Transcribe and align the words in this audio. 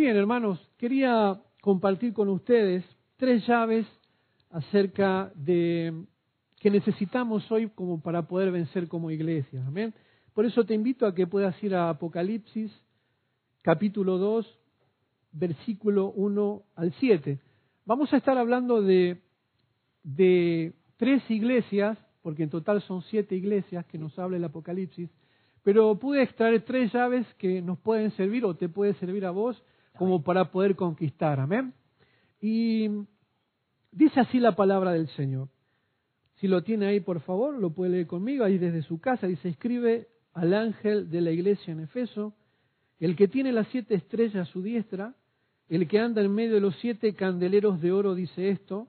Bien, 0.00 0.16
hermanos, 0.16 0.58
quería 0.78 1.42
compartir 1.60 2.14
con 2.14 2.30
ustedes 2.30 2.82
tres 3.18 3.46
llaves 3.46 3.86
acerca 4.48 5.30
de 5.34 5.92
que 6.58 6.70
necesitamos 6.70 7.52
hoy 7.52 7.68
como 7.68 8.00
para 8.00 8.26
poder 8.26 8.50
vencer 8.50 8.88
como 8.88 9.10
iglesia. 9.10 9.62
Amén. 9.66 9.92
Por 10.32 10.46
eso 10.46 10.64
te 10.64 10.72
invito 10.72 11.04
a 11.04 11.14
que 11.14 11.26
puedas 11.26 11.62
ir 11.62 11.74
a 11.74 11.90
Apocalipsis 11.90 12.72
capítulo 13.60 14.16
2, 14.16 14.58
versículo 15.32 16.12
1 16.12 16.62
al 16.76 16.94
7. 16.94 17.38
Vamos 17.84 18.10
a 18.14 18.16
estar 18.16 18.38
hablando 18.38 18.80
de, 18.80 19.20
de 20.02 20.72
tres 20.96 21.30
iglesias, 21.30 21.98
porque 22.22 22.44
en 22.44 22.48
total 22.48 22.80
son 22.80 23.02
siete 23.02 23.36
iglesias 23.36 23.84
que 23.84 23.98
nos 23.98 24.18
habla 24.18 24.38
el 24.38 24.44
Apocalipsis, 24.44 25.10
pero 25.62 25.98
pude 25.98 26.22
extraer 26.22 26.62
tres 26.62 26.90
llaves 26.90 27.26
que 27.34 27.60
nos 27.60 27.78
pueden 27.78 28.12
servir 28.12 28.46
o 28.46 28.56
te 28.56 28.70
puede 28.70 28.94
servir 28.94 29.26
a 29.26 29.30
vos 29.30 29.62
como 30.00 30.22
para 30.22 30.50
poder 30.50 30.76
conquistar. 30.76 31.38
Amén. 31.38 31.74
Y 32.40 32.88
dice 33.92 34.18
así 34.18 34.40
la 34.40 34.56
palabra 34.56 34.92
del 34.92 35.08
Señor. 35.08 35.48
Si 36.36 36.48
lo 36.48 36.62
tiene 36.62 36.86
ahí, 36.86 37.00
por 37.00 37.20
favor, 37.20 37.52
lo 37.52 37.74
puede 37.74 37.90
leer 37.90 38.06
conmigo, 38.06 38.42
ahí 38.42 38.56
desde 38.56 38.80
su 38.80 38.98
casa. 38.98 39.26
Dice, 39.26 39.50
escribe 39.50 40.08
al 40.32 40.54
ángel 40.54 41.10
de 41.10 41.20
la 41.20 41.32
iglesia 41.32 41.74
en 41.74 41.80
Efeso, 41.80 42.32
el 42.98 43.14
que 43.14 43.28
tiene 43.28 43.52
las 43.52 43.68
siete 43.68 43.94
estrellas 43.94 44.48
a 44.48 44.50
su 44.50 44.62
diestra, 44.62 45.16
el 45.68 45.86
que 45.86 45.98
anda 45.98 46.22
en 46.22 46.34
medio 46.34 46.54
de 46.54 46.60
los 46.60 46.76
siete 46.76 47.14
candeleros 47.14 47.82
de 47.82 47.92
oro, 47.92 48.14
dice 48.14 48.48
esto, 48.48 48.88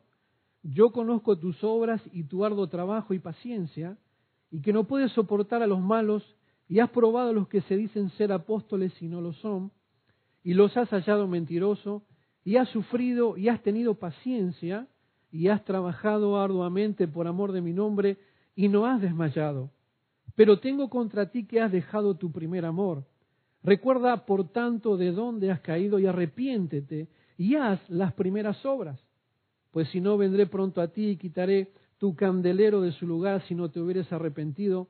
yo 0.63 0.93
conozco 0.93 1.37
tus 1.37 1.61
obras 1.61 2.01
y 2.13 2.23
tu 2.23 2.45
arduo 2.45 2.67
trabajo 2.67 3.13
y 3.13 3.19
paciencia, 3.19 3.97
y 4.49 4.61
que 4.61 4.71
no 4.71 4.85
puedes 4.85 5.11
soportar 5.11 5.61
a 5.61 5.67
los 5.67 5.81
malos, 5.81 6.23
y 6.69 6.79
has 6.79 6.89
probado 6.89 7.31
a 7.31 7.33
los 7.33 7.49
que 7.49 7.59
se 7.63 7.75
dicen 7.75 8.11
ser 8.11 8.31
apóstoles 8.31 8.93
y 9.01 9.09
no 9.09 9.19
lo 9.19 9.33
son, 9.33 9.73
y 10.43 10.53
los 10.53 10.75
has 10.77 10.89
hallado 10.89 11.27
mentiroso, 11.27 12.03
y 12.43 12.55
has 12.57 12.69
sufrido 12.69 13.37
y 13.37 13.49
has 13.49 13.61
tenido 13.61 13.95
paciencia, 13.95 14.87
y 15.31 15.47
has 15.47 15.63
trabajado 15.63 16.39
arduamente 16.39 17.07
por 17.07 17.27
amor 17.27 17.51
de 17.51 17.61
mi 17.61 17.73
nombre, 17.73 18.17
y 18.55 18.67
no 18.67 18.85
has 18.85 19.01
desmayado. 19.01 19.71
Pero 20.35 20.59
tengo 20.59 20.89
contra 20.89 21.29
ti 21.29 21.45
que 21.45 21.61
has 21.61 21.71
dejado 21.71 22.15
tu 22.15 22.31
primer 22.31 22.65
amor. 22.65 23.05
Recuerda, 23.63 24.25
por 24.25 24.49
tanto, 24.49 24.97
de 24.97 25.11
dónde 25.11 25.51
has 25.51 25.61
caído 25.61 25.99
y 25.99 26.07
arrepiéntete 26.07 27.07
y 27.37 27.55
haz 27.55 27.79
las 27.89 28.13
primeras 28.13 28.65
obras. 28.65 28.99
Pues 29.71 29.87
si 29.89 30.01
no, 30.01 30.17
vendré 30.17 30.47
pronto 30.47 30.81
a 30.81 30.87
ti 30.87 31.09
y 31.09 31.17
quitaré 31.17 31.71
tu 31.97 32.15
candelero 32.15 32.81
de 32.81 32.91
su 32.91 33.05
lugar 33.05 33.43
si 33.47 33.55
no 33.55 33.69
te 33.69 33.79
hubieres 33.79 34.11
arrepentido. 34.11 34.87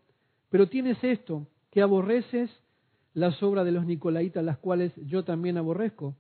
Pero 0.50 0.68
tienes 0.68 1.04
esto, 1.04 1.48
que 1.70 1.82
aborreces 1.82 2.50
las 3.14 3.42
obras 3.44 3.66
de 3.66 3.72
los 3.72 3.86
nicolaitas, 3.86 4.44
las 4.44 4.58
cuales 4.58 4.94
yo 5.06 5.24
también 5.24 5.58
aborrezco. 5.58 6.16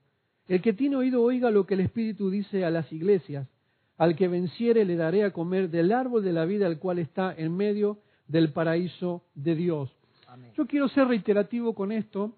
El 0.47 0.61
que 0.61 0.73
tiene 0.73 0.95
oído 0.95 1.21
oiga 1.23 1.49
lo 1.51 1.65
que 1.65 1.75
el 1.75 1.79
Espíritu 1.81 2.29
dice 2.29 2.65
a 2.65 2.69
las 2.69 2.91
iglesias. 2.91 3.47
Al 3.97 4.15
que 4.15 4.27
venciere 4.27 4.83
le 4.83 4.95
daré 4.95 5.23
a 5.23 5.31
comer 5.31 5.69
del 5.69 5.91
árbol 5.91 6.23
de 6.23 6.33
la 6.33 6.45
vida, 6.45 6.67
el 6.67 6.79
cual 6.79 6.99
está 6.99 7.33
en 7.37 7.55
medio 7.55 7.99
del 8.27 8.51
paraíso 8.51 9.23
de 9.35 9.55
Dios. 9.55 9.91
Yo 10.55 10.65
quiero 10.65 10.87
ser 10.89 11.07
reiterativo 11.07 11.73
con 11.73 11.91
esto. 11.91 12.35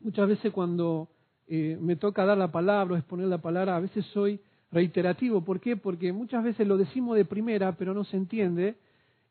Muchas 0.00 0.28
veces 0.28 0.52
cuando 0.52 1.08
eh, 1.46 1.76
me 1.80 1.96
toca 1.96 2.24
dar 2.24 2.38
la 2.38 2.50
palabra 2.50 2.94
o 2.94 2.96
exponer 2.96 3.26
la 3.26 3.38
palabra, 3.38 3.76
a 3.76 3.80
veces 3.80 4.04
soy 4.06 4.40
reiterativo. 4.70 5.44
¿Por 5.44 5.60
qué? 5.60 5.76
Porque 5.76 6.12
muchas 6.12 6.42
veces 6.42 6.66
lo 6.66 6.76
decimos 6.76 7.16
de 7.16 7.24
primera, 7.24 7.72
pero 7.76 7.92
no 7.92 8.04
se 8.04 8.16
entiende. 8.16 8.76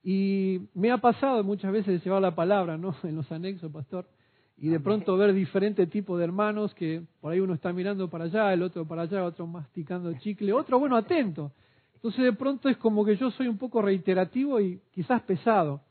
Y 0.03 0.61
me 0.73 0.91
ha 0.91 0.97
pasado 0.99 1.43
muchas 1.43 1.71
veces 1.71 1.99
de 1.99 1.99
llevar 1.99 2.21
la 2.21 2.35
palabra, 2.35 2.77
¿no? 2.77 2.95
En 3.03 3.15
los 3.15 3.31
anexos, 3.31 3.71
pastor 3.71 4.05
y 4.61 4.69
de 4.69 4.79
pronto 4.79 5.17
ver 5.17 5.33
diferentes 5.33 5.89
tipos 5.89 6.19
de 6.19 6.23
hermanos 6.23 6.75
que 6.75 7.01
por 7.19 7.33
ahí 7.33 7.39
uno 7.39 7.55
está 7.55 7.73
mirando 7.73 8.11
para 8.11 8.25
allá, 8.25 8.53
el 8.53 8.61
otro 8.61 8.87
para 8.87 9.01
allá, 9.01 9.25
otro 9.25 9.47
masticando 9.47 10.13
chicle, 10.19 10.53
otro, 10.53 10.77
bueno, 10.77 10.95
atento. 10.95 11.51
Entonces 11.95 12.23
de 12.23 12.33
pronto 12.33 12.69
es 12.69 12.77
como 12.77 13.03
que 13.03 13.15
yo 13.15 13.31
soy 13.31 13.47
un 13.47 13.57
poco 13.57 13.81
reiterativo 13.81 14.61
y 14.61 14.79
quizás 14.91 15.23
pesado. 15.23 15.81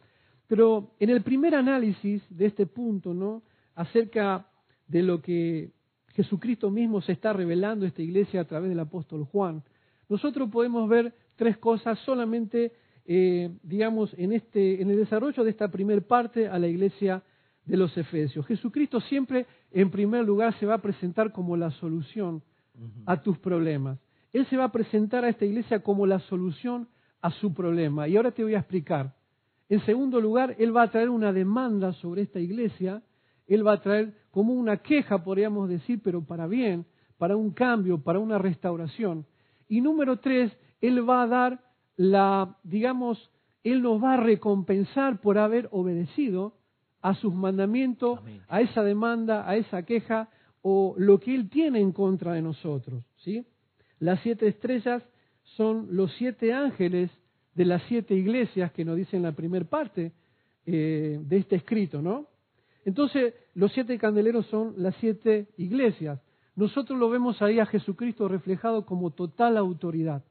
Pero 0.46 0.92
en 1.00 1.10
el 1.10 1.22
primer 1.22 1.56
análisis 1.56 2.22
de 2.30 2.46
este 2.46 2.64
punto, 2.66 3.12
¿no? 3.12 3.42
Acerca 3.74 4.46
de 4.86 5.02
lo 5.02 5.20
que 5.20 5.72
Jesucristo 6.14 6.70
mismo 6.70 7.02
se 7.02 7.10
está 7.10 7.32
revelando 7.32 7.84
a 7.84 7.88
esta 7.88 8.02
iglesia 8.02 8.42
a 8.42 8.44
través 8.44 8.68
del 8.70 8.78
apóstol 8.78 9.24
Juan, 9.24 9.64
nosotros 10.08 10.48
podemos 10.48 10.88
ver 10.88 11.12
tres 11.34 11.58
cosas 11.58 11.98
solamente, 12.00 12.72
eh, 13.04 13.50
digamos, 13.64 14.14
en, 14.16 14.32
este, 14.32 14.80
en 14.80 14.90
el 14.90 14.96
desarrollo 14.96 15.42
de 15.42 15.50
esta 15.50 15.72
primera 15.72 16.00
parte 16.00 16.46
a 16.46 16.56
la 16.60 16.68
iglesia 16.68 17.24
de 17.70 17.76
los 17.76 17.96
Efesios. 17.96 18.44
Jesucristo 18.46 19.00
siempre, 19.00 19.46
en 19.70 19.90
primer 19.90 20.24
lugar, 20.24 20.58
se 20.58 20.66
va 20.66 20.74
a 20.74 20.82
presentar 20.82 21.30
como 21.30 21.56
la 21.56 21.70
solución 21.70 22.42
a 23.06 23.22
tus 23.22 23.38
problemas. 23.38 23.98
Él 24.32 24.44
se 24.46 24.56
va 24.56 24.64
a 24.64 24.72
presentar 24.72 25.24
a 25.24 25.28
esta 25.28 25.44
iglesia 25.44 25.80
como 25.80 26.04
la 26.04 26.18
solución 26.18 26.88
a 27.20 27.30
su 27.30 27.54
problema. 27.54 28.08
Y 28.08 28.16
ahora 28.16 28.32
te 28.32 28.42
voy 28.42 28.54
a 28.54 28.58
explicar. 28.58 29.14
En 29.68 29.80
segundo 29.86 30.20
lugar, 30.20 30.56
Él 30.58 30.76
va 30.76 30.82
a 30.82 30.90
traer 30.90 31.10
una 31.10 31.32
demanda 31.32 31.92
sobre 31.92 32.22
esta 32.22 32.40
iglesia. 32.40 33.02
Él 33.46 33.64
va 33.64 33.74
a 33.74 33.80
traer 33.80 34.14
como 34.32 34.52
una 34.52 34.78
queja, 34.78 35.22
podríamos 35.22 35.68
decir, 35.68 36.00
pero 36.02 36.24
para 36.24 36.48
bien, 36.48 36.86
para 37.18 37.36
un 37.36 37.52
cambio, 37.52 38.02
para 38.02 38.18
una 38.18 38.38
restauración. 38.38 39.26
Y 39.68 39.80
número 39.80 40.18
tres, 40.18 40.50
Él 40.80 41.08
va 41.08 41.22
a 41.22 41.26
dar 41.28 41.60
la, 41.96 42.56
digamos, 42.64 43.30
Él 43.62 43.82
nos 43.82 44.02
va 44.02 44.14
a 44.14 44.16
recompensar 44.16 45.20
por 45.20 45.38
haber 45.38 45.68
obedecido 45.70 46.54
a 47.02 47.14
sus 47.14 47.34
mandamientos, 47.34 48.20
a 48.48 48.60
esa 48.60 48.82
demanda, 48.82 49.48
a 49.48 49.56
esa 49.56 49.82
queja 49.84 50.28
o 50.62 50.94
lo 50.98 51.18
que 51.18 51.34
Él 51.34 51.48
tiene 51.48 51.80
en 51.80 51.92
contra 51.92 52.32
de 52.32 52.42
nosotros. 52.42 53.04
¿sí? 53.16 53.44
Las 53.98 54.20
siete 54.20 54.48
estrellas 54.48 55.02
son 55.56 55.88
los 55.90 56.12
siete 56.14 56.52
ángeles 56.52 57.10
de 57.54 57.64
las 57.64 57.82
siete 57.84 58.14
iglesias 58.14 58.72
que 58.72 58.84
nos 58.84 58.96
dicen 58.96 59.22
la 59.22 59.32
primera 59.32 59.64
parte 59.64 60.12
eh, 60.66 61.18
de 61.20 61.36
este 61.36 61.56
escrito, 61.56 62.00
¿no? 62.00 62.26
Entonces, 62.84 63.34
los 63.54 63.72
siete 63.72 63.98
candeleros 63.98 64.46
son 64.46 64.74
las 64.76 64.94
siete 64.96 65.48
iglesias. 65.56 66.20
Nosotros 66.56 66.98
lo 66.98 67.10
vemos 67.10 67.40
ahí 67.42 67.58
a 67.58 67.66
Jesucristo 67.66 68.28
reflejado 68.28 68.86
como 68.86 69.10
total 69.10 69.56
autoridad. 69.56 70.24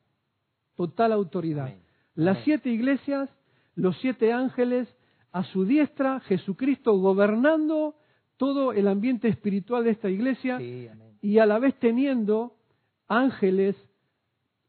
Total 0.75 1.11
autoridad. 1.11 1.73
Las 2.15 2.43
siete 2.43 2.69
iglesias, 2.69 3.29
los 3.75 3.97
siete 3.99 4.33
ángeles, 4.33 4.87
a 5.31 5.43
su 5.43 5.65
diestra 5.65 6.19
Jesucristo 6.21 6.97
gobernando 6.97 7.95
todo 8.37 8.71
el 8.71 8.87
ambiente 8.87 9.27
espiritual 9.27 9.83
de 9.83 9.91
esta 9.91 10.09
iglesia 10.09 10.59
y 11.21 11.39
a 11.39 11.45
la 11.45 11.59
vez 11.59 11.75
teniendo 11.79 12.55
ángeles. 13.07 13.75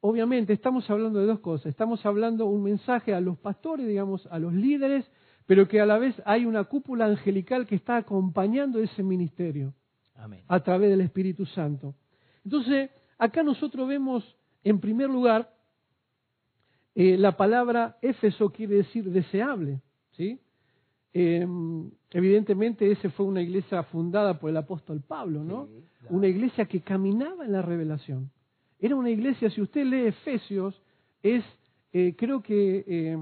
Obviamente 0.01 0.53
estamos 0.53 0.89
hablando 0.91 1.21
de 1.21 1.27
dos 1.27 1.41
cosas. 1.41 1.67
Estamos 1.67 2.05
hablando 2.05 2.47
un 2.47 2.63
mensaje 2.63 3.15
a 3.15 3.21
los 3.21 3.39
pastores, 3.39 3.87
digamos, 3.87 4.27
a 4.27 4.39
los 4.39 4.53
líderes, 4.53 5.09
pero 5.47 5.69
que 5.69 5.81
a 5.81 5.87
la 5.87 5.99
vez 5.99 6.21
hay 6.25 6.47
una 6.47 6.65
cúpula 6.65 7.07
angelical 7.07 7.67
que 7.67 7.77
está 7.77 7.97
acompañando 7.97 8.81
ese 8.81 9.03
ministerio 9.03 9.75
a 10.49 10.61
través 10.61 10.91
del 10.91 11.01
Espíritu 11.01 11.47
Santo. 11.47 11.95
Entonces, 12.45 12.91
acá 13.19 13.43
nosotros 13.43 13.89
vemos, 13.89 14.37
en 14.65 14.81
primer 14.81 15.09
lugar, 15.09 15.55
eh, 16.95 17.17
la 17.17 17.37
palabra 17.37 17.99
Éfeso 18.03 18.51
quiere 18.51 18.77
decir 18.77 19.11
deseable, 19.11 19.81
¿sí? 20.13 20.41
Eh, 21.13 21.47
evidentemente, 22.11 22.91
esa 22.91 23.11
fue 23.11 23.27
una 23.27 23.43
iglesia 23.43 23.83
fundada 23.85 24.39
por 24.39 24.51
el 24.51 24.57
apóstol 24.57 25.01
Pablo, 25.01 25.43
¿no? 25.43 25.69
Una 26.09 26.29
iglesia 26.29 26.67
que 26.67 26.81
caminaba 26.81 27.45
en 27.45 27.53
la 27.53 27.63
revelación. 27.63 28.31
Era 28.79 28.97
una 28.97 29.11
iglesia, 29.11 29.51
si 29.51 29.61
usted 29.61 29.85
lee 29.85 30.07
Efesios, 30.07 30.81
es, 31.23 31.45
eh, 31.93 32.15
creo 32.17 32.43
que 32.43 32.85
eh, 32.87 33.19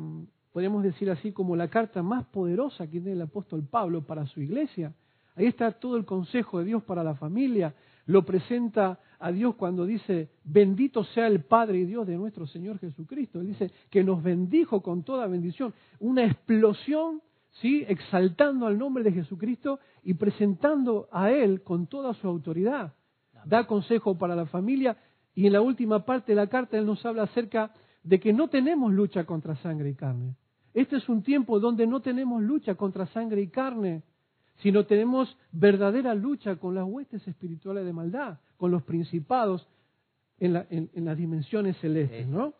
podemos 0.53 0.83
decir 0.83 1.11
así, 1.11 1.33
como 1.33 1.57
la 1.57 1.69
carta 1.69 2.03
más 2.03 2.27
poderosa 2.27 2.87
que 2.87 3.01
tiene 3.01 3.13
el 3.13 3.23
apóstol 3.23 3.65
Pablo 3.69 4.03
para 4.03 4.27
su 4.27 4.41
iglesia. 4.41 4.93
Ahí 5.35 5.47
está 5.47 5.73
todo 5.73 5.97
el 5.97 6.05
consejo 6.05 6.59
de 6.59 6.67
Dios 6.67 6.83
para 6.83 7.03
la 7.03 7.15
familia. 7.15 7.75
Lo 8.07 8.25
presenta 8.25 8.99
a 9.19 9.33
Dios 9.33 9.55
cuando 9.57 9.85
dice, 9.85 10.31
bendito 10.45 11.05
sea 11.05 11.27
el 11.27 11.45
Padre 11.45 11.79
y 11.79 11.85
Dios 11.85 12.07
de 12.07 12.17
nuestro 12.17 12.47
Señor 12.47 12.79
Jesucristo. 12.79 13.41
Él 13.41 13.49
dice 13.49 13.71
que 13.91 14.03
nos 14.03 14.23
bendijo 14.23 14.81
con 14.81 15.03
toda 15.03 15.27
bendición. 15.27 15.75
Una 16.01 16.25
explosión 16.25 17.21
¿sí? 17.61 17.85
exaltando 17.89 18.67
al 18.67 18.79
nombre 18.79 19.05
de 19.05 19.13
Jesucristo 19.13 19.81
y 20.03 20.15
presentando 20.15 21.09
a 21.13 21.31
Él 21.31 21.63
con 21.63 21.87
toda 21.87 22.15
su 22.15 22.27
autoridad. 22.27 22.95
Da 23.45 23.67
consejo 23.67 24.19
para 24.19 24.37
la 24.37 24.47
familia 24.47 24.97
y 25.35 25.47
en 25.47 25.53
la 25.53 25.61
última 25.61 26.05
parte 26.05 26.33
de 26.33 26.37
la 26.37 26.49
carta 26.49 26.79
Él 26.79 26.87
nos 26.87 27.05
habla 27.07 27.25
acerca 27.25 27.73
de 28.03 28.21
que 28.21 28.33
no 28.33 28.49
tenemos 28.49 28.93
lucha 28.93 29.25
contra 29.25 29.57
sangre 29.57 29.91
y 29.91 29.95
carne. 29.95 30.35
Este 30.75 30.97
es 30.97 31.09
un 31.09 31.23
tiempo 31.23 31.61
donde 31.61 31.87
no 31.87 32.01
tenemos 32.01 32.43
lucha 32.43 32.75
contra 32.75 33.07
sangre 33.07 33.43
y 33.43 33.49
carne, 33.49 34.03
sino 34.63 34.87
tenemos 34.87 35.37
verdadera 35.53 36.15
lucha 36.15 36.57
con 36.57 36.75
las 36.75 36.85
huestes 36.85 37.27
espirituales 37.27 37.85
de 37.85 37.93
maldad, 37.93 38.39
con 38.57 38.71
los 38.71 38.83
principados 38.83 39.69
en, 40.39 40.57
en 40.71 41.05
las 41.05 41.17
dimensiones 41.17 41.77
celestes, 41.79 42.27
¿no? 42.27 42.55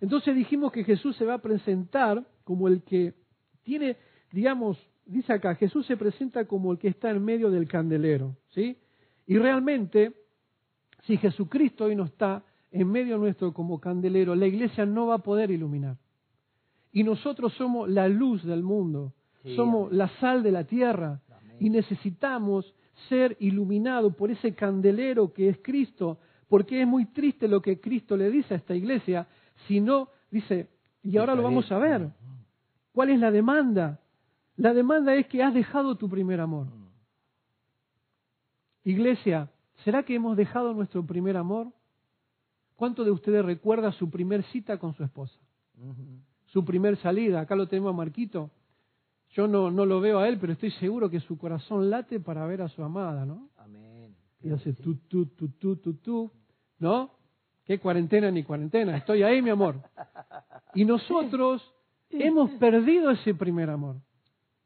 Entonces 0.00 0.34
dijimos 0.34 0.72
que 0.72 0.84
Jesús 0.84 1.16
se 1.16 1.24
va 1.24 1.34
a 1.34 1.42
presentar 1.42 2.26
como 2.44 2.68
el 2.68 2.82
que 2.82 3.14
tiene 3.62 3.96
digamos, 4.34 4.76
dice 5.06 5.32
acá, 5.32 5.54
Jesús 5.54 5.86
se 5.86 5.96
presenta 5.96 6.44
como 6.46 6.72
el 6.72 6.78
que 6.78 6.88
está 6.88 7.10
en 7.10 7.24
medio 7.24 7.50
del 7.50 7.68
candelero, 7.68 8.36
¿sí? 8.50 8.76
Y 9.26 9.38
realmente, 9.38 10.12
si 11.04 11.16
Jesucristo 11.16 11.84
hoy 11.84 11.94
no 11.94 12.04
está 12.04 12.42
en 12.72 12.90
medio 12.90 13.16
nuestro 13.16 13.54
como 13.54 13.80
candelero, 13.80 14.34
la 14.34 14.46
iglesia 14.46 14.84
no 14.84 15.06
va 15.06 15.14
a 15.14 15.18
poder 15.18 15.52
iluminar. 15.52 15.96
Y 16.90 17.04
nosotros 17.04 17.52
somos 17.54 17.88
la 17.88 18.08
luz 18.08 18.42
del 18.44 18.64
mundo, 18.64 19.12
somos 19.54 19.92
la 19.92 20.08
sal 20.20 20.42
de 20.42 20.50
la 20.50 20.64
tierra 20.64 21.20
y 21.60 21.70
necesitamos 21.70 22.74
ser 23.08 23.36
iluminados 23.38 24.16
por 24.16 24.30
ese 24.30 24.54
candelero 24.54 25.32
que 25.32 25.48
es 25.48 25.58
Cristo, 25.62 26.18
porque 26.48 26.80
es 26.80 26.88
muy 26.88 27.06
triste 27.06 27.46
lo 27.46 27.60
que 27.62 27.80
Cristo 27.80 28.16
le 28.16 28.30
dice 28.30 28.54
a 28.54 28.56
esta 28.56 28.74
iglesia, 28.74 29.28
si 29.68 29.80
no, 29.80 30.08
dice, 30.30 30.68
y 31.02 31.18
ahora 31.18 31.34
lo 31.34 31.42
vamos 31.42 31.70
a 31.70 31.78
ver, 31.78 32.08
¿cuál 32.92 33.10
es 33.10 33.20
la 33.20 33.30
demanda? 33.30 34.00
La 34.56 34.72
demanda 34.72 35.14
es 35.14 35.26
que 35.26 35.42
has 35.42 35.54
dejado 35.54 35.96
tu 35.96 36.08
primer 36.08 36.40
amor. 36.40 36.68
Iglesia, 38.84 39.50
¿será 39.84 40.02
que 40.02 40.14
hemos 40.14 40.36
dejado 40.36 40.74
nuestro 40.74 41.04
primer 41.04 41.36
amor? 41.36 41.68
¿Cuánto 42.76 43.04
de 43.04 43.10
ustedes 43.10 43.44
recuerda 43.44 43.92
su 43.92 44.10
primer 44.10 44.42
cita 44.44 44.78
con 44.78 44.94
su 44.94 45.02
esposa? 45.02 45.38
Su 46.46 46.64
primer 46.64 46.96
salida. 46.98 47.40
Acá 47.40 47.56
lo 47.56 47.66
tenemos 47.66 47.90
a 47.90 47.96
Marquito. 47.96 48.50
Yo 49.30 49.48
no, 49.48 49.70
no 49.70 49.84
lo 49.86 50.00
veo 50.00 50.20
a 50.20 50.28
él, 50.28 50.38
pero 50.38 50.52
estoy 50.52 50.70
seguro 50.72 51.10
que 51.10 51.20
su 51.20 51.36
corazón 51.38 51.90
late 51.90 52.20
para 52.20 52.46
ver 52.46 52.62
a 52.62 52.68
su 52.68 52.84
amada, 52.84 53.24
¿no? 53.24 53.48
Amén. 53.56 54.14
Y 54.42 54.50
hace 54.50 54.74
tú, 54.74 54.96
tú, 55.08 55.26
tú, 55.26 55.48
tú, 55.48 55.76
tú, 55.76 55.94
tú, 55.94 56.30
¿no? 56.78 57.10
¿Qué 57.64 57.78
cuarentena 57.80 58.30
ni 58.30 58.44
cuarentena? 58.44 58.96
Estoy 58.96 59.22
ahí, 59.22 59.40
mi 59.40 59.50
amor. 59.50 59.80
Y 60.74 60.84
nosotros 60.84 61.62
hemos 62.10 62.50
perdido 62.52 63.10
ese 63.10 63.34
primer 63.34 63.70
amor. 63.70 63.96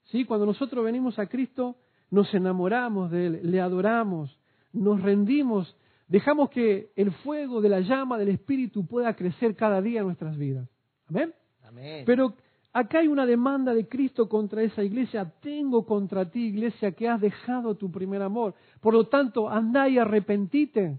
¿Sí? 0.09 0.25
Cuando 0.25 0.47
nosotros 0.47 0.85
venimos 0.85 1.19
a 1.19 1.27
Cristo, 1.27 1.77
nos 2.11 2.33
enamoramos 2.35 3.11
de 3.11 3.27
Él, 3.27 3.41
le 3.45 3.61
adoramos, 3.61 4.39
nos 4.73 5.03
rendimos, 5.03 5.77
dejamos 6.09 6.51
que 6.51 6.91
el 6.97 7.13
fuego 7.13 7.61
de 7.61 7.69
la 7.69 7.81
llama 7.81 8.19
del 8.19 8.29
Espíritu 8.29 8.87
pueda 8.87 9.15
crecer 9.15 9.55
cada 9.55 9.81
día 9.81 10.01
en 10.01 10.07
nuestras 10.07 10.37
vidas. 10.37 10.69
Amén. 11.09 11.35
Amén. 11.65 12.05
Pero 12.07 12.35
acá 12.73 13.01
hay 13.01 13.09
una 13.09 13.27
demanda 13.27 13.75
de 13.75 13.87
Cristo 13.87 14.29
contra 14.29 14.63
esa 14.63 14.83
iglesia. 14.83 15.31
Tengo 15.41 15.85
contra 15.85 16.31
ti, 16.31 16.47
iglesia, 16.47 16.93
que 16.93 17.09
has 17.09 17.21
dejado 17.21 17.77
tu 17.77 17.91
primer 17.91 18.23
amor. 18.23 18.55
Por 18.81 18.95
lo 18.95 19.09
tanto, 19.09 19.49
andá 19.49 19.89
y 19.89 19.99
arrepentite 19.99 20.99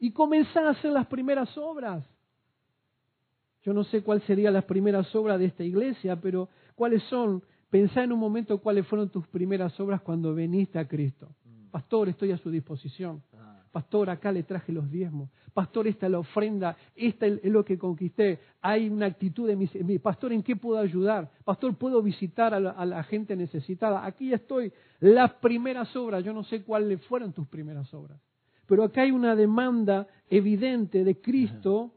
y 0.00 0.10
comenzá 0.10 0.66
a 0.66 0.70
hacer 0.70 0.90
las 0.90 1.06
primeras 1.06 1.56
obras. 1.56 2.04
Yo 3.62 3.72
no 3.72 3.84
sé 3.84 4.02
cuáles 4.02 4.24
serían 4.24 4.54
las 4.54 4.64
primeras 4.64 5.14
obras 5.14 5.38
de 5.38 5.46
esta 5.46 5.62
iglesia, 5.62 6.20
pero 6.20 6.48
cuáles 6.74 7.02
son. 7.04 7.42
Pensá 7.72 8.04
en 8.04 8.12
un 8.12 8.18
momento 8.18 8.58
cuáles 8.58 8.86
fueron 8.86 9.08
tus 9.08 9.26
primeras 9.28 9.80
obras 9.80 10.02
cuando 10.02 10.34
veniste 10.34 10.78
a 10.78 10.86
Cristo. 10.86 11.30
Mm. 11.42 11.70
Pastor, 11.70 12.10
estoy 12.10 12.30
a 12.30 12.36
su 12.36 12.50
disposición. 12.50 13.22
Ah. 13.32 13.62
Pastor, 13.72 14.10
acá 14.10 14.30
le 14.30 14.42
traje 14.42 14.72
los 14.72 14.90
diezmos. 14.90 15.30
Pastor, 15.54 15.86
esta 15.86 16.04
es 16.04 16.12
la 16.12 16.18
ofrenda, 16.18 16.76
esta 16.94 17.26
es 17.26 17.42
lo 17.44 17.64
que 17.64 17.78
conquisté. 17.78 18.40
Hay 18.60 18.90
una 18.90 19.06
actitud 19.06 19.48
de 19.48 19.56
mi, 19.56 19.98
pastor, 20.00 20.34
¿en 20.34 20.42
qué 20.42 20.54
puedo 20.54 20.78
ayudar? 20.78 21.30
Pastor, 21.44 21.74
¿puedo 21.78 22.02
visitar 22.02 22.52
a 22.52 22.60
la, 22.60 22.72
a 22.72 22.84
la 22.84 23.02
gente 23.04 23.34
necesitada? 23.36 24.04
Aquí 24.04 24.34
estoy. 24.34 24.70
Las 25.00 25.32
primeras 25.36 25.96
obras, 25.96 26.22
yo 26.22 26.34
no 26.34 26.44
sé 26.44 26.64
cuáles 26.64 27.02
fueron 27.06 27.32
tus 27.32 27.48
primeras 27.48 27.94
obras. 27.94 28.20
Pero 28.66 28.84
acá 28.84 29.00
hay 29.00 29.12
una 29.12 29.34
demanda 29.34 30.06
evidente 30.28 31.04
de 31.04 31.22
Cristo 31.22 31.94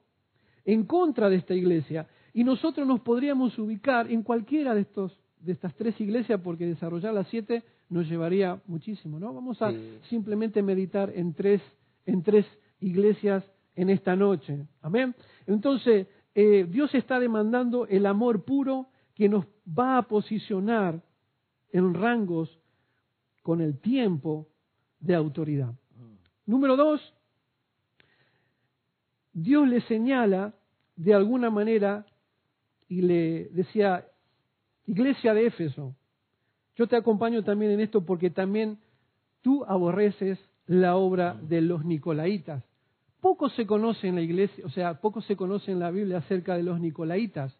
en 0.63 0.85
contra 0.85 1.29
de 1.29 1.35
esta 1.35 1.53
iglesia. 1.53 2.07
Y 2.33 2.45
nosotros 2.45 2.87
nos 2.87 3.01
podríamos 3.01 3.59
ubicar 3.59 4.09
en 4.09 4.23
cualquiera 4.23 4.73
de 4.73 4.81
estos 4.81 5.19
de 5.45 5.53
estas 5.53 5.73
tres 5.75 5.99
iglesias 6.01 6.41
porque 6.43 6.65
desarrollar 6.65 7.13
las 7.13 7.27
siete 7.27 7.63
nos 7.89 8.09
llevaría 8.09 8.59
muchísimo, 8.67 9.19
¿no? 9.19 9.33
Vamos 9.33 9.61
a 9.61 9.71
simplemente 10.09 10.61
meditar 10.61 11.11
en 11.15 11.33
tres 11.33 11.61
en 12.05 12.23
tres 12.23 12.45
iglesias 12.79 13.43
en 13.75 13.89
esta 13.89 14.15
noche. 14.15 14.65
Amén. 14.81 15.15
Entonces, 15.47 16.07
eh, 16.33 16.65
Dios 16.69 16.93
está 16.95 17.19
demandando 17.19 17.87
el 17.87 18.05
amor 18.05 18.43
puro 18.43 18.87
que 19.13 19.29
nos 19.29 19.45
va 19.67 19.97
a 19.97 20.01
posicionar 20.03 21.01
en 21.71 21.93
rangos 21.93 22.59
con 23.41 23.61
el 23.61 23.79
tiempo 23.79 24.47
de 24.99 25.15
autoridad. 25.15 25.73
Número 26.45 26.75
dos, 26.75 27.13
Dios 29.33 29.67
le 29.67 29.81
señala 29.81 30.53
de 30.95 31.13
alguna 31.13 31.49
manera 31.49 32.05
y 32.87 33.01
le 33.01 33.49
decía, 33.49 34.05
iglesia 34.87 35.33
de 35.33 35.47
Éfeso, 35.47 35.95
yo 36.75 36.87
te 36.87 36.95
acompaño 36.95 37.43
también 37.43 37.71
en 37.71 37.79
esto 37.79 38.05
porque 38.05 38.29
también 38.29 38.79
tú 39.41 39.63
aborreces 39.65 40.39
la 40.65 40.95
obra 40.95 41.35
de 41.41 41.61
los 41.61 41.85
Nicolaitas. 41.85 42.63
Poco 43.21 43.49
se 43.49 43.65
conoce 43.65 44.07
en 44.07 44.15
la 44.15 44.21
iglesia, 44.21 44.65
o 44.65 44.69
sea, 44.69 44.99
poco 44.99 45.21
se 45.21 45.35
conoce 45.35 45.71
en 45.71 45.79
la 45.79 45.91
Biblia 45.91 46.17
acerca 46.17 46.55
de 46.55 46.63
los 46.63 46.79
Nicolaitas, 46.79 47.57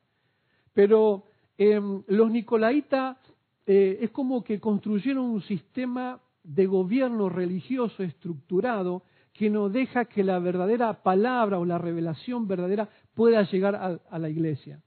pero 0.74 1.26
em, 1.58 2.04
los 2.08 2.30
Nicolaitas 2.30 3.18
eh, 3.66 4.00
es 4.02 4.12
como 4.12 4.44
que 4.44 4.60
construyeron 4.60 5.26
un 5.26 5.42
sistema 5.42 6.22
de 6.44 6.68
gobierno 6.68 7.30
religioso 7.30 8.04
estructurado 8.04 9.04
que 9.34 9.50
no 9.50 9.70
deja 9.70 10.06
que 10.06 10.24
la 10.24 10.40
verdadera 10.40 11.04
palabra 11.04 11.60
o 11.60 11.66
la 11.66 11.78
revelación 11.78 12.48
verdadera 12.48 12.90
pueda 13.14 13.44
llegar 13.44 13.76
a, 13.76 14.20
la 14.20 14.30
iglesia. 14.30 14.82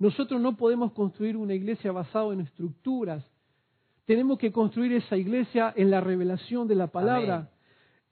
Nosotros 0.00 0.40
no 0.40 0.56
podemos 0.56 0.92
construir 0.92 1.36
una 1.36 1.54
iglesia 1.54 1.92
basada 1.92 2.32
en 2.32 2.40
estructuras. 2.40 3.24
Tenemos 4.06 4.38
que 4.38 4.50
construir 4.50 4.94
esa 4.94 5.16
iglesia 5.16 5.72
en 5.76 5.90
la 5.90 6.00
revelación 6.00 6.66
de 6.66 6.74
la 6.74 6.88
palabra, 6.88 7.50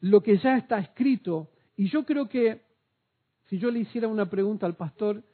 lo 0.00 0.20
que 0.20 0.36
ya 0.38 0.56
está 0.56 0.78
escrito. 0.78 1.50
Y 1.76 1.88
yo 1.88 2.04
creo 2.04 2.28
que 2.28 2.62
si 3.48 3.58
yo 3.58 3.70
le 3.70 3.80
hiciera 3.80 4.06
una 4.06 4.28
pregunta 4.28 4.66
al 4.66 4.76
pastor 4.76 5.24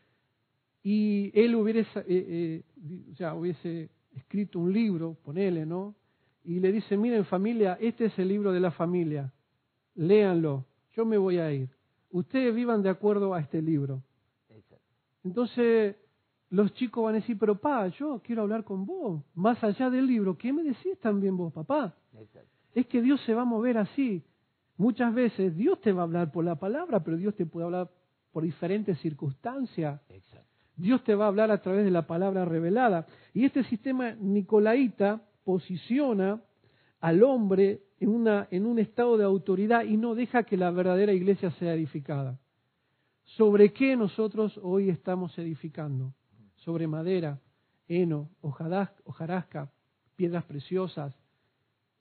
y 0.83 1.31
él 1.35 1.57
hubiese, 1.57 1.99
eh, 2.07 2.63
eh, 3.19 3.31
hubiese 3.35 3.91
escrito 4.15 4.61
un 4.61 4.73
libro, 4.73 5.19
ponele, 5.25 5.67
¿no? 5.67 5.95
y 6.45 6.61
le 6.61 6.71
dice, 6.71 6.97
miren 6.97 7.25
familia, 7.25 7.79
este 7.81 8.07
es 8.07 8.19
el 8.19 8.29
libro 8.29 8.53
de 8.53 8.61
la 8.61 8.71
familia, 8.71 9.33
léanlo, 9.95 10.67
yo 10.95 11.05
me 11.05 11.17
voy 11.17 11.39
a 11.39 11.51
ir. 11.53 11.71
Ustedes 12.11 12.55
vivan 12.55 12.83
de 12.83 12.91
acuerdo 12.91 13.35
a 13.35 13.41
este 13.41 13.61
libro. 13.61 14.03
Entonces 15.25 15.97
los 16.55 16.73
chicos 16.75 17.03
van 17.03 17.17
a 17.17 17.19
decir, 17.19 17.37
pero 17.37 17.57
pa, 17.57 17.89
yo 17.89 18.21
quiero 18.25 18.43
hablar 18.43 18.63
con 18.63 18.87
vos, 18.87 19.23
más 19.35 19.63
allá 19.65 19.91
del 19.91 20.07
libro, 20.07 20.39
¿qué 20.39 20.53
me 20.53 20.63
decís 20.63 20.97
también 21.01 21.37
vos, 21.37 21.53
papá? 21.53 21.97
Es 22.75 22.87
que 22.87 23.03
Dios 23.03 23.21
se 23.23 23.35
va 23.35 23.43
a 23.43 23.45
mover 23.45 23.77
así. 23.77 24.23
Muchas 24.77 25.13
veces 25.13 25.57
Dios 25.57 25.81
te 25.81 25.93
va 25.93 26.03
a 26.03 26.05
hablar 26.05 26.31
por 26.31 26.45
la 26.45 26.55
palabra, 26.55 27.03
pero 27.03 27.17
Dios 27.17 27.35
te 27.35 27.45
puede 27.45 27.67
hablar 27.67 27.91
por 28.33 28.45
diferentes 28.45 28.99
circunstancias. 29.01 30.01
Dios 30.77 31.03
te 31.03 31.17
va 31.17 31.25
a 31.25 31.29
hablar 31.29 31.51
a 31.51 31.61
través 31.61 31.85
de 31.85 31.91
la 31.91 32.07
palabra 32.07 32.45
revelada. 32.45 33.07
Y 33.33 33.45
este 33.45 33.65
sistema 33.65 34.13
nicolaíta 34.13 35.23
posiciona 35.45 36.41
al 37.01 37.23
hombre 37.25 37.83
en, 37.99 38.11
una, 38.11 38.47
en 38.53 38.67
un 38.67 38.79
estado 38.79 39.17
de 39.17 39.25
autoridad 39.25 39.85
y 39.85 39.97
no 39.97 40.15
deja 40.15 40.45
que 40.45 40.57
la 40.57 40.71
verdadera 40.71 41.13
iglesia 41.13 41.51
sea 41.53 41.75
edificada. 41.75 42.39
¿Sobre 43.25 43.73
qué 43.73 43.97
nosotros 43.97 44.59
hoy 44.63 44.91
estamos 44.91 45.37
edificando? 45.39 46.13
Sobre 46.65 46.87
madera, 46.87 47.39
heno, 47.89 48.31
hojarasca, 48.41 49.71
piedras 50.17 50.45
preciosas, 50.45 51.15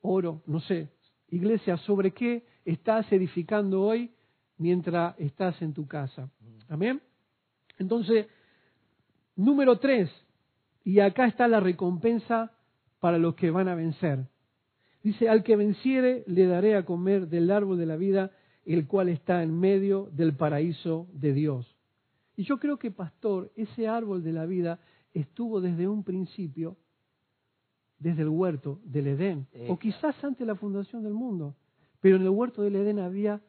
oro, 0.02 0.42
no 0.46 0.62
sé. 0.62 0.90
Iglesia, 1.30 1.76
¿sobre 1.78 2.12
qué 2.12 2.46
estás 2.64 3.12
edificando 3.12 3.82
hoy 3.82 4.12
mientras 4.58 5.20
estás 5.20 5.62
en 5.62 5.74
tu 5.74 5.86
casa? 5.88 6.30
Amén. 6.70 7.02
Entonces, 7.78 8.28
número 9.36 9.80
tres, 9.80 10.10
y 10.86 11.00
acá 11.00 11.26
está 11.26 11.48
la 11.48 11.60
recompensa 11.60 12.52
para 13.00 13.18
los 13.18 13.36
que 13.36 13.52
van 13.52 13.68
a 13.68 13.76
vencer. 13.76 14.28
Dice, 15.02 15.28
al 15.28 15.44
que 15.44 15.58
venciere 15.58 16.24
le 16.28 16.48
daré 16.48 16.78
a 16.78 16.86
comer 16.86 17.28
del 17.28 17.52
árbol 17.52 17.78
de 17.78 17.86
la 17.86 17.98
vida, 17.98 18.32
el 18.66 18.88
cual 18.88 19.10
está 19.10 19.44
en 19.44 19.60
medio 19.60 20.10
del 20.14 20.38
paraíso 20.38 21.10
de 21.12 21.34
Dios. 21.34 21.73
Y 22.36 22.44
yo 22.44 22.58
creo 22.58 22.78
que, 22.78 22.92
pastor, 22.92 23.52
ese 23.56 23.88
árbol 23.88 24.24
de 24.24 24.34
la 24.34 24.46
vida 24.46 24.80
estuvo 25.14 25.62
desde 25.62 25.88
un 25.88 26.04
principio, 26.04 26.78
desde 28.00 28.24
el 28.24 28.30
huerto 28.30 28.80
del 28.84 29.08
Edén, 29.08 29.48
o 29.70 29.78
quizás 29.78 30.22
antes 30.24 30.40
de 30.40 30.46
la 30.46 30.56
fundación 30.56 31.04
del 31.04 31.14
mundo, 31.14 31.56
pero 32.02 32.16
en 32.18 32.24
el 32.24 32.30
huerto 32.30 32.64
del 32.64 32.76
Edén 32.76 33.00
había, 33.00 33.42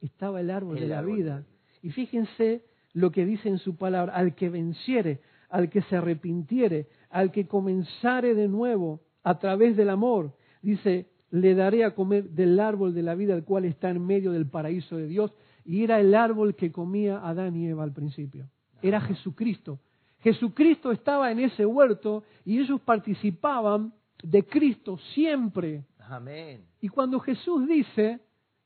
estaba 0.00 0.40
el 0.40 0.50
árbol 0.50 0.78
de 0.78 0.86
la 0.86 1.02
vida. 1.02 1.44
Y 1.82 1.90
fíjense 1.90 2.64
lo 2.92 3.10
que 3.10 3.26
dice 3.26 3.48
en 3.48 3.58
su 3.58 3.76
palabra, 3.76 4.14
al 4.14 4.34
que 4.34 4.48
venciere, 4.48 5.20
al 5.50 5.68
que 5.68 5.82
se 5.82 5.96
arrepintiere, 5.96 6.88
al 7.10 7.32
que 7.32 7.46
comenzare 7.46 8.34
de 8.34 8.48
nuevo 8.48 9.00
a 9.22 9.38
través 9.38 9.76
del 9.76 9.90
amor, 9.90 10.34
dice, 10.62 11.10
le 11.30 11.54
daré 11.54 11.84
a 11.84 11.94
comer 11.94 12.30
del 12.30 12.58
árbol 12.60 12.94
de 12.94 13.02
la 13.02 13.14
vida, 13.14 13.34
el 13.34 13.44
cual 13.44 13.64
está 13.64 13.90
en 13.90 14.04
medio 14.04 14.32
del 14.32 14.46
paraíso 14.46 14.96
de 14.96 15.06
Dios, 15.06 15.34
y 15.68 15.84
era 15.84 16.00
el 16.00 16.14
árbol 16.14 16.54
que 16.54 16.72
comía 16.72 17.18
Adán 17.18 17.54
y 17.54 17.68
Eva 17.68 17.84
al 17.84 17.92
principio. 17.92 18.48
Era 18.80 19.02
Jesucristo. 19.02 19.78
Jesucristo 20.20 20.90
estaba 20.90 21.30
en 21.30 21.40
ese 21.40 21.66
huerto 21.66 22.24
y 22.46 22.58
ellos 22.58 22.80
participaban 22.80 23.92
de 24.22 24.46
Cristo 24.46 24.96
siempre. 25.12 25.84
Amén. 25.98 26.64
Y 26.80 26.88
cuando 26.88 27.20
Jesús 27.20 27.68
dice, 27.68 28.18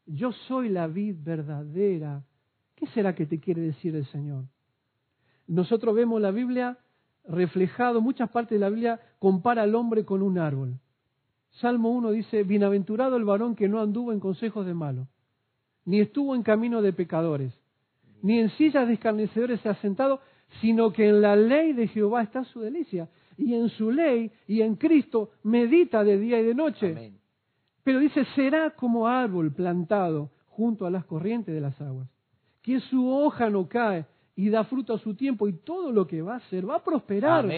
Yo 0.07 0.31
soy 0.31 0.69
la 0.69 0.87
vid 0.87 1.17
verdadera. 1.19 2.23
¿Qué 2.77 2.87
será 2.87 3.17
que 3.17 3.27
te 3.27 3.41
quiere 3.41 3.63
decir 3.63 3.97
el 3.97 4.07
Señor? 4.07 4.45
Nosotros 5.49 5.97
vemos 5.97 6.21
la 6.21 6.31
Biblia 6.31 6.79
reflejado, 7.25 8.01
muchas 8.01 8.31
partes 8.31 8.61
de 8.61 8.61
la 8.61 8.71
Biblia 8.71 9.01
compara 9.19 9.63
al 9.63 9.75
hombre 9.75 10.05
con 10.05 10.23
un 10.23 10.39
árbol. 10.39 10.79
Salmo 11.51 11.91
1 11.91 12.13
dice, 12.13 12.45
bienaventurado 12.45 13.17
el 13.17 13.25
varón 13.25 13.57
que 13.57 13.69
no 13.69 13.81
anduvo 13.81 14.13
en 14.13 14.21
consejos 14.21 14.65
de 14.65 14.75
malo, 14.75 15.09
ni 15.85 16.01
estuvo 16.01 16.35
en 16.35 16.43
camino 16.43 16.83
de 16.83 16.93
pecadores, 16.93 17.53
ni 18.23 18.39
en 18.39 18.51
sillas 18.51 18.87
de 18.87 18.95
escarnecedores 18.95 19.61
se 19.61 19.69
ha 19.69 19.75
sentado, 19.77 20.21
sino 20.61 20.93
que 20.93 21.09
en 21.09 21.21
la 21.21 21.35
ley 21.35 21.73
de 21.73 21.89
Jehová 21.89 22.23
está 22.23 22.45
su 22.45 22.61
delicia, 22.61 23.09
y 23.37 23.55
en 23.55 23.69
su 23.71 23.91
ley 23.91 24.31
y 24.47 24.63
en 24.63 24.77
Cristo 24.77 25.31
medita 25.43 26.05
de 26.05 26.19
día 26.19 26.41
y 26.41 26.45
de 26.45 26.55
noche. 26.55 27.13
Pero 27.83 27.99
dice, 27.99 28.25
será 28.37 28.71
como 28.71 29.09
árbol 29.09 29.53
plantado 29.53 30.31
junto 30.49 30.87
a 30.87 30.91
las 30.91 31.05
corrientes 31.05 31.55
de 31.55 31.61
las 31.61 31.81
aguas, 31.81 32.09
que 32.61 32.79
su 32.81 33.09
hoja 33.09 33.51
no 33.51 33.69
cae 33.69 34.07
y 34.37 34.49
da 34.49 34.65
fruto 34.65 34.95
a 34.95 34.99
su 34.99 35.15
tiempo 35.15 35.49
y 35.49 35.53
todo 35.53 35.91
lo 35.93 36.07
que 36.07 36.23
va 36.23 36.35
a 36.35 36.37
hacer 36.37 36.69
va 36.69 36.77
a 36.77 36.85
prosperar. 36.85 37.51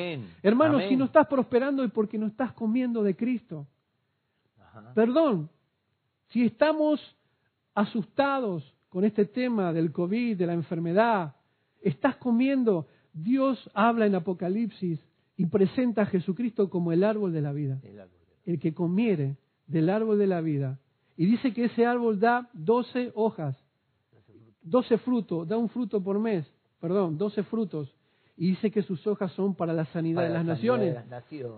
Hermano, 0.43 0.81
si 0.89 0.97
no 0.97 1.05
estás 1.05 1.27
prosperando 1.27 1.85
es 1.85 1.93
porque 1.93 2.19
no 2.19 2.27
estás 2.27 2.53
comiendo 2.53 3.03
de 3.03 3.15
Cristo. 3.15 3.67
Perdón, 4.95 5.51
si 6.29 6.47
estamos 6.47 7.01
asustados 7.75 8.75
con 8.89 9.05
este 9.05 9.25
tema 9.25 9.73
del 9.73 9.93
COVID, 9.93 10.37
de 10.37 10.47
la 10.47 10.55
enfermedad, 10.55 11.35
estás 11.83 12.17
comiendo, 12.17 12.87
Dios 13.13 13.71
habla 13.75 14.07
en 14.07 14.15
Apocalipsis 14.15 15.01
y 15.37 15.47
presenta 15.47 16.03
a 16.03 16.07
Jesucristo 16.07 16.71
como 16.71 16.93
el 16.93 17.05
árbol 17.05 17.33
de 17.33 17.41
la 17.41 17.53
vida. 17.53 17.81
El, 18.45 18.61
que 18.61 18.75
comiere 18.75 19.37
del 19.67 19.91
árbol 19.91 20.19
de 20.19 20.27
la 20.27 20.41
vida. 20.41 20.79
Y 21.17 21.27
dice 21.27 21.53
que 21.53 21.65
ese 21.65 21.87
árbol 21.87 22.21
da 22.21 22.49
doce 22.53 23.13
hojas, 23.15 23.57
doce 24.63 24.99
frutos, 24.99 25.49
da 25.49 25.57
un 25.57 25.69
fruto 25.69 26.03
por 26.03 26.19
mes, 26.19 26.47
perdón, 26.81 27.19
doce 27.19 27.43
frutos. 27.43 27.95
Y 28.37 28.51
dice 28.51 28.71
que 28.71 28.83
sus 28.83 29.07
hojas 29.07 29.31
son 29.33 29.55
para 29.55 29.73
la 29.73 29.85
sanidad 29.87 30.23
de 30.23 30.31
las 30.31 30.45
naciones. 30.45 30.97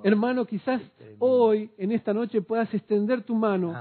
Hermano, 0.04 0.44
quizás 0.44 0.82
hoy, 1.18 1.70
en 1.78 1.92
esta 1.92 2.12
noche, 2.12 2.42
puedas 2.42 2.72
extender 2.74 3.22
tu 3.22 3.34
mano 3.34 3.74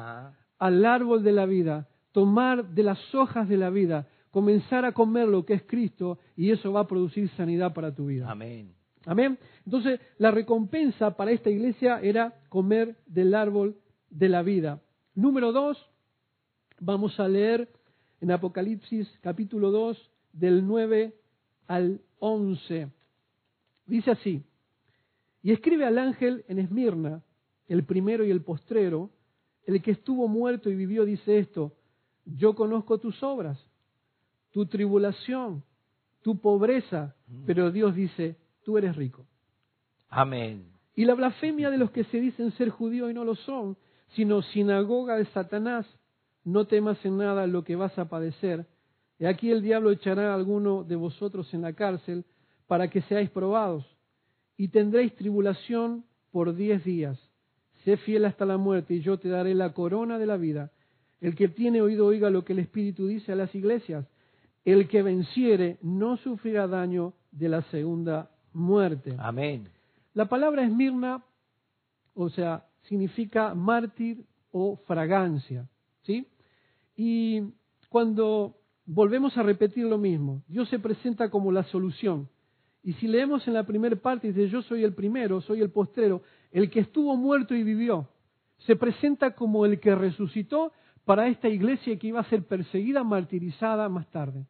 al 0.58 0.86
árbol 0.86 1.24
de 1.24 1.32
la 1.34 1.46
vida, 1.46 1.88
tomar 2.16 2.70
de 2.70 2.82
las 2.82 3.14
hojas 3.14 3.50
de 3.50 3.58
la 3.58 3.70
vida, 3.70 4.08
comenzar 4.32 4.86
a 4.86 4.94
comer 4.94 5.28
lo 5.28 5.46
que 5.46 5.54
es 5.54 5.64
Cristo, 5.64 6.18
y 6.38 6.50
eso 6.50 6.72
va 6.72 6.80
a 6.80 6.88
producir 6.88 7.28
sanidad 7.32 7.74
para 7.74 7.94
tu 7.94 8.06
vida. 8.06 8.32
Amén. 8.32 8.74
Amén. 9.06 9.38
Entonces, 9.66 10.00
la 10.18 10.32
recompensa 10.32 11.18
para 11.18 11.32
esta 11.32 11.50
iglesia 11.50 12.00
era 12.00 12.34
comer 12.48 12.96
del 13.06 13.36
árbol 13.36 13.76
de 14.10 14.30
la 14.30 14.44
vida. 14.44 14.82
Número 15.14 15.52
dos, 15.52 15.78
vamos 16.80 17.20
a 17.20 17.28
leer 17.28 17.68
en 18.22 18.32
Apocalipsis 18.32 19.10
capítulo 19.20 19.70
2 19.72 20.10
del 20.32 20.66
9 20.66 21.14
al 21.68 22.00
11. 22.20 22.88
Dice 23.88 24.12
así, 24.12 24.42
y 25.44 25.52
escribe 25.52 25.84
al 25.84 25.98
ángel 25.98 26.46
en 26.48 26.60
Esmirna, 26.60 27.24
el 27.68 27.84
primero 27.84 28.24
y 28.24 28.32
el 28.32 28.42
postrero, 28.42 29.10
el 29.66 29.82
que 29.82 29.92
estuvo 29.92 30.30
muerto 30.30 30.70
y 30.70 30.76
vivió, 30.76 31.04
dice 31.04 31.40
esto, 31.40 31.74
yo 32.26 32.56
conozco 32.56 32.98
tus 32.98 33.22
obras, 33.24 33.58
tu 34.52 34.66
tribulación, 34.66 35.64
tu 36.22 36.40
pobreza, 36.40 37.16
pero 37.46 37.72
Dios 37.72 37.96
dice, 37.96 38.36
tú 38.64 38.78
eres 38.78 38.96
rico. 38.96 39.26
Amén. 40.10 40.66
Y 40.96 41.06
la 41.06 41.14
blasfemia 41.14 41.70
de 41.70 41.78
los 41.78 41.92
que 41.92 42.04
se 42.06 42.20
dicen 42.20 42.52
ser 42.54 42.70
judíos 42.70 43.12
y 43.12 43.14
no 43.14 43.24
lo 43.24 43.36
son, 43.36 43.78
sino 44.16 44.42
sinagoga 44.42 45.18
de 45.18 45.26
Satanás, 45.26 45.86
no 46.44 46.66
temas 46.66 47.04
en 47.06 47.18
nada 47.18 47.48
lo 47.48 47.64
que 47.64 47.76
vas 47.76 47.98
a 48.00 48.08
padecer. 48.08 48.66
Y 49.20 49.26
aquí 49.26 49.52
el 49.52 49.62
diablo 49.62 49.92
echará 49.92 50.32
a 50.32 50.36
alguno 50.36 50.84
de 50.84 50.96
vosotros 50.96 51.54
en 51.54 51.62
la 51.62 51.74
cárcel 51.74 52.26
para 52.68 52.90
que 52.90 53.02
seáis 53.04 53.30
probados, 53.30 53.86
y 54.58 54.70
tendréis 54.70 55.16
tribulación 55.16 56.06
por 56.32 56.56
diez 56.56 56.84
días. 56.84 57.20
Sé 57.84 57.98
fiel 57.98 58.26
hasta 58.26 58.46
la 58.46 58.58
muerte, 58.58 58.96
y 58.96 59.02
yo 59.02 59.20
te 59.20 59.30
daré 59.30 59.54
la 59.54 59.74
corona 59.74 60.18
de 60.18 60.26
la 60.26 60.38
vida. 60.38 60.72
El 61.26 61.34
que 61.34 61.48
tiene 61.48 61.82
oído 61.82 62.06
oiga 62.06 62.30
lo 62.30 62.46
que 62.46 62.54
el 62.54 62.60
Espíritu 62.60 63.08
dice 63.08 63.32
a 63.32 63.36
las 63.36 63.56
iglesias. 63.56 64.06
El 64.64 64.88
que 64.88 65.02
venciere 65.02 65.80
no 65.82 66.18
sufrirá 66.18 66.68
daño 66.68 67.16
de 67.32 67.50
la 67.50 67.64
segunda 67.72 68.30
muerte. 68.54 69.16
Amén. 69.18 69.68
La 70.14 70.26
palabra 70.30 70.64
esmirna, 70.64 71.26
o 72.14 72.30
sea, 72.30 72.68
significa 72.84 73.56
mártir 73.56 74.24
o 74.52 74.76
fragancia, 74.86 75.68
¿sí? 76.04 76.28
Y 76.96 77.42
cuando 77.90 78.60
volvemos 78.86 79.36
a 79.36 79.42
repetir 79.42 79.86
lo 79.86 79.98
mismo, 79.98 80.44
Dios 80.48 80.70
se 80.70 80.78
presenta 80.78 81.32
como 81.32 81.52
la 81.52 81.64
solución. 81.64 82.30
Y 82.84 82.94
si 82.94 83.08
leemos 83.08 83.48
en 83.48 83.56
la 83.56 83.66
primera 83.66 83.96
parte, 83.96 84.28
dice, 84.28 84.48
yo 84.48 84.62
soy 84.62 84.84
el 84.84 84.94
primero, 84.94 85.42
soy 85.42 85.62
el 85.62 85.72
postrero, 85.72 86.22
el 86.52 86.70
que 86.70 86.82
estuvo 86.82 87.18
muerto 87.18 87.56
y 87.56 87.64
vivió. 87.64 88.10
Se 88.60 88.76
presenta 88.76 89.36
como 89.36 89.66
el 89.66 89.80
que 89.80 89.96
resucitó 89.96 90.72
para 91.06 91.28
esta 91.28 91.50
iglesia 91.50 91.98
que 91.98 92.08
iba 92.08 92.20
a 92.20 92.30
ser 92.30 92.44
perseguida, 92.44 93.04
martirizada 93.04 93.88
más 93.90 94.10
tarde. 94.10 94.46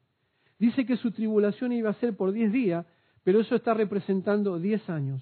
Dice 0.57 0.85
que 0.85 0.97
su 0.97 1.11
tribulación 1.11 1.73
iba 1.73 1.89
a 1.89 1.95
ser 1.95 2.15
por 2.15 2.31
diez 2.31 2.51
días, 2.51 2.85
pero 3.23 3.41
eso 3.41 3.55
está 3.55 3.73
representando 3.73 4.57
diez 4.57 4.89
años. 4.89 5.21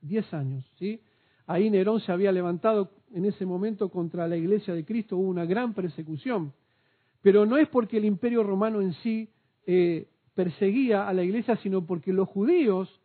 Diez 0.00 0.32
años, 0.34 0.64
¿sí? 0.78 1.00
Ahí 1.46 1.70
Nerón 1.70 2.00
se 2.00 2.10
había 2.10 2.32
levantado 2.32 2.90
en 3.12 3.26
ese 3.26 3.46
momento 3.46 3.90
contra 3.90 4.26
la 4.26 4.36
iglesia 4.36 4.74
de 4.74 4.84
Cristo, 4.84 5.16
hubo 5.16 5.28
una 5.28 5.44
gran 5.44 5.74
persecución. 5.74 6.52
Pero 7.22 7.46
no 7.46 7.56
es 7.56 7.68
porque 7.68 7.98
el 7.98 8.04
imperio 8.04 8.42
romano 8.42 8.80
en 8.80 8.94
sí 8.94 9.28
eh, 9.66 10.08
perseguía 10.34 11.08
a 11.08 11.12
la 11.12 11.22
iglesia, 11.22 11.56
sino 11.56 11.86
porque 11.86 12.12
los 12.12 12.28
judíos 12.28 13.00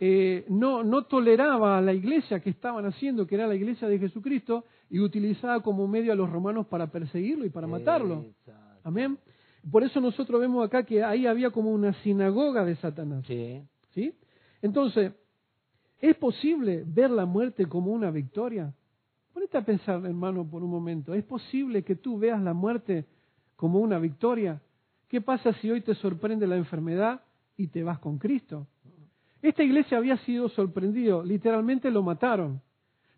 eh, 0.00 0.44
no, 0.48 0.84
no 0.84 1.04
toleraban 1.04 1.72
a 1.72 1.80
la 1.80 1.92
iglesia 1.92 2.40
que 2.40 2.50
estaban 2.50 2.86
haciendo, 2.86 3.26
que 3.26 3.34
era 3.34 3.46
la 3.46 3.56
iglesia 3.56 3.88
de 3.88 3.98
Jesucristo, 3.98 4.64
y 4.88 5.00
utilizaba 5.00 5.60
como 5.60 5.88
medio 5.88 6.12
a 6.12 6.16
los 6.16 6.30
romanos 6.30 6.66
para 6.66 6.86
perseguirlo 6.86 7.44
y 7.44 7.50
para 7.50 7.66
matarlo. 7.66 8.24
Amén. 8.84 9.18
Por 9.70 9.82
eso 9.82 10.00
nosotros 10.00 10.40
vemos 10.40 10.64
acá 10.64 10.84
que 10.84 11.02
ahí 11.02 11.26
había 11.26 11.50
como 11.50 11.72
una 11.72 11.92
sinagoga 12.02 12.64
de 12.64 12.76
Satanás. 12.76 13.24
Sí. 13.26 13.62
¿Sí? 13.90 14.14
Entonces, 14.62 15.12
¿es 16.00 16.16
posible 16.16 16.84
ver 16.86 17.10
la 17.10 17.26
muerte 17.26 17.66
como 17.66 17.90
una 17.90 18.10
victoria? 18.10 18.72
Ponete 19.32 19.58
a 19.58 19.64
pensar, 19.64 20.04
hermano, 20.06 20.48
por 20.48 20.62
un 20.62 20.70
momento. 20.70 21.12
¿Es 21.12 21.24
posible 21.24 21.82
que 21.82 21.96
tú 21.96 22.18
veas 22.18 22.40
la 22.40 22.54
muerte 22.54 23.04
como 23.56 23.80
una 23.80 23.98
victoria? 23.98 24.60
¿Qué 25.08 25.20
pasa 25.20 25.52
si 25.54 25.70
hoy 25.70 25.80
te 25.80 25.94
sorprende 25.96 26.46
la 26.46 26.56
enfermedad 26.56 27.22
y 27.56 27.68
te 27.68 27.82
vas 27.82 27.98
con 27.98 28.18
Cristo? 28.18 28.66
Esta 29.42 29.62
iglesia 29.62 29.98
había 29.98 30.16
sido 30.18 30.48
sorprendido, 30.48 31.22
literalmente 31.22 31.90
lo 31.90 32.02
mataron. 32.02 32.60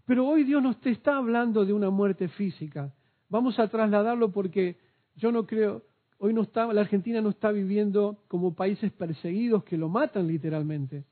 Pero 0.05 0.27
hoy 0.27 0.45
Dios 0.45 0.63
nos 0.63 0.81
te 0.81 0.91
está 0.91 1.17
hablando 1.17 1.65
de 1.65 1.73
una 1.73 1.91
muerte 1.91 2.29
física. 2.29 2.93
Vamos 3.29 3.59
a 3.59 3.69
trasladarlo 3.69 4.33
porque 4.33 4.79
yo 5.17 5.31
no 5.31 5.47
creo, 5.47 5.85
Hoy 6.23 6.35
no 6.35 6.43
está, 6.43 6.71
la 6.71 6.83
Argentina 6.83 7.23
no 7.23 7.31
está 7.31 7.51
viviendo 7.51 8.25
como 8.29 8.55
países 8.55 8.93
perseguidos 8.93 9.65
que 9.65 9.79
lo 9.79 9.89
matan 9.89 10.29
literalmente. 10.29 11.05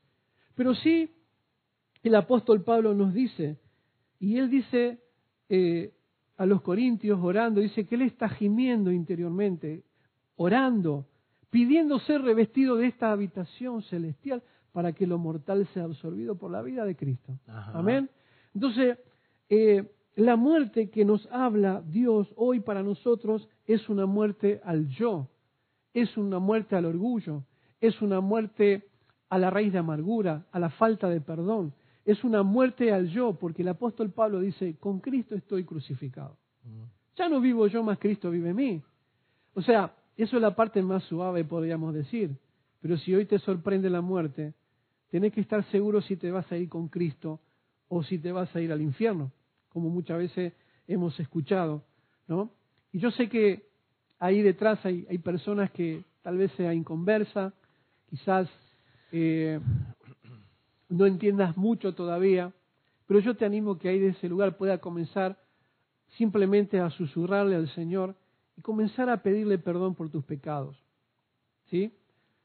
Pero 0.53 0.75
sí, 0.75 1.09
el 2.03 2.13
apóstol 2.13 2.63
Pablo 2.63 2.93
nos 2.93 3.11
dice, 3.11 3.57
y 4.19 4.37
él 4.37 4.51
dice 4.51 4.99
eh, 5.49 5.95
a 6.37 6.45
los 6.45 6.61
corintios 6.61 7.19
orando, 7.23 7.59
dice 7.59 7.87
que 7.87 7.95
él 7.95 8.03
está 8.03 8.29
gimiendo 8.29 8.91
interiormente, 8.91 9.83
orando, 10.35 11.07
pidiendo 11.49 11.97
ser 12.01 12.21
revestido 12.21 12.75
de 12.75 12.85
esta 12.85 13.11
habitación 13.11 13.81
celestial 13.81 14.43
para 14.71 14.93
que 14.93 15.07
lo 15.07 15.17
mortal 15.17 15.67
sea 15.73 15.83
absorbido 15.83 16.35
por 16.35 16.51
la 16.51 16.61
vida 16.61 16.85
de 16.85 16.95
Cristo. 16.95 17.37
Amén. 17.47 18.09
Entonces, 18.53 18.97
eh, 19.49 19.91
la 20.15 20.35
muerte 20.35 20.89
que 20.89 21.05
nos 21.05 21.27
habla 21.31 21.81
Dios 21.85 22.27
hoy 22.35 22.59
para 22.59 22.83
nosotros 22.83 23.47
es 23.65 23.87
una 23.89 24.05
muerte 24.05 24.61
al 24.63 24.87
yo, 24.89 25.27
es 25.93 26.17
una 26.17 26.39
muerte 26.39 26.75
al 26.75 26.85
orgullo, 26.85 27.43
es 27.79 28.01
una 28.01 28.19
muerte 28.19 28.87
a 29.29 29.37
la 29.37 29.49
raíz 29.49 29.71
de 29.71 29.79
amargura, 29.79 30.45
a 30.51 30.59
la 30.59 30.69
falta 30.69 31.07
de 31.09 31.21
perdón, 31.21 31.73
es 32.05 32.23
una 32.23 32.43
muerte 32.43 32.91
al 32.91 33.07
yo, 33.09 33.33
porque 33.33 33.61
el 33.61 33.67
apóstol 33.67 34.11
Pablo 34.11 34.39
dice, 34.39 34.75
con 34.79 34.99
Cristo 34.99 35.35
estoy 35.35 35.63
crucificado. 35.63 36.37
Ya 37.15 37.29
no 37.29 37.39
vivo 37.39 37.67
yo, 37.67 37.83
más 37.83 37.99
Cristo 37.99 38.31
vive 38.31 38.49
en 38.49 38.55
mí. 38.55 38.81
O 39.53 39.61
sea, 39.61 39.93
eso 40.17 40.35
es 40.35 40.41
la 40.41 40.55
parte 40.55 40.81
más 40.81 41.03
suave, 41.03 41.43
podríamos 41.45 41.93
decir. 41.93 42.35
Pero 42.81 42.97
si 42.97 43.13
hoy 43.13 43.25
te 43.25 43.39
sorprende 43.39 43.89
la 43.89 44.01
muerte, 44.01 44.53
tenés 45.09 45.33
que 45.33 45.41
estar 45.41 45.63
seguro 45.71 46.01
si 46.01 46.15
te 46.15 46.31
vas 46.31 46.51
a 46.51 46.57
ir 46.57 46.69
con 46.69 46.87
Cristo 46.87 47.39
o 47.87 48.03
si 48.03 48.19
te 48.19 48.31
vas 48.31 48.55
a 48.55 48.61
ir 48.61 48.71
al 48.71 48.81
infierno 48.81 49.31
como 49.69 49.89
muchas 49.89 50.17
veces 50.17 50.53
hemos 50.87 51.17
escuchado, 51.19 51.83
¿no? 52.27 52.51
Y 52.91 52.99
yo 52.99 53.11
sé 53.11 53.29
que 53.29 53.69
ahí 54.17 54.41
detrás 54.41 54.83
hay, 54.85 55.05
hay 55.09 55.19
personas 55.19 55.71
que 55.71 56.03
tal 56.21 56.37
vez 56.37 56.51
sea 56.53 56.73
inconversa, 56.73 57.53
quizás 58.09 58.49
eh, 59.11 59.59
no 60.89 61.05
entiendas 61.05 61.55
mucho 61.55 61.93
todavía, 61.93 62.51
pero 63.07 63.19
yo 63.19 63.35
te 63.35 63.45
animo 63.45 63.77
que 63.77 63.89
ahí 63.89 63.99
de 63.99 64.09
ese 64.09 64.27
lugar 64.27 64.57
pueda 64.57 64.79
comenzar 64.79 65.37
simplemente 66.17 66.79
a 66.79 66.89
susurrarle 66.89 67.55
al 67.55 67.69
Señor 67.69 68.15
y 68.57 68.61
comenzar 68.61 69.09
a 69.09 69.21
pedirle 69.21 69.59
perdón 69.59 69.95
por 69.95 70.09
tus 70.09 70.25
pecados. 70.25 70.75
¿Sí? 71.69 71.93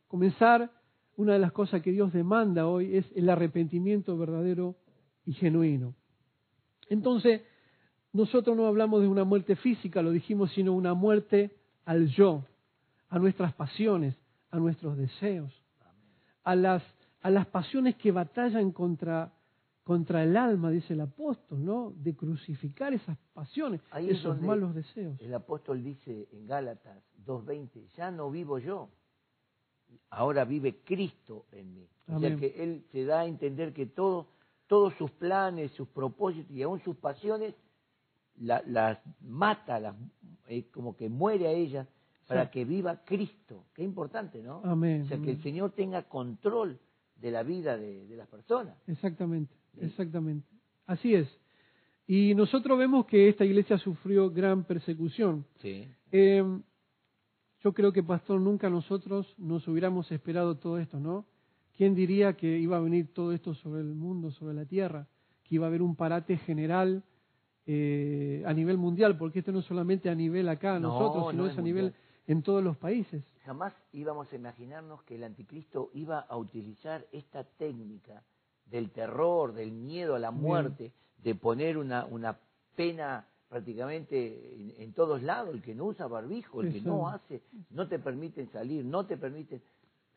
Comenzar, 0.09 0.71
una 1.17 1.35
de 1.35 1.39
las 1.39 1.53
cosas 1.53 1.83
que 1.83 1.93
Dios 1.93 2.13
demanda 2.13 2.67
hoy 2.67 2.97
es 2.97 3.07
el 3.15 3.29
arrepentimiento 3.31 4.17
verdadero 4.17 4.77
y 5.25 5.33
genuino. 5.33 5.95
Entonces, 6.89 7.43
nosotros 8.13 8.57
no 8.57 8.67
hablamos 8.67 9.03
de 9.03 9.09
una 9.09 9.25
muerte 9.25 9.57
física, 9.57 10.03
lo 10.03 10.11
dijimos, 10.11 10.53
sino 10.53 10.73
una 10.73 10.95
muerte 10.95 11.51
al 11.85 12.09
yo, 12.09 12.45
a 13.09 13.19
nuestras 13.19 13.53
pasiones, 13.55 14.15
a 14.51 14.59
nuestros 14.59 14.97
deseos, 14.97 15.53
a 16.45 16.55
las, 16.55 16.83
a 17.23 17.31
las 17.31 17.47
pasiones 17.47 17.97
que 17.97 18.13
batallan 18.13 18.71
contra, 18.71 19.33
contra 19.83 20.23
el 20.23 20.37
alma, 20.37 20.71
dice 20.71 20.95
el 20.95 21.01
apóstol, 21.01 21.65
¿no? 21.65 21.93
De 21.97 22.15
crucificar 22.15 22.93
esas 22.93 23.19
pasiones, 23.33 23.81
esos 23.99 24.41
malos 24.41 24.75
deseos. 24.75 25.21
El 25.21 25.35
apóstol 25.35 25.83
dice 25.83 26.29
en 26.33 26.47
Gálatas 26.47 27.03
2.20, 27.25 27.89
ya 27.97 28.11
no 28.11 28.31
vivo 28.31 28.59
yo, 28.59 28.91
ahora 30.11 30.45
vive 30.45 30.81
Cristo 30.85 31.47
en 31.53 31.75
mí. 31.75 31.89
O 32.07 32.21
sea 32.21 32.37
que 32.37 32.63
Él 32.63 32.85
te 32.91 33.05
da 33.05 33.21
a 33.21 33.27
entender 33.27 33.73
que 33.73 33.87
todo, 33.87 34.29
todos 34.67 34.95
sus 34.95 35.11
planes, 35.13 35.71
sus 35.73 35.89
propósitos 35.89 36.51
y 36.51 36.63
aún 36.63 36.81
sus 36.81 36.97
pasiones 36.97 37.55
las 38.37 38.99
mata, 39.21 39.79
las, 39.79 39.95
eh, 40.49 40.67
como 40.71 40.97
que 40.97 41.09
muere 41.09 41.47
a 41.47 41.53
ellas 41.53 41.87
para 42.27 42.51
que 42.51 42.65
viva 42.65 43.03
Cristo. 43.05 43.65
Qué 43.75 43.83
importante, 43.83 44.43
¿no? 44.43 44.61
Amén. 44.65 45.03
O 45.03 45.09
sea, 45.09 45.19
que 45.19 45.31
el 45.31 45.43
Señor 45.43 45.73
tenga 45.73 46.03
control 46.05 46.79
de 47.21 47.31
la 47.31 47.43
vida 47.43 47.77
de, 47.77 48.07
las 48.17 48.29
personas. 48.29 48.77
Exactamente, 48.87 49.55
exactamente. 49.81 50.47
Así 50.87 51.15
es. 51.15 51.29
Y 52.07 52.35
nosotros 52.35 52.79
vemos 52.79 53.07
que 53.07 53.29
esta 53.29 53.45
iglesia 53.45 53.79
sufrió 53.79 54.31
gran 54.31 54.65
persecución. 54.65 55.47
Sí. 55.61 55.89
Em, 56.11 56.63
yo 57.65 57.73
creo 57.73 57.95
que, 57.95 58.03
pastor, 58.03 58.43
nunca 58.43 58.69
nosotros 58.69 59.35
nos 59.39 59.67
hubiéramos 59.67 60.13
esperado 60.13 60.57
todo 60.59 60.79
esto, 60.79 61.01
¿no? 61.01 61.25
¿Quién 61.75 61.95
diría 61.95 62.35
que 62.35 62.59
iba 62.59 62.77
a 62.77 62.81
venir 62.81 63.15
todo 63.15 63.33
esto 63.33 63.55
sobre 63.55 63.81
el 63.81 63.95
mundo, 63.95 64.31
sobre 64.31 64.53
la 64.53 64.67
tierra? 64.67 65.07
Que 65.43 65.55
iba 65.55 65.65
a 65.65 65.69
haber 65.69 65.81
un 65.81 65.97
parate 65.97 66.37
general 66.37 67.03
eh, 67.67 68.45
a 68.47 68.53
nivel 68.53 68.77
mundial, 68.77 69.17
porque 69.17 69.39
esto 69.39 69.51
no 69.51 69.61
es 69.61 69.65
solamente 69.65 70.11
a 70.11 70.15
nivel 70.15 70.51
acá, 70.51 70.79
nosotros, 70.79 71.31
sino 71.31 71.47
es 71.47 71.57
a 71.57 71.63
nivel 71.63 71.95
en 72.27 72.43
todos 72.43 72.63
los 72.63 72.77
países. 72.77 73.25
Jamás 73.47 73.73
íbamos 73.93 74.31
a 74.31 74.37
imaginarnos 74.37 75.03
que 75.05 75.15
el 75.15 75.25
anticristo 75.25 75.91
iba 75.95 76.19
a 76.21 76.37
utilizar 76.37 77.07
esta 77.13 77.45
técnica 77.45 78.23
del 78.67 78.91
terror, 78.91 79.55
del 79.55 79.73
miedo 79.73 80.15
a 80.15 80.19
la 80.19 80.31
muerte, 80.31 80.93
de 81.23 81.35
poner 81.35 81.79
una, 81.79 82.05
una 82.05 82.39
pena 82.77 83.27
prácticamente 83.49 84.83
en, 84.83 84.93
todos 84.93 85.23
lados, 85.23 85.55
el 85.55 85.63
que 85.63 85.75
no 85.75 85.87
usa 85.87 86.07
barbijo, 86.07 86.63
el 86.63 86.73
que 86.73 86.81
no 86.81 87.09
hace, 87.09 87.43
no 87.71 87.89
te 87.89 87.99
permiten 87.99 88.51
salir, 88.51 88.85
no 88.85 89.07
te 89.07 89.17
permiten. 89.17 89.63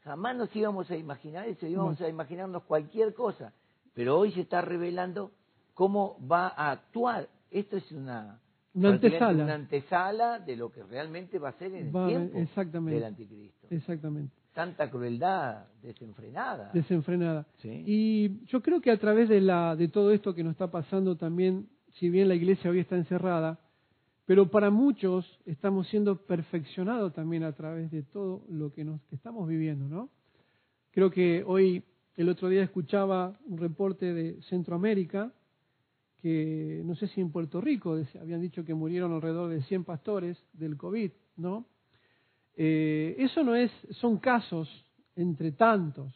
Jamás 0.04 0.36
nos 0.36 0.56
íbamos 0.56 0.90
a 0.90 0.96
imaginar 0.96 1.48
eso, 1.48 1.68
íbamos 1.68 2.00
a 2.02 2.08
imaginarnos 2.08 2.64
cualquier 2.64 3.14
cosa. 3.14 3.54
Pero 3.94 4.18
hoy 4.18 4.32
se 4.32 4.42
está 4.42 4.62
revelando 4.62 5.32
cómo 5.74 6.18
va 6.28 6.48
a 6.48 6.72
actuar. 6.72 7.28
Esto 7.52 7.78
es 7.78 7.92
una, 7.92 8.40
una 8.74 8.90
antesala. 8.90 9.44
Una 9.44 9.56
antesala 9.56 10.40
de 10.40 10.56
lo 10.56 10.72
que 10.72 10.84
realmente 10.84 11.40
va 11.40 11.50
a 11.50 11.54
ser 11.54 11.74
en 11.74 11.88
el 11.88 12.08
tiempo 12.08 12.38
exactamente, 12.38 12.96
del 12.96 13.04
anticristo. 13.06 13.68
Exactamente. 13.70 14.34
Tanta 14.54 14.90
crueldad 14.90 15.66
desenfrenada. 15.82 16.72
Desenfrenada. 16.74 17.46
Y 17.64 18.46
yo 18.46 18.62
creo 18.62 18.82
que 18.82 18.92
a 18.92 18.98
través 18.98 19.30
de, 19.30 19.42
la, 19.42 19.76
de 19.76 19.88
todo 19.88 20.12
esto 20.12 20.34
que 20.34 20.44
nos 20.44 20.52
está 20.52 20.72
pasando 20.72 21.16
también, 21.16 21.68
si 22.00 22.10
bien 22.10 22.28
la 22.28 22.36
iglesia 22.36 22.70
hoy 22.70 22.80
está 22.80 22.96
encerrada, 22.96 23.60
pero 24.26 24.52
para 24.52 24.70
muchos 24.70 25.26
estamos 25.46 25.88
siendo 25.88 26.26
perfeccionados 26.26 27.14
también 27.14 27.44
a 27.44 27.54
través 27.54 27.90
de 27.92 28.04
todo 28.04 28.44
lo 28.50 28.72
que, 28.72 28.84
nos, 28.84 29.02
que 29.04 29.16
estamos 29.16 29.48
viviendo, 29.48 29.88
¿no? 29.88 30.10
Creo 30.92 31.10
que 31.12 31.44
hoy, 31.46 31.84
el 32.16 32.30
otro 32.30 32.50
día 32.50 32.64
escuchaba 32.64 33.40
un 33.46 33.58
reporte 33.58 34.14
de 34.14 34.42
Centroamérica, 34.44 35.32
que 36.22 36.82
no 36.84 36.96
sé 36.96 37.08
si 37.08 37.22
en 37.22 37.32
Puerto 37.32 37.62
Rico 37.62 37.98
habían 38.20 38.42
dicho 38.42 38.66
que 38.66 38.74
murieron 38.74 39.14
alrededor 39.14 39.50
de 39.50 39.62
100 39.62 39.84
pastores 39.84 40.38
del 40.54 40.76
COVID, 40.76 41.12
¿no? 41.38 41.66
Eh, 42.56 43.16
eso 43.20 43.44
no 43.44 43.56
es, 43.56 43.72
son 43.92 44.18
casos 44.18 44.68
entre 45.16 45.52
tantos. 45.52 46.14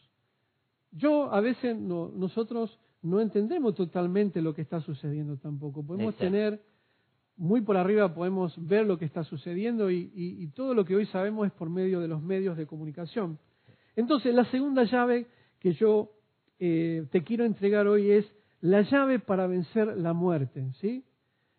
Yo 0.90 1.32
a 1.32 1.40
veces 1.40 1.78
nosotros 1.78 2.78
no 3.02 3.20
entendemos 3.20 3.74
totalmente 3.74 4.40
lo 4.40 4.54
que 4.54 4.62
está 4.62 4.80
sucediendo 4.80 5.36
tampoco. 5.36 5.84
Podemos 5.84 6.16
tener 6.16 6.62
muy 7.36 7.60
por 7.60 7.76
arriba, 7.76 8.14
podemos 8.14 8.54
ver 8.66 8.86
lo 8.86 8.98
que 8.98 9.04
está 9.04 9.24
sucediendo 9.24 9.90
y, 9.90 10.48
todo 10.54 10.74
lo 10.74 10.84
que 10.84 10.94
hoy 10.94 11.06
sabemos 11.06 11.46
es 11.46 11.52
por 11.52 11.68
medio 11.68 12.00
de 12.00 12.08
los 12.08 12.22
medios 12.22 12.56
de 12.56 12.66
comunicación. 12.66 13.38
Entonces, 13.96 14.34
la 14.34 14.44
segunda 14.46 14.84
llave 14.84 15.26
que 15.58 15.72
yo 15.72 16.12
eh, 16.58 17.06
te 17.10 17.22
quiero 17.24 17.44
entregar 17.44 17.86
hoy 17.86 18.10
es 18.10 18.32
la 18.60 18.82
llave 18.82 19.18
para 19.18 19.46
vencer 19.46 19.96
la 19.96 20.12
muerte, 20.12 20.70
¿sí? 20.80 21.04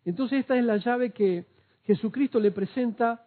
Entonces 0.04 0.40
esta 0.40 0.56
es 0.56 0.64
la 0.64 0.78
llave 0.78 1.10
que 1.10 1.46
Jesucristo 1.82 2.40
le 2.40 2.50
presenta 2.50 3.26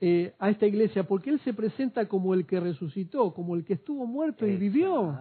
eh, 0.00 0.34
a 0.38 0.50
esta 0.50 0.66
iglesia, 0.66 1.02
porque 1.02 1.30
Él 1.30 1.40
se 1.40 1.52
presenta 1.52 2.06
como 2.06 2.34
el 2.34 2.46
que 2.46 2.60
resucitó, 2.60 3.34
como 3.34 3.56
el 3.56 3.64
que 3.64 3.74
estuvo 3.74 4.06
muerto 4.06 4.46
y 4.46 4.56
vivió. 4.56 5.16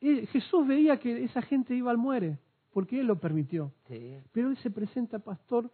Y 0.00 0.26
Jesús 0.26 0.66
veía 0.66 0.98
que 0.98 1.24
esa 1.24 1.42
gente 1.42 1.74
iba 1.74 1.90
al 1.90 1.98
muere, 1.98 2.38
porque 2.72 3.00
Él 3.00 3.06
lo 3.06 3.18
permitió. 3.18 3.72
Pero 4.32 4.50
Él 4.50 4.56
se 4.58 4.70
presenta, 4.70 5.18
pastor, 5.18 5.70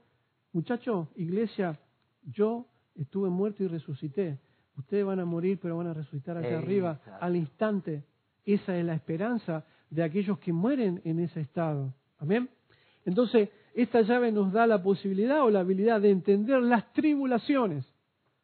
muchacho, 0.53 1.09
iglesia, 1.17 1.79
yo 2.23 2.67
estuve 2.95 3.29
muerto 3.29 3.63
y 3.63 3.69
resucité. 3.69 4.39
Ustedes 4.77 5.05
van 5.05 5.21
a 5.21 5.25
morir, 5.25 5.59
pero 5.61 5.77
van 5.77 5.89
a 5.89 5.95
resucitar 5.95 6.39
acá 6.39 6.59
arriba 6.59 7.01
al 7.21 7.37
instante. 7.37 8.05
Esa 8.45 8.77
es 8.77 8.85
la 8.85 8.95
esperanza 8.95 9.65
de 9.91 10.03
aquellos 10.03 10.39
que 10.39 10.53
mueren 10.53 11.01
en 11.05 11.21
ese 11.21 11.41
estado. 11.41 11.95
Amén. 12.19 12.49
Entonces, 13.05 13.51
esta 13.75 14.03
llave 14.03 14.33
nos 14.33 14.53
da 14.53 14.67
la 14.67 14.83
posibilidad 14.83 15.43
o 15.43 15.51
la 15.51 15.61
habilidad 15.61 16.01
de 16.01 16.11
entender 16.11 16.63
las 16.63 16.93
tribulaciones. 16.93 17.85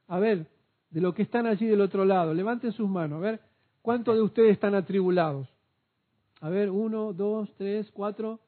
A 0.07 0.19
ver, 0.19 0.47
de 0.91 1.01
lo 1.01 1.15
que 1.15 1.23
están 1.23 1.47
allí 1.47 1.67
del 1.67 1.81
otro 1.81 2.05
lado. 2.05 2.35
Levanten 2.35 2.73
sus 2.73 2.89
manos. 2.89 3.19
A 3.19 3.21
ver, 3.21 3.41
¿cuántos 3.81 4.17
de 4.17 4.23
ustedes 4.23 4.53
están 4.53 4.75
atribulados? 4.75 5.49
A 6.41 6.49
ver, 6.49 6.71
uno, 6.71 7.13
dos, 7.13 7.53
tres, 7.57 7.91
cuatro, 7.93 8.41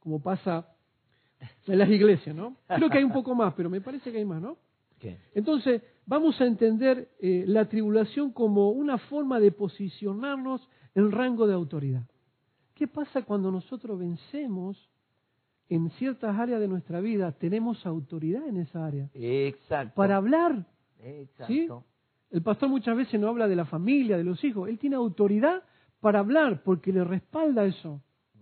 como 0.00 0.20
pasa 0.20 0.66
en 1.66 1.78
las 1.78 1.88
iglesias, 1.88 2.34
¿no? 2.34 2.56
Creo 2.66 2.90
que 2.90 2.98
hay 2.98 3.04
un 3.04 3.12
poco 3.12 3.34
más, 3.34 3.54
pero 3.54 3.70
me 3.70 3.80
parece 3.80 4.10
que 4.10 4.18
hay 4.18 4.24
más, 4.24 4.42
¿no? 4.42 4.56
Entonces, 5.34 5.82
vamos 6.06 6.40
a 6.40 6.44
entender 6.44 7.10
eh, 7.20 7.44
la 7.46 7.68
tribulación 7.68 8.32
como 8.32 8.70
una 8.70 8.98
forma 8.98 9.38
de 9.38 9.52
posicionarnos 9.52 10.68
en 10.94 11.12
rango 11.12 11.46
de 11.46 11.54
autoridad. 11.54 12.02
¿Qué 12.74 12.88
pasa 12.88 13.22
cuando 13.22 13.50
nosotros 13.50 13.98
vencemos 13.98 14.90
en 15.68 15.90
ciertas 15.90 16.36
áreas 16.36 16.60
de 16.60 16.68
nuestra 16.68 17.00
vida? 17.00 17.32
Tenemos 17.32 17.84
autoridad 17.86 18.46
en 18.46 18.56
esa 18.56 18.84
área. 18.84 19.08
Exacto. 19.14 19.94
Para 19.94 20.16
hablar. 20.16 20.66
Exacto. 21.00 21.84
El 22.30 22.42
pastor 22.42 22.68
muchas 22.68 22.96
veces 22.96 23.20
no 23.20 23.28
habla 23.28 23.48
de 23.48 23.56
la 23.56 23.64
familia, 23.64 24.16
de 24.16 24.24
los 24.24 24.42
hijos. 24.44 24.68
Él 24.68 24.78
tiene 24.78 24.96
autoridad 24.96 25.62
para 26.00 26.20
hablar 26.20 26.62
porque 26.62 26.92
le 26.92 27.04
respalda 27.04 27.64
eso. 27.64 28.00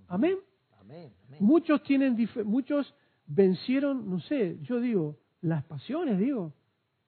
Amén. 0.09 0.37
Amén. 0.81 1.13
Muchos 1.41 1.83
tienen, 1.83 2.17
muchos 2.45 2.95
vencieron, 3.27 4.09
no 4.09 4.21
sé, 4.21 4.59
yo 4.63 4.81
digo, 4.81 5.19
las 5.41 5.65
pasiones, 5.65 6.19
digo. 6.19 6.53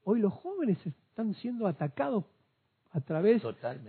Hoy 0.05 0.21
los 0.21 0.33
jóvenes 0.33 0.79
están 0.87 1.35
siendo 1.35 1.67
atacados 1.67 2.25
a 2.93 3.01
través 3.01 3.43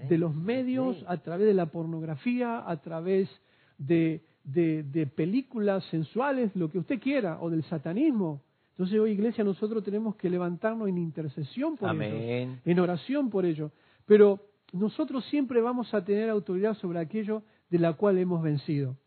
de 0.09 0.17
los 0.17 0.35
medios, 0.35 1.03
a 1.07 1.17
través 1.17 1.47
de 1.47 1.53
la 1.53 1.67
pornografía, 1.67 2.69
a 2.69 2.81
través 2.81 3.29
de, 3.77 4.21
de, 4.43 5.07
películas 5.07 5.83
sensuales, 5.85 6.53
lo 6.55 6.69
que 6.69 6.79
usted 6.79 6.99
quiera, 6.99 7.41
o 7.41 7.49
del 7.49 7.63
satanismo. 7.63 8.41
Entonces 8.71 8.99
hoy 8.99 9.11
iglesia 9.11 9.43
nosotros 9.43 9.83
tenemos 9.83 10.15
que 10.15 10.29
levantarnos 10.29 10.89
en 10.89 10.97
intercesión 10.97 11.77
por 11.77 12.01
ello, 12.01 12.57
en 12.65 12.79
oración 12.79 13.29
por 13.29 13.45
ello. 13.45 13.71
Pero 14.05 14.48
nosotros 14.73 15.25
siempre 15.25 15.61
vamos 15.61 15.93
a 15.93 16.03
tener 16.03 16.29
autoridad 16.29 16.75
sobre 16.75 16.99
aquello 16.99 17.43
de 17.69 17.79
la 17.79 17.93
cual 17.93 18.17
hemos 18.17 18.41
vencido. 18.41 18.97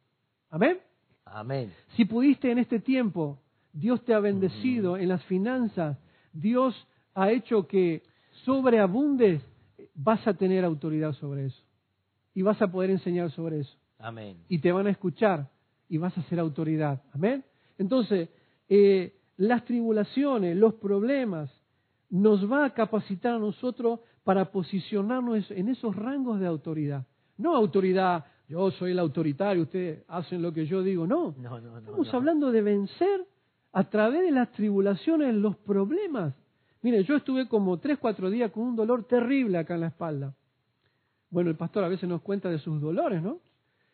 Amén. 0.51 0.79
Amén. 1.25 1.73
Si 1.97 2.05
pudiste 2.05 2.51
en 2.51 2.59
este 2.59 2.81
tiempo, 2.81 3.39
Dios 3.73 4.05
te 4.05 4.15
ha 4.15 4.21
bendecido 4.21 4.97
en 4.97 5.09
las 5.09 5.25
finanzas, 5.25 5.99
Dios 6.33 6.75
ha 7.15 7.31
hecho 7.31 7.67
que 7.67 8.03
sobreabundes 8.45 9.43
vas 9.95 10.27
a 10.27 10.35
tener 10.35 10.65
autoridad 10.65 11.13
sobre 11.15 11.47
eso. 11.47 11.63
Y 12.35 12.43
vas 12.43 12.61
a 12.63 12.71
poder 12.71 12.91
enseñar 12.91 13.31
sobre 13.31 13.61
eso. 13.61 13.77
Amén. 13.99 14.39
Y 14.49 14.59
te 14.59 14.73
van 14.73 14.87
a 14.87 14.91
escuchar 14.91 15.51
y 15.89 15.99
vas 15.99 16.17
a 16.17 16.23
ser 16.25 16.39
autoridad. 16.39 17.03
Amén. 17.13 17.45
Entonces, 17.79 18.31
eh, 18.69 19.15
las 19.37 19.65
tribulaciones, 19.65 20.57
los 20.57 20.75
problemas, 20.75 21.51
nos 22.11 22.51
va 22.51 22.67
a 22.67 22.75
capacitar 22.75 23.35
a 23.35 23.39
nosotros 23.39 24.01
para 24.25 24.51
posicionarnos 24.51 25.51
en 25.51 25.69
esos 25.69 25.97
rangos 25.97 26.41
de 26.41 26.47
autoridad. 26.47 27.07
No 27.37 27.57
autoridad, 27.57 28.25
yo 28.49 28.71
soy 28.71 28.93
el 28.93 28.99
autoritario, 28.99 29.65
ustedes 29.65 30.05
hacen 30.09 30.43
lo 30.43 30.53
que 30.53 30.67
yo 30.67 30.83
digo. 30.83 31.07
No, 31.07 31.35
no, 31.39 31.61
no, 31.61 31.79
estamos 31.79 32.15
hablando 32.15 32.53
de 32.53 32.63
vencer 32.63 33.27
a 33.73 33.85
través 33.85 34.23
de 34.23 34.31
las 34.31 34.53
tribulaciones 34.53 35.35
los 35.35 35.57
problemas 35.57 36.35
Mire, 36.83 37.05
yo 37.05 37.17
estuve 37.17 37.47
como 37.47 37.79
tres, 37.79 37.99
cuatro 37.99 38.29
días 38.29 38.51
con 38.51 38.65
un 38.65 38.77
dolor 38.77 39.05
terrible 39.05 39.57
acá 39.59 39.75
en 39.75 39.81
la 39.83 39.87
espalda. 39.87 40.35
Bueno, 41.31 41.49
el 41.49 41.57
pastor 41.57 41.85
a 41.85 41.89
veces 41.89 42.09
nos 42.09 42.23
cuenta 42.23 42.51
de 42.51 42.59
sus 42.59 42.81
dolores, 42.81 43.23
¿no? 43.23 43.39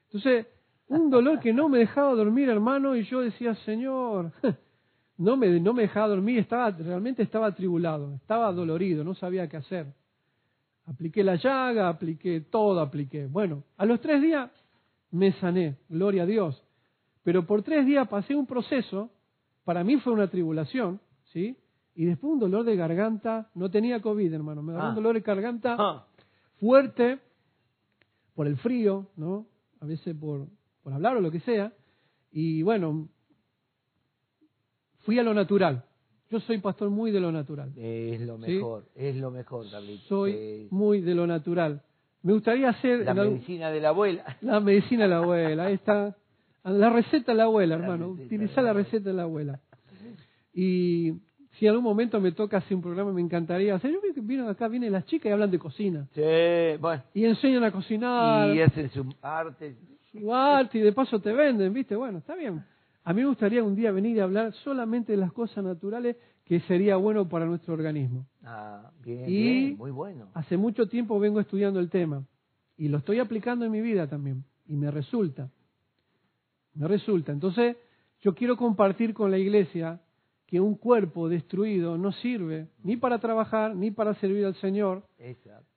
Entonces, 0.06 0.46
un 0.88 1.10
dolor 1.10 1.38
que 1.38 1.52
no 1.52 1.68
me 1.68 1.78
dejaba 1.78 2.14
dormir, 2.14 2.48
hermano, 2.48 2.96
y 2.96 3.04
yo 3.04 3.20
decía, 3.20 3.54
Señor, 3.56 4.32
no 5.18 5.36
me, 5.36 5.60
no 5.60 5.74
me 5.74 5.82
dejaba 5.82 6.08
dormir, 6.08 6.38
estaba, 6.38 6.70
realmente 6.70 7.22
estaba 7.22 7.48
atribulado, 7.48 8.14
estaba 8.14 8.50
dolorido, 8.52 9.04
no 9.04 9.14
sabía 9.14 9.48
qué 9.48 9.58
hacer. 9.58 9.86
Apliqué 10.88 11.22
la 11.22 11.36
llaga, 11.36 11.88
apliqué 11.88 12.40
todo, 12.40 12.80
apliqué. 12.80 13.26
Bueno, 13.26 13.64
a 13.76 13.84
los 13.84 14.00
tres 14.00 14.22
días 14.22 14.50
me 15.10 15.32
sané, 15.32 15.76
gloria 15.88 16.22
a 16.22 16.26
Dios. 16.26 16.62
Pero 17.22 17.46
por 17.46 17.62
tres 17.62 17.84
días 17.84 18.08
pasé 18.08 18.34
un 18.34 18.46
proceso, 18.46 19.10
para 19.64 19.84
mí 19.84 19.98
fue 19.98 20.14
una 20.14 20.28
tribulación, 20.28 21.00
¿sí? 21.32 21.58
Y 21.94 22.06
después 22.06 22.32
un 22.32 22.38
dolor 22.38 22.64
de 22.64 22.74
garganta, 22.74 23.50
no 23.54 23.70
tenía 23.70 24.00
COVID, 24.00 24.32
hermano, 24.32 24.62
me 24.62 24.72
daba 24.72 24.86
un 24.86 24.92
ah. 24.92 24.94
dolor 24.94 25.14
de 25.14 25.20
garganta 25.20 25.76
ah. 25.78 26.06
fuerte 26.58 27.18
por 28.34 28.46
el 28.46 28.56
frío, 28.56 29.08
¿no? 29.16 29.46
A 29.80 29.86
veces 29.86 30.16
por, 30.16 30.46
por 30.82 30.92
hablar 30.94 31.16
o 31.16 31.20
lo 31.20 31.30
que 31.30 31.40
sea. 31.40 31.72
Y 32.30 32.62
bueno, 32.62 33.08
fui 35.00 35.18
a 35.18 35.22
lo 35.22 35.34
natural. 35.34 35.84
Yo 36.30 36.40
soy 36.40 36.58
pastor 36.58 36.90
muy 36.90 37.10
de 37.10 37.20
lo 37.20 37.32
natural. 37.32 37.72
Es 37.76 38.20
lo 38.20 38.36
mejor, 38.36 38.84
es 38.94 39.16
lo 39.16 39.30
mejor, 39.30 39.70
David. 39.70 39.98
Soy 40.08 40.68
muy 40.70 41.00
de 41.00 41.14
lo 41.14 41.26
natural. 41.26 41.82
Me 42.22 42.32
gustaría 42.34 42.68
hacer... 42.68 43.04
La 43.04 43.14
medicina 43.14 43.70
de 43.70 43.80
la 43.80 43.88
abuela. 43.90 44.36
La 44.42 44.60
medicina 44.60 45.04
de 45.04 45.08
la 45.08 45.18
abuela, 45.18 45.64
ahí 45.66 45.74
está. 45.74 46.16
La 46.64 46.90
receta 46.90 47.32
de 47.32 47.38
la 47.38 47.44
abuela, 47.44 47.76
hermano. 47.76 48.08
Utilizar 48.08 48.62
la 48.62 48.72
receta 48.72 49.10
de 49.10 49.14
la 49.14 49.22
abuela. 49.22 49.60
Y 50.52 51.12
si 51.52 51.66
en 51.66 51.70
algún 51.70 51.84
momento 51.84 52.20
me 52.20 52.32
toca 52.32 52.56
hacer 52.56 52.74
un 52.74 52.82
programa, 52.82 53.12
me 53.12 53.20
encantaría 53.20 53.76
hacer. 53.76 53.92
Yo 53.92 54.00
que 54.00 54.20
vienen 54.20 54.48
acá, 54.48 54.66
vienen 54.66 54.90
las 54.90 55.04
chicas 55.06 55.30
y 55.30 55.32
hablan 55.32 55.52
de 55.52 55.58
cocina. 55.58 56.08
Sí, 56.12 56.80
bueno. 56.80 57.02
Y 57.14 57.24
enseñan 57.24 57.62
a 57.62 57.70
cocinar. 57.70 58.54
Y 58.54 58.62
hacen 58.62 58.90
su 58.90 59.06
arte. 59.22 59.76
Su 60.10 60.34
arte 60.34 60.78
y 60.78 60.80
de 60.80 60.92
paso 60.92 61.20
te 61.20 61.32
venden, 61.32 61.72
¿viste? 61.72 61.94
Bueno, 61.94 62.18
está 62.18 62.34
bien. 62.34 62.64
A 63.08 63.14
mí 63.14 63.22
me 63.22 63.28
gustaría 63.28 63.64
un 63.64 63.74
día 63.74 63.90
venir 63.90 64.18
y 64.18 64.20
hablar 64.20 64.52
solamente 64.52 65.12
de 65.12 65.18
las 65.18 65.32
cosas 65.32 65.64
naturales 65.64 66.16
que 66.44 66.60
sería 66.60 66.98
bueno 66.98 67.26
para 67.26 67.46
nuestro 67.46 67.72
organismo. 67.72 68.26
Ah, 68.44 68.90
bien, 69.02 69.24
y 69.26 69.74
muy 69.78 69.90
bueno. 69.90 70.28
Hace 70.34 70.58
mucho 70.58 70.88
tiempo 70.88 71.18
vengo 71.18 71.40
estudiando 71.40 71.80
el 71.80 71.88
tema 71.88 72.22
y 72.76 72.88
lo 72.88 72.98
estoy 72.98 73.18
aplicando 73.18 73.64
en 73.64 73.72
mi 73.72 73.80
vida 73.80 74.08
también 74.08 74.44
y 74.66 74.76
me 74.76 74.90
resulta. 74.90 75.48
Me 76.74 76.86
resulta. 76.86 77.32
Entonces, 77.32 77.78
yo 78.20 78.34
quiero 78.34 78.58
compartir 78.58 79.14
con 79.14 79.30
la 79.30 79.38
iglesia 79.38 80.02
que 80.44 80.60
un 80.60 80.74
cuerpo 80.74 81.30
destruido 81.30 81.96
no 81.96 82.12
sirve 82.12 82.68
ni 82.82 82.98
para 82.98 83.20
trabajar, 83.20 83.74
ni 83.74 83.90
para 83.90 84.16
servir 84.16 84.44
al 84.44 84.54
Señor, 84.56 85.02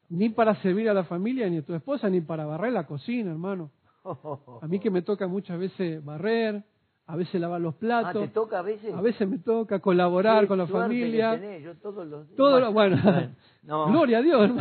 ni 0.10 0.28
para 0.28 0.62
servir 0.62 0.90
a 0.90 0.94
la 0.94 1.06
familia, 1.06 1.50
ni 1.50 1.60
a 1.60 1.66
tu 1.66 1.74
esposa, 1.76 2.10
ni 2.10 2.20
para 2.20 2.46
barrer 2.46 2.74
la 2.74 2.86
cocina, 2.86 3.32
hermano. 3.32 3.72
A 4.62 4.68
mí 4.68 4.82
que 4.82 4.90
me 4.90 5.02
toca 5.02 5.28
muchas 5.28 5.58
veces 5.58 6.04
barrer, 6.04 6.66
a 7.08 7.16
veces 7.16 7.42
lavar 7.42 7.60
los 7.60 7.76
platos. 7.76 8.24
Ah, 8.24 8.28
¿te 8.28 8.34
toca 8.34 8.60
a 8.60 8.62
veces? 8.62 8.94
A 8.94 9.02
veces 9.02 9.28
me 9.28 9.40
toca 9.40 9.80
colaborar 9.80 10.48
con 10.48 10.58
la 10.58 10.68
familia. 10.68 11.60
Yo 11.60 11.76
todos 11.76 12.08
los 12.08 12.28
días. 12.28 12.38
Todo 12.38 12.72
bueno, 12.72 12.98
gloria 13.64 14.20
a 14.20 14.22
Dios. 14.22 14.52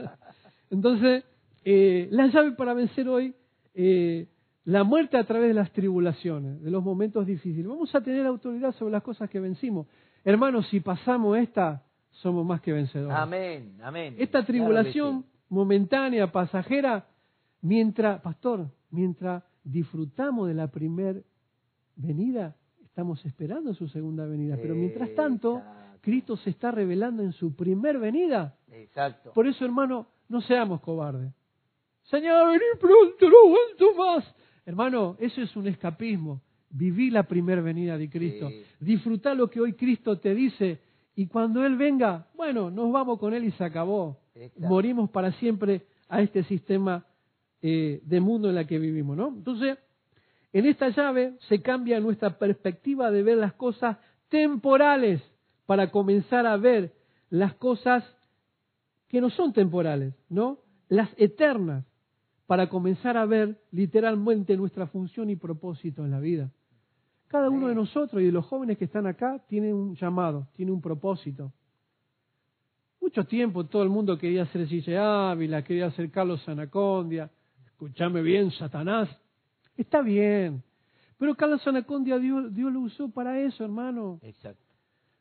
Entonces, 0.70 1.24
eh, 1.64 2.08
la 2.10 2.28
llave 2.28 2.52
para 2.52 2.74
vencer 2.74 3.08
hoy, 3.08 3.34
eh, 3.74 4.28
la 4.64 4.84
muerte 4.84 5.16
a 5.16 5.24
través 5.24 5.48
de 5.48 5.54
las 5.54 5.72
tribulaciones, 5.72 6.62
de 6.62 6.70
los 6.70 6.82
momentos 6.82 7.26
difíciles. 7.26 7.66
Vamos 7.66 7.94
a 7.94 8.00
tener 8.00 8.26
autoridad 8.26 8.72
sobre 8.72 8.92
las 8.92 9.02
cosas 9.02 9.28
que 9.28 9.40
vencimos. 9.40 9.86
Hermanos, 10.24 10.68
si 10.68 10.80
pasamos 10.80 11.36
esta, 11.38 11.82
somos 12.10 12.46
más 12.46 12.60
que 12.60 12.72
vencedores. 12.72 13.16
Amén, 13.16 13.76
amén. 13.82 14.14
Esta 14.18 14.44
tribulación 14.44 15.24
momentánea, 15.48 16.30
pasajera, 16.30 17.06
mientras, 17.60 18.20
pastor, 18.20 18.68
mientras 18.90 19.42
disfrutamos 19.64 20.48
de 20.48 20.54
la 20.54 20.68
primer 20.68 21.24
venida, 22.02 22.56
estamos 22.84 23.24
esperando 23.24 23.72
su 23.74 23.88
segunda 23.88 24.26
venida. 24.26 24.58
Pero 24.60 24.74
mientras 24.74 25.14
tanto, 25.14 25.62
Cristo 26.00 26.36
se 26.36 26.50
está 26.50 26.70
revelando 26.70 27.22
en 27.22 27.32
su 27.32 27.54
primer 27.54 27.98
venida. 27.98 28.56
Exacto. 28.70 29.32
Por 29.32 29.46
eso, 29.46 29.64
hermano, 29.64 30.06
no 30.28 30.40
seamos 30.40 30.80
cobardes. 30.80 31.32
Señor, 32.02 32.48
venir 32.48 32.78
pronto, 32.80 33.28
no 33.28 33.36
aguanto 33.46 33.94
más. 33.96 34.34
Hermano, 34.66 35.16
eso 35.18 35.40
es 35.40 35.54
un 35.56 35.66
escapismo. 35.68 36.42
Viví 36.70 37.10
la 37.10 37.22
primera 37.24 37.62
venida 37.62 37.96
de 37.96 38.10
Cristo. 38.10 38.50
Disfrutar 38.80 39.36
lo 39.36 39.48
que 39.48 39.60
hoy 39.60 39.74
Cristo 39.74 40.18
te 40.18 40.34
dice. 40.34 40.80
Y 41.14 41.26
cuando 41.26 41.64
Él 41.64 41.76
venga, 41.76 42.26
bueno, 42.34 42.70
nos 42.70 42.90
vamos 42.92 43.18
con 43.18 43.34
Él 43.34 43.44
y 43.44 43.52
se 43.52 43.64
acabó. 43.64 44.18
Morimos 44.58 45.10
para 45.10 45.32
siempre 45.32 45.82
a 46.08 46.22
este 46.22 46.42
sistema 46.44 47.04
eh, 47.60 48.00
de 48.04 48.20
mundo 48.20 48.50
en 48.50 48.56
el 48.56 48.66
que 48.66 48.78
vivimos, 48.78 49.16
¿no? 49.16 49.28
Entonces, 49.28 49.78
en 50.52 50.66
esta 50.66 50.90
llave 50.90 51.36
se 51.48 51.62
cambia 51.62 52.00
nuestra 52.00 52.38
perspectiva 52.38 53.10
de 53.10 53.22
ver 53.22 53.38
las 53.38 53.54
cosas 53.54 53.96
temporales 54.28 55.22
para 55.66 55.90
comenzar 55.90 56.46
a 56.46 56.56
ver 56.56 56.92
las 57.30 57.54
cosas 57.54 58.04
que 59.08 59.20
no 59.20 59.30
son 59.30 59.52
temporales, 59.52 60.14
¿no? 60.28 60.58
Las 60.88 61.08
eternas, 61.16 61.86
para 62.46 62.68
comenzar 62.68 63.16
a 63.16 63.24
ver 63.24 63.58
literalmente 63.70 64.56
nuestra 64.56 64.86
función 64.86 65.30
y 65.30 65.36
propósito 65.36 66.04
en 66.04 66.10
la 66.10 66.20
vida. 66.20 66.50
Cada 67.28 67.48
uno 67.48 67.68
de 67.68 67.74
nosotros 67.74 68.20
y 68.20 68.26
de 68.26 68.32
los 68.32 68.44
jóvenes 68.44 68.76
que 68.76 68.84
están 68.84 69.06
acá 69.06 69.42
tiene 69.48 69.72
un 69.72 69.96
llamado, 69.96 70.48
tiene 70.54 70.70
un 70.70 70.82
propósito. 70.82 71.52
Mucho 73.00 73.24
tiempo 73.24 73.64
todo 73.64 73.82
el 73.82 73.88
mundo 73.88 74.18
quería 74.18 74.44
ser 74.46 74.66
Gille 74.66 74.98
Ávila, 74.98 75.64
quería 75.64 75.90
ser 75.92 76.10
Carlos 76.10 76.46
Anacondia. 76.46 77.30
Escúchame 77.66 78.20
bien, 78.20 78.50
Satanás. 78.50 79.08
Está 79.76 80.02
bien. 80.02 80.62
Pero 81.18 81.34
Carlos 81.34 81.66
Anacondia 81.66 82.18
Dios, 82.18 82.54
Dios 82.54 82.72
lo 82.72 82.80
usó 82.80 83.08
para 83.10 83.40
eso, 83.40 83.64
hermano. 83.64 84.18
Exacto. 84.22 84.64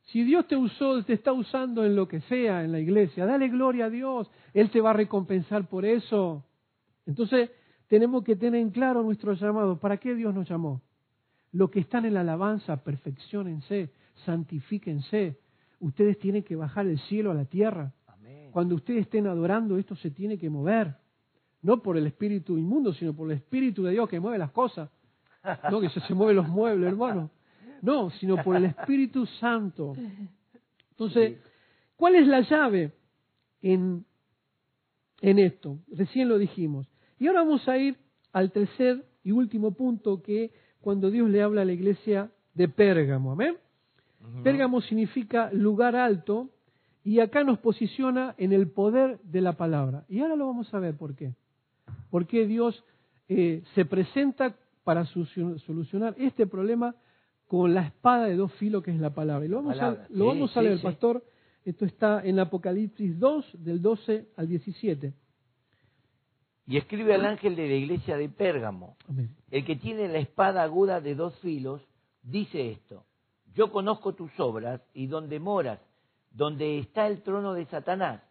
Si 0.06 0.24
Dios 0.24 0.48
te 0.48 0.56
usó, 0.56 1.04
te 1.04 1.14
está 1.14 1.32
usando 1.32 1.86
en 1.86 1.96
lo 1.96 2.08
que 2.08 2.22
sea 2.22 2.64
en 2.64 2.72
la 2.72 2.80
iglesia, 2.80 3.26
dale 3.26 3.50
gloria 3.50 3.86
a 3.86 3.90
Dios. 3.90 4.30
Él 4.54 4.72
te 4.72 4.82
va 4.82 4.90
a 4.90 4.94
recompensar 4.94 5.70
por 5.70 5.86
eso. 5.86 6.44
Entonces, 7.06 7.52
tenemos 7.88 8.24
que 8.24 8.36
tener 8.36 8.62
en 8.62 8.72
claro 8.72 9.04
nuestro 9.04 9.34
llamado. 9.34 9.80
¿Para 9.80 9.98
qué 9.98 10.16
Dios 10.16 10.34
nos 10.34 10.50
llamó? 10.50 10.82
Los 11.52 11.70
que 11.70 11.82
están 11.82 12.06
en 12.06 12.16
la 12.16 12.22
alabanza, 12.22 12.84
perfeccionense, 12.84 13.92
santifíquense. 14.26 15.38
Ustedes 15.80 16.18
tienen 16.18 16.44
que 16.44 16.56
bajar 16.56 16.88
el 16.88 17.00
cielo 17.00 17.32
a 17.32 17.36
la 17.36 17.46
tierra. 17.46 17.94
Cuando 18.52 18.76
ustedes 18.76 19.02
estén 19.02 19.28
adorando, 19.28 19.78
esto 19.78 19.96
se 19.96 20.12
tiene 20.12 20.38
que 20.38 20.50
mover 20.50 20.96
no 21.62 21.82
por 21.82 21.97
el 21.97 22.08
espíritu 22.08 22.58
inmundo, 22.58 22.93
sino 22.93 23.13
por 23.13 23.30
el 23.32 23.38
espíritu 23.38 23.84
de 23.84 23.91
Dios 23.91 24.10
que 24.10 24.19
mueve 24.19 24.38
las 24.38 24.52
cosas. 24.52 24.89
No 25.69 25.82
que 25.82 25.89
se, 25.89 26.00
se 26.02 26.13
mueven 26.13 26.36
los 26.36 26.47
muebles, 26.47 26.89
hermano. 26.89 27.30
No, 27.82 28.12
sino 28.12 28.43
por 28.43 28.56
el 28.56 28.65
Espíritu 28.65 29.26
Santo. 29.26 29.95
Entonces, 30.91 31.39
¿cuál 31.95 32.15
es 32.15 32.28
la 32.28 32.41
llave 32.41 32.91
en, 33.62 34.06
en 35.21 35.39
esto? 35.39 35.80
Recién 35.88 36.30
lo 36.30 36.38
dijimos. 36.38 36.88
Y 37.17 37.28
ahora 37.28 37.41
vamos 37.41 37.67
a 37.67 37.78
ir 37.78 37.97
al 38.34 38.52
tercer 38.52 39.04
y 39.24 39.32
último 39.32 39.71
punto 39.71 40.21
que 40.21 40.52
cuando 40.80 41.10
Dios 41.10 41.30
le 41.30 41.41
habla 41.41 41.62
a 41.62 41.65
la 41.65 41.74
iglesia 41.74 42.32
de 42.54 42.67
Pérgamo. 42.67 43.32
Amén. 43.32 43.58
Pérgamo 44.43 44.82
significa 44.82 45.52
lugar 45.52 45.95
alto 45.95 46.50
y 47.04 47.19
acá 47.19 47.43
nos 47.43 47.58
posiciona 47.58 48.36
en 48.38 48.54
el 48.54 48.69
poder 48.69 49.19
de 49.24 49.41
la 49.41 49.54
palabra. 49.54 50.06
Y 50.08 50.19
ahora 50.19 50.36
lo 50.36 50.45
vamos 50.45 50.71
a 50.74 50.80
ver 50.80 50.95
por 50.95 51.15
qué 51.15 51.34
por 52.12 52.28
qué 52.28 52.45
Dios 52.45 52.84
eh, 53.28 53.63
se 53.74 53.86
presenta 53.86 54.56
para 54.84 55.06
solucionar 55.06 56.13
este 56.17 56.45
problema 56.45 56.95
con 57.47 57.74
la 57.74 57.88
espada 57.88 58.26
de 58.26 58.36
dos 58.36 58.54
filos 58.54 58.84
que 58.84 58.91
es 58.91 59.00
la 59.00 59.13
palabra. 59.13 59.45
Y 59.45 59.50
lo 59.50 59.58
vamos, 59.58 59.80
a, 59.80 60.06
lo 60.10 60.28
vamos 60.28 60.56
a 60.56 60.62
leer, 60.62 60.82
pastor. 60.82 61.24
Esto 61.63 61.86
está 61.86 62.21
en 62.24 62.39
Apocalipsis 62.39 63.17
2, 63.19 63.63
del 63.63 63.82
12 63.82 64.28
al 64.36 64.47
17. 64.47 65.13
Y 66.67 66.78
escribe 66.78 67.13
al 67.13 67.26
ángel 67.26 67.56
de 67.56 67.67
la 67.67 67.76
iglesia 67.76 68.17
de 68.17 68.30
Pérgamo, 68.30 68.97
el 69.50 69.65
que 69.65 69.76
tiene 69.76 70.08
la 70.08 70.19
espada 70.19 70.63
aguda 70.63 71.02
de 71.02 71.15
dos 71.15 71.38
filos, 71.39 71.82
dice 72.24 72.71
esto, 72.71 73.06
yo 73.54 73.71
conozco 73.71 74.13
tus 74.13 74.32
obras 74.39 74.82
y 74.93 75.08
donde 75.08 75.39
moras, 75.39 75.80
donde 76.32 76.80
está 76.80 77.08
el 77.08 77.21
trono 77.21 77.54
de 77.54 77.65
Satanás, 77.65 78.21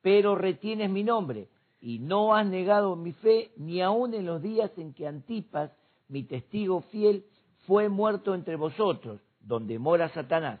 pero 0.00 0.34
retienes 0.34 0.90
mi 0.90 1.04
nombre 1.04 1.48
y 1.80 1.98
no 1.98 2.34
has 2.34 2.46
negado 2.46 2.94
mi 2.96 3.12
fe 3.12 3.52
ni 3.56 3.80
aun 3.80 4.14
en 4.14 4.26
los 4.26 4.42
días 4.42 4.70
en 4.76 4.92
que 4.92 5.06
Antipas, 5.06 5.70
mi 6.08 6.24
testigo 6.24 6.82
fiel, 6.82 7.24
fue 7.66 7.88
muerto 7.88 8.34
entre 8.34 8.56
vosotros, 8.56 9.20
donde 9.40 9.78
mora 9.78 10.08
Satanás. 10.10 10.60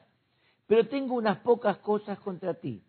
Pero 0.66 0.86
tengo 0.88 1.14
unas 1.14 1.38
pocas 1.38 1.78
cosas 1.78 2.18
contra 2.20 2.54
ti, 2.54 2.82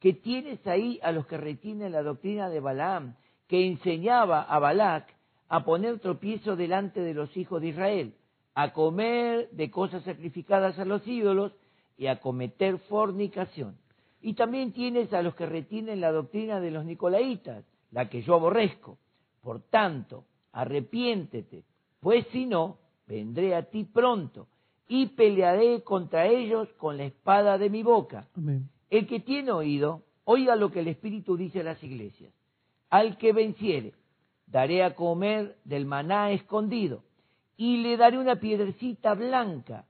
que 0.00 0.12
tienes 0.12 0.66
ahí 0.66 0.98
a 1.02 1.12
los 1.12 1.26
que 1.26 1.36
retienen 1.36 1.92
la 1.92 2.02
doctrina 2.02 2.48
de 2.48 2.60
Balaam, 2.60 3.16
que 3.48 3.66
enseñaba 3.66 4.42
a 4.42 4.58
Balac 4.58 5.14
a 5.48 5.64
poner 5.64 5.98
tropiezo 5.98 6.56
delante 6.56 7.00
de 7.00 7.14
los 7.14 7.36
hijos 7.36 7.60
de 7.60 7.68
Israel, 7.68 8.14
a 8.54 8.72
comer 8.72 9.50
de 9.50 9.70
cosas 9.70 10.04
sacrificadas 10.04 10.78
a 10.78 10.84
los 10.84 11.06
ídolos 11.06 11.52
y 11.98 12.06
a 12.06 12.20
cometer 12.20 12.78
fornicación. 12.78 13.76
Y 14.20 14.34
también 14.34 14.72
tienes 14.72 15.12
a 15.12 15.22
los 15.22 15.34
que 15.34 15.46
retienen 15.46 16.00
la 16.00 16.12
doctrina 16.12 16.60
de 16.60 16.70
los 16.70 16.84
nicolaitas, 16.84 17.64
la 17.94 18.10
que 18.10 18.22
yo 18.22 18.34
aborrezco. 18.34 18.98
Por 19.40 19.60
tanto, 19.70 20.24
arrepiéntete, 20.52 21.64
pues 22.00 22.26
si 22.32 22.44
no, 22.44 22.78
vendré 23.06 23.54
a 23.54 23.62
ti 23.62 23.84
pronto 23.84 24.48
y 24.88 25.06
pelearé 25.06 25.82
contra 25.82 26.26
ellos 26.26 26.68
con 26.76 26.98
la 26.98 27.04
espada 27.04 27.56
de 27.56 27.70
mi 27.70 27.82
boca. 27.82 28.26
Amén. 28.36 28.68
El 28.90 29.06
que 29.06 29.20
tiene 29.20 29.52
oído, 29.52 30.02
oiga 30.24 30.56
lo 30.56 30.70
que 30.70 30.80
el 30.80 30.88
Espíritu 30.88 31.36
dice 31.36 31.60
a 31.60 31.64
las 31.64 31.82
iglesias. 31.82 32.32
Al 32.90 33.16
que 33.16 33.32
venciere, 33.32 33.94
daré 34.46 34.82
a 34.82 34.94
comer 34.94 35.56
del 35.64 35.86
maná 35.86 36.32
escondido, 36.32 37.02
y 37.56 37.78
le 37.78 37.96
daré 37.96 38.18
una 38.18 38.36
piedrecita 38.36 39.14
blanca, 39.14 39.86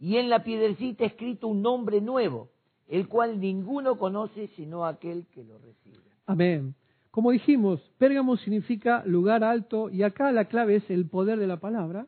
y 0.00 0.16
en 0.16 0.30
la 0.30 0.42
piedrecita 0.42 1.04
escrito 1.04 1.48
un 1.48 1.62
nombre 1.62 2.00
nuevo, 2.00 2.48
el 2.88 3.08
cual 3.08 3.38
ninguno 3.40 3.98
conoce 3.98 4.48
sino 4.56 4.86
aquel 4.86 5.26
que 5.28 5.44
lo 5.44 5.58
recibe. 5.58 6.02
Amén. 6.26 6.74
Como 7.12 7.30
dijimos, 7.30 7.78
Pérgamo 7.98 8.36
significa 8.38 9.04
lugar 9.06 9.44
alto 9.44 9.90
y 9.90 10.02
acá 10.02 10.32
la 10.32 10.46
clave 10.46 10.76
es 10.76 10.90
el 10.90 11.06
poder 11.08 11.38
de 11.38 11.46
la 11.46 11.58
palabra. 11.60 12.06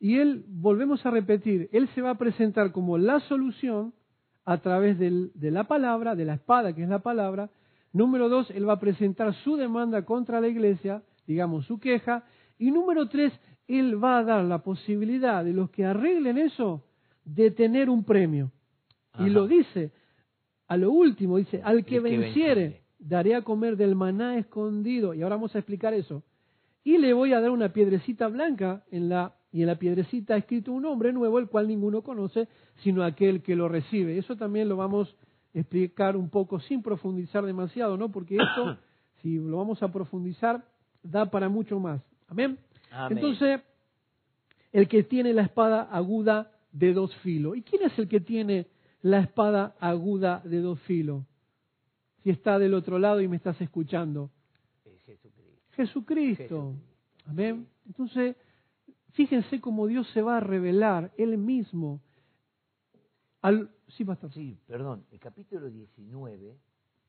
Y 0.00 0.18
él, 0.18 0.44
volvemos 0.48 1.06
a 1.06 1.10
repetir, 1.10 1.68
él 1.72 1.88
se 1.94 2.02
va 2.02 2.10
a 2.10 2.18
presentar 2.18 2.72
como 2.72 2.98
la 2.98 3.20
solución 3.20 3.94
a 4.44 4.58
través 4.58 4.98
del- 4.98 5.30
de 5.34 5.52
la 5.52 5.64
palabra, 5.64 6.16
de 6.16 6.24
la 6.24 6.34
espada 6.34 6.74
que 6.74 6.82
es 6.82 6.88
la 6.88 6.98
palabra. 6.98 7.50
Número 7.92 8.28
dos, 8.28 8.50
él 8.50 8.68
va 8.68 8.72
a 8.74 8.80
presentar 8.80 9.32
su 9.44 9.56
demanda 9.56 10.04
contra 10.04 10.40
la 10.40 10.48
iglesia, 10.48 11.02
digamos 11.26 11.66
su 11.66 11.78
queja. 11.78 12.24
Y 12.58 12.72
número 12.72 13.06
tres, 13.08 13.32
él 13.68 14.02
va 14.02 14.18
a 14.18 14.24
dar 14.24 14.44
la 14.44 14.58
posibilidad 14.58 15.44
de 15.44 15.52
los 15.52 15.70
que 15.70 15.84
arreglen 15.84 16.36
eso 16.38 16.82
de 17.24 17.52
tener 17.52 17.88
un 17.88 18.02
premio. 18.02 18.50
Y 19.20 19.30
lo 19.30 19.46
dice, 19.46 19.92
a 20.66 20.76
lo 20.76 20.90
último, 20.90 21.36
dice, 21.36 21.60
al 21.62 21.84
que 21.84 21.98
El 21.98 22.02
que 22.02 22.10
venciere, 22.18 22.54
venciere. 22.62 22.81
Daré 23.02 23.34
a 23.34 23.42
comer 23.42 23.76
del 23.76 23.94
maná 23.94 24.38
escondido. 24.38 25.14
Y 25.14 25.22
ahora 25.22 25.36
vamos 25.36 25.54
a 25.54 25.58
explicar 25.58 25.94
eso. 25.94 26.22
Y 26.84 26.98
le 26.98 27.12
voy 27.12 27.32
a 27.32 27.40
dar 27.40 27.50
una 27.50 27.72
piedrecita 27.72 28.28
blanca 28.28 28.84
en 28.90 29.08
la 29.08 29.34
y 29.52 29.60
en 29.60 29.66
la 29.66 29.76
piedrecita 29.76 30.34
ha 30.34 30.38
escrito 30.38 30.72
un 30.72 30.82
nombre 30.82 31.12
nuevo, 31.12 31.38
el 31.38 31.46
cual 31.46 31.68
ninguno 31.68 32.00
conoce, 32.00 32.48
sino 32.82 33.04
aquel 33.04 33.42
que 33.42 33.54
lo 33.54 33.68
recibe. 33.68 34.16
Eso 34.16 34.34
también 34.34 34.66
lo 34.66 34.76
vamos 34.76 35.14
a 35.54 35.58
explicar 35.58 36.16
un 36.16 36.30
poco 36.30 36.58
sin 36.60 36.82
profundizar 36.82 37.44
demasiado, 37.44 37.98
¿no? 37.98 38.10
Porque 38.10 38.36
esto, 38.36 38.78
si 39.20 39.36
lo 39.36 39.58
vamos 39.58 39.82
a 39.82 39.92
profundizar, 39.92 40.64
da 41.02 41.30
para 41.30 41.50
mucho 41.50 41.78
más. 41.78 42.00
Amén. 42.28 42.58
Amén. 42.90 43.18
Entonces, 43.18 43.60
el 44.72 44.88
que 44.88 45.02
tiene 45.02 45.34
la 45.34 45.42
espada 45.42 45.82
aguda 45.82 46.50
de 46.72 46.94
dos 46.94 47.14
filos. 47.16 47.54
¿Y 47.54 47.62
quién 47.62 47.82
es 47.82 47.98
el 47.98 48.08
que 48.08 48.20
tiene 48.20 48.68
la 49.02 49.20
espada 49.20 49.76
aguda 49.80 50.40
de 50.46 50.62
dos 50.62 50.80
filos? 50.80 51.24
Si 52.22 52.30
está 52.30 52.58
del 52.58 52.74
otro 52.74 52.98
lado 52.98 53.20
y 53.20 53.28
me 53.28 53.36
estás 53.36 53.60
escuchando. 53.60 54.30
Es 54.84 55.02
Jesucristo. 55.02 55.72
Jesucristo. 55.72 56.74
Amén. 57.26 57.68
Entonces, 57.86 58.36
fíjense 59.12 59.60
cómo 59.60 59.86
Dios 59.86 60.08
se 60.10 60.22
va 60.22 60.36
a 60.36 60.40
revelar 60.40 61.12
Él 61.16 61.36
mismo. 61.38 62.00
Al... 63.40 63.70
Sí, 63.88 64.04
pastor. 64.04 64.32
Sí, 64.32 64.58
perdón, 64.66 65.04
el 65.10 65.18
capítulo 65.18 65.68
19 65.68 66.56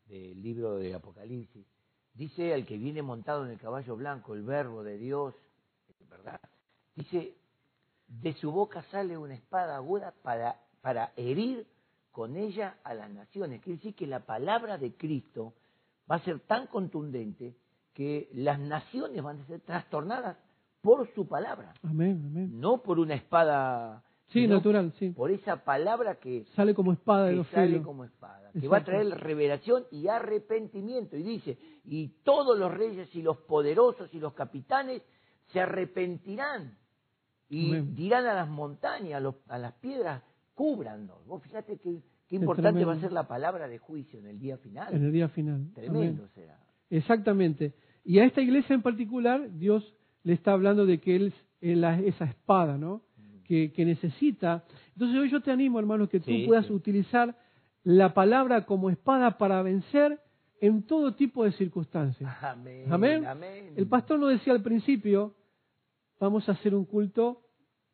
del 0.07 0.41
libro 0.41 0.75
de 0.75 0.93
Apocalipsis 0.93 1.65
dice 2.13 2.53
al 2.53 2.65
que 2.65 2.77
viene 2.77 3.01
montado 3.01 3.45
en 3.45 3.51
el 3.51 3.59
caballo 3.59 3.95
blanco, 3.95 4.33
el 4.33 4.43
verbo 4.43 4.83
de 4.83 4.97
Dios, 4.97 5.33
¿verdad? 6.09 6.39
Dice, 6.95 7.35
de 8.07 8.33
su 8.33 8.51
boca 8.51 8.83
sale 8.91 9.17
una 9.17 9.33
espada 9.33 9.75
aguda 9.75 10.13
para, 10.21 10.59
para 10.81 11.13
herir 11.15 11.65
con 12.13 12.37
ella 12.37 12.77
a 12.85 12.93
las 12.93 13.09
naciones. 13.11 13.59
Quiere 13.61 13.77
decir 13.77 13.93
que 13.95 14.07
la 14.07 14.21
palabra 14.21 14.77
de 14.77 14.95
Cristo 14.95 15.55
va 16.09 16.15
a 16.15 16.19
ser 16.23 16.39
tan 16.41 16.67
contundente 16.67 17.57
que 17.93 18.29
las 18.33 18.57
naciones 18.59 19.21
van 19.21 19.41
a 19.41 19.45
ser 19.47 19.59
trastornadas 19.61 20.37
por 20.81 21.13
su 21.13 21.27
palabra, 21.27 21.73
Amén, 21.83 22.21
amén. 22.25 22.59
no 22.59 22.81
por 22.81 22.99
una 22.99 23.15
espada, 23.15 24.03
Sí, 24.27 24.47
natural, 24.47 24.93
sí. 24.99 25.09
por 25.11 25.31
esa 25.31 25.63
palabra 25.63 26.15
que 26.15 26.45
Sale 26.55 26.73
como 26.73 26.91
espada 26.93 27.25
de 27.27 27.35
dos 27.35 27.47
sale 27.49 27.67
filos. 27.67 27.85
como 27.85 28.03
espada, 28.03 28.51
que 28.59 28.67
va 28.67 28.77
a 28.77 28.83
traer 28.83 29.07
revelación 29.19 29.85
y 29.91 30.07
arrepentimiento. 30.07 31.15
Y 31.17 31.23
dice, 31.23 31.57
y 31.85 32.09
todos 32.23 32.57
los 32.57 32.71
reyes 32.73 33.13
y 33.15 33.21
los 33.21 33.37
poderosos 33.39 34.13
y 34.13 34.19
los 34.19 34.33
capitanes 34.33 35.01
se 35.51 35.59
arrepentirán 35.61 36.77
y 37.49 37.69
Amén. 37.69 37.95
dirán 37.95 38.25
a 38.25 38.33
las 38.33 38.49
montañas, 38.49 39.13
a, 39.15 39.19
los- 39.19 39.35
a 39.47 39.57
las 39.57 39.73
piedras, 39.73 40.23
cúbranos. 40.53 41.25
Vos 41.25 41.41
fíjate 41.43 41.77
qué, 41.77 42.01
importante 42.29 42.83
va 42.85 42.93
a 42.93 42.99
ser 42.99 43.11
la 43.11 43.27
palabra 43.27 43.67
de 43.67 43.77
juicio 43.77 44.19
en 44.19 44.27
el 44.27 44.39
día 44.39 44.57
final. 44.57 44.93
En 44.93 45.03
el 45.05 45.11
día 45.11 45.29
final. 45.29 45.71
Tremendo 45.73 46.23
Amén. 46.23 46.29
será. 46.33 46.59
Exactamente. 46.89 47.73
Y 48.03 48.19
a 48.19 48.25
esta 48.25 48.41
iglesia 48.41 48.73
en 48.73 48.81
particular, 48.81 49.49
Dios 49.57 49.93
le 50.23 50.33
está 50.33 50.53
hablando 50.53 50.85
de 50.85 50.99
que 50.99 51.15
Él 51.15 51.33
es 51.61 51.75
esa 52.15 52.25
espada, 52.25 52.77
¿no? 52.77 53.01
Que, 53.45 53.71
que 53.71 53.85
necesita. 53.85 54.63
Entonces 54.93 55.17
hoy 55.19 55.29
yo 55.29 55.41
te 55.41 55.51
animo, 55.51 55.79
hermano, 55.79 56.07
que 56.09 56.19
tú 56.19 56.25
Sí, 56.25 56.45
puedas 56.47 56.65
sí. 56.65 56.73
utilizar 56.73 57.35
la 57.83 58.13
palabra 58.13 58.65
como 58.65 58.89
espada 58.89 59.37
para 59.37 59.61
vencer 59.61 60.19
en 60.61 60.83
todo 60.83 61.15
tipo 61.15 61.43
de 61.43 61.51
circunstancias. 61.51 62.31
Amén. 62.41 62.85
Amén. 62.89 63.25
amén. 63.25 63.73
El 63.75 63.87
pastor 63.87 64.17
nos 64.19 64.29
decía 64.29 64.53
al 64.53 64.63
principio, 64.63 65.35
vamos 66.19 66.47
a 66.47 66.53
hacer 66.53 66.73
un 66.73 66.85
culto 66.85 67.42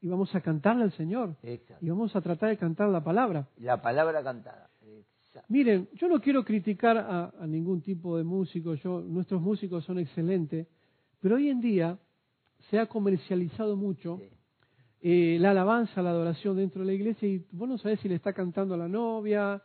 y 0.01 0.07
vamos 0.07 0.33
a 0.35 0.41
cantarle 0.41 0.83
al 0.83 0.91
Señor. 0.93 1.35
Exacto. 1.43 1.85
Y 1.85 1.89
vamos 1.89 2.15
a 2.15 2.21
tratar 2.21 2.49
de 2.49 2.57
cantar 2.57 2.89
la 2.89 3.03
palabra. 3.03 3.47
La 3.57 3.81
palabra 3.81 4.23
cantada. 4.23 4.69
Exacto. 4.81 5.45
Miren, 5.49 5.89
yo 5.93 6.07
no 6.07 6.19
quiero 6.21 6.43
criticar 6.43 6.97
a, 6.97 7.33
a 7.39 7.47
ningún 7.47 7.81
tipo 7.81 8.17
de 8.17 8.23
músico, 8.23 8.73
yo, 8.75 9.01
nuestros 9.01 9.41
músicos 9.41 9.83
son 9.85 9.99
excelentes, 9.99 10.67
pero 11.21 11.35
hoy 11.35 11.49
en 11.49 11.59
día 11.61 11.97
se 12.69 12.79
ha 12.79 12.85
comercializado 12.87 13.75
mucho 13.75 14.17
Sí. 14.19 14.29
eh, 15.01 15.37
la 15.39 15.51
alabanza, 15.51 16.01
la 16.01 16.09
adoración 16.09 16.57
dentro 16.57 16.81
de 16.81 16.87
la 16.87 16.93
iglesia 16.93 17.27
y 17.27 17.45
vos 17.51 17.69
no 17.69 17.77
sabés 17.77 17.99
si 18.01 18.09
le 18.09 18.15
está 18.15 18.33
cantando 18.33 18.73
a 18.73 18.77
la 18.77 18.87
novia, 18.89 19.61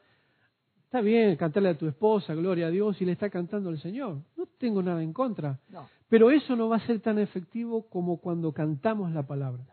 está 0.84 1.00
bien 1.00 1.34
cantarle 1.36 1.70
a 1.70 1.78
tu 1.78 1.88
esposa, 1.88 2.34
gloria 2.34 2.66
a 2.68 2.70
Dios, 2.70 3.00
y 3.00 3.04
le 3.04 3.12
está 3.12 3.30
cantando 3.30 3.68
al 3.70 3.78
Señor, 3.80 4.18
no 4.36 4.46
tengo 4.58 4.80
nada 4.82 5.02
en 5.02 5.12
contra, 5.12 5.58
No, 5.70 5.88
pero 6.08 6.30
eso 6.30 6.54
no 6.54 6.68
va 6.68 6.76
a 6.76 6.86
ser 6.86 7.00
tan 7.00 7.18
efectivo 7.18 7.88
como 7.88 8.18
cuando 8.20 8.52
cantamos 8.52 9.10
la 9.12 9.26
palabra. 9.26 9.64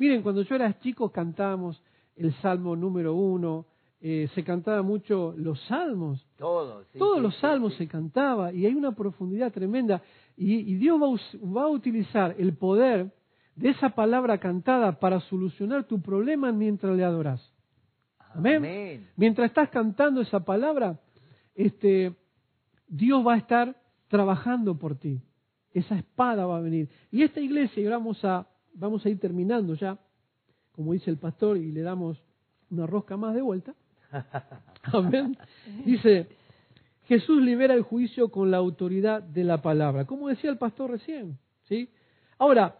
Miren, 0.00 0.22
cuando 0.22 0.40
yo 0.42 0.54
era 0.54 0.78
chico 0.80 1.10
cantábamos 1.12 1.80
el 2.16 2.32
Salmo 2.40 2.74
número 2.74 3.14
uno, 3.14 3.66
eh, 4.00 4.28
se 4.34 4.42
cantaba 4.42 4.80
mucho 4.82 5.34
los 5.36 5.60
salmos, 5.66 6.26
todo. 6.38 6.84
sí, 6.92 6.98
todos 6.98 7.16
sí, 7.18 7.22
los 7.22 7.36
salmos 7.36 7.72
sí. 7.74 7.78
se 7.80 7.86
cantaba 7.88 8.50
y 8.50 8.64
hay 8.64 8.74
una 8.74 8.92
profundidad 8.92 9.52
tremenda 9.52 10.00
y, 10.38 10.54
y 10.54 10.74
Dios 10.76 10.98
va 11.00 11.04
a, 11.06 11.10
us- 11.10 11.36
va 11.44 11.64
a 11.64 11.68
utilizar 11.68 12.34
el 12.38 12.54
poder 12.56 13.12
de 13.56 13.68
esa 13.68 13.90
palabra 13.90 14.38
cantada 14.38 14.98
para 14.98 15.20
solucionar 15.20 15.84
tu 15.84 16.00
problema 16.00 16.50
mientras 16.50 16.96
le 16.96 17.04
adoras. 17.04 17.40
Amén. 18.34 18.56
Amén. 18.56 19.08
Mientras 19.16 19.48
estás 19.50 19.68
cantando 19.68 20.22
esa 20.22 20.40
palabra, 20.46 20.98
este, 21.54 22.14
Dios 22.88 23.26
va 23.26 23.34
a 23.34 23.38
estar 23.38 23.76
trabajando 24.08 24.78
por 24.78 24.94
ti. 24.96 25.20
Esa 25.72 25.96
espada 25.96 26.46
va 26.46 26.56
a 26.56 26.60
venir. 26.60 26.88
Y 27.10 27.22
esta 27.22 27.40
iglesia, 27.40 27.82
y 27.82 27.84
ahora 27.84 27.98
vamos 27.98 28.24
a, 28.24 28.46
vamos 28.74 29.04
a 29.04 29.08
ir 29.08 29.18
terminando 29.18 29.74
ya, 29.74 29.98
como 30.72 30.92
dice 30.92 31.10
el 31.10 31.18
pastor, 31.18 31.56
y 31.56 31.72
le 31.72 31.82
damos 31.82 32.22
una 32.70 32.86
rosca 32.86 33.16
más 33.16 33.34
de 33.34 33.42
vuelta. 33.42 33.74
Amén. 34.92 35.36
Dice, 35.84 36.28
Jesús 37.04 37.42
libera 37.42 37.74
el 37.74 37.82
juicio 37.82 38.30
con 38.30 38.50
la 38.50 38.58
autoridad 38.58 39.22
de 39.22 39.44
la 39.44 39.62
palabra, 39.62 40.04
como 40.04 40.28
decía 40.28 40.50
el 40.50 40.58
pastor 40.58 40.90
recién. 40.90 41.38
¿sí? 41.64 41.88
Ahora, 42.38 42.78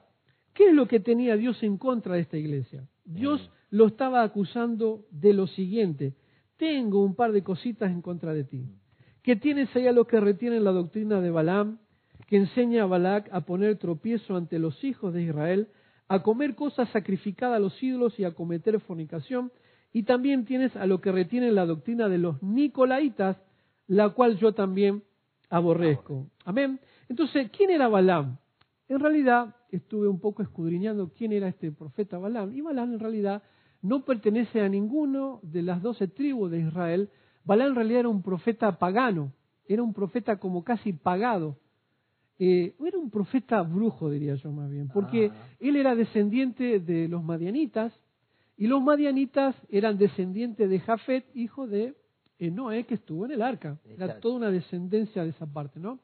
¿qué 0.55 0.69
es 0.69 0.75
lo 0.75 0.87
que 0.87 1.01
tenía 1.01 1.37
Dios 1.37 1.63
en 1.63 1.77
contra 1.77 2.15
de 2.15 2.21
esta 2.21 2.37
iglesia? 2.37 2.87
Dios 3.05 3.51
lo 3.71 3.87
estaba 3.87 4.23
acusando 4.23 5.05
de 5.11 5.33
lo 5.33 5.47
siguiente, 5.47 6.15
tengo 6.57 7.03
un 7.03 7.15
par 7.15 7.33
de 7.33 7.43
cositas 7.43 7.91
en 7.91 8.03
contra 8.03 8.35
de 8.35 8.45
ti, 8.45 8.69
que 9.23 9.37
tienes 9.37 9.75
ahí 9.75 9.87
a 9.87 9.93
los 9.93 10.07
que 10.07 10.21
retienen 10.21 10.65
la 10.65 10.73
doctrina 10.73 11.21
de 11.21 11.31
Balaam, 11.31 11.79
que 12.27 12.37
enseña 12.37 12.85
a 12.85 12.87
Balac 12.87 13.29
a 13.33 13.41
poner 13.41 13.77
tropiezo 13.79 14.37
ante 14.37 14.61
los 14.61 14.85
hijos 14.85 15.13
de 15.13 15.23
Israel, 15.23 15.69
a 16.11 16.25
comer 16.25 16.57
cosas 16.57 16.89
sacrificadas 16.89 17.57
a 17.57 17.61
los 17.61 17.81
ídolos 17.81 18.19
y 18.19 18.25
a 18.25 18.35
cometer 18.35 18.81
fornicación, 18.81 19.53
y 19.93 20.03
también 20.03 20.45
tienes 20.45 20.75
a 20.75 20.85
los 20.85 21.01
que 21.01 21.13
retienen 21.13 21.55
la 21.55 21.67
doctrina 21.67 22.09
de 22.09 22.19
los 22.19 22.43
nicolaitas, 22.43 23.37
la 23.87 24.09
cual 24.09 24.37
yo 24.37 24.53
también 24.53 25.05
aborrezco. 25.51 26.27
Amén. 26.45 26.81
Entonces, 27.09 27.49
¿quién 27.57 27.71
era 27.71 27.87
Balaam? 27.87 28.39
En 28.89 28.99
realidad, 28.99 29.55
estuve 29.71 30.09
un 30.09 30.19
poco 30.19 30.43
escudriñando 30.43 31.13
quién 31.17 31.33
era 31.33 31.47
este 31.47 31.71
profeta 31.71 32.19
Balaam, 32.19 32.57
y 32.57 32.61
Balaam 32.61 32.95
en 32.95 32.99
realidad 32.99 33.45
no 33.81 34.05
pertenece 34.05 34.63
a 34.63 34.69
ninguno 34.69 35.39
de 35.45 35.63
las 35.63 35.81
doce 35.81 36.09
tribus 36.09 36.51
de 36.51 36.59
Israel. 36.59 37.09
Balaam 37.45 37.69
en 37.69 37.75
realidad 37.77 38.01
era 38.01 38.09
un 38.09 38.23
profeta 38.23 38.81
pagano, 38.81 39.33
era 39.65 39.81
un 39.81 39.95
profeta 39.95 40.41
como 40.41 40.65
casi 40.65 40.93
pagado. 40.93 41.57
Eh, 42.43 42.75
era 42.85 42.99
un 42.99 43.11
profeta 43.11 43.61
brujo, 43.61 44.11
diría 44.11 44.35
yo 44.37 44.51
más 44.51 44.71
bien, 44.71 44.89
porque 44.89 45.31
Ah. 45.31 45.47
él 45.61 45.77
era 45.77 45.95
descendiente 45.95 46.81
de 46.81 47.07
los 47.07 47.23
madianitas, 47.23 47.93
y 48.57 48.67
los 48.67 48.83
madianitas 48.83 49.55
eran 49.69 49.99
descendientes 49.99 50.69
de 50.69 50.81
Jafet, 50.81 51.25
hijo 51.35 51.67
de 51.67 51.95
Noé 52.39 52.85
que 52.85 52.95
estuvo 52.95 53.27
en 53.27 53.33
el 53.33 53.43
arca. 53.43 53.79
Era 53.87 54.19
toda 54.21 54.37
una 54.37 54.51
descendencia 54.51 55.23
de 55.23 55.31
esa 55.31 55.45
parte, 55.47 55.79
¿no? 55.79 55.99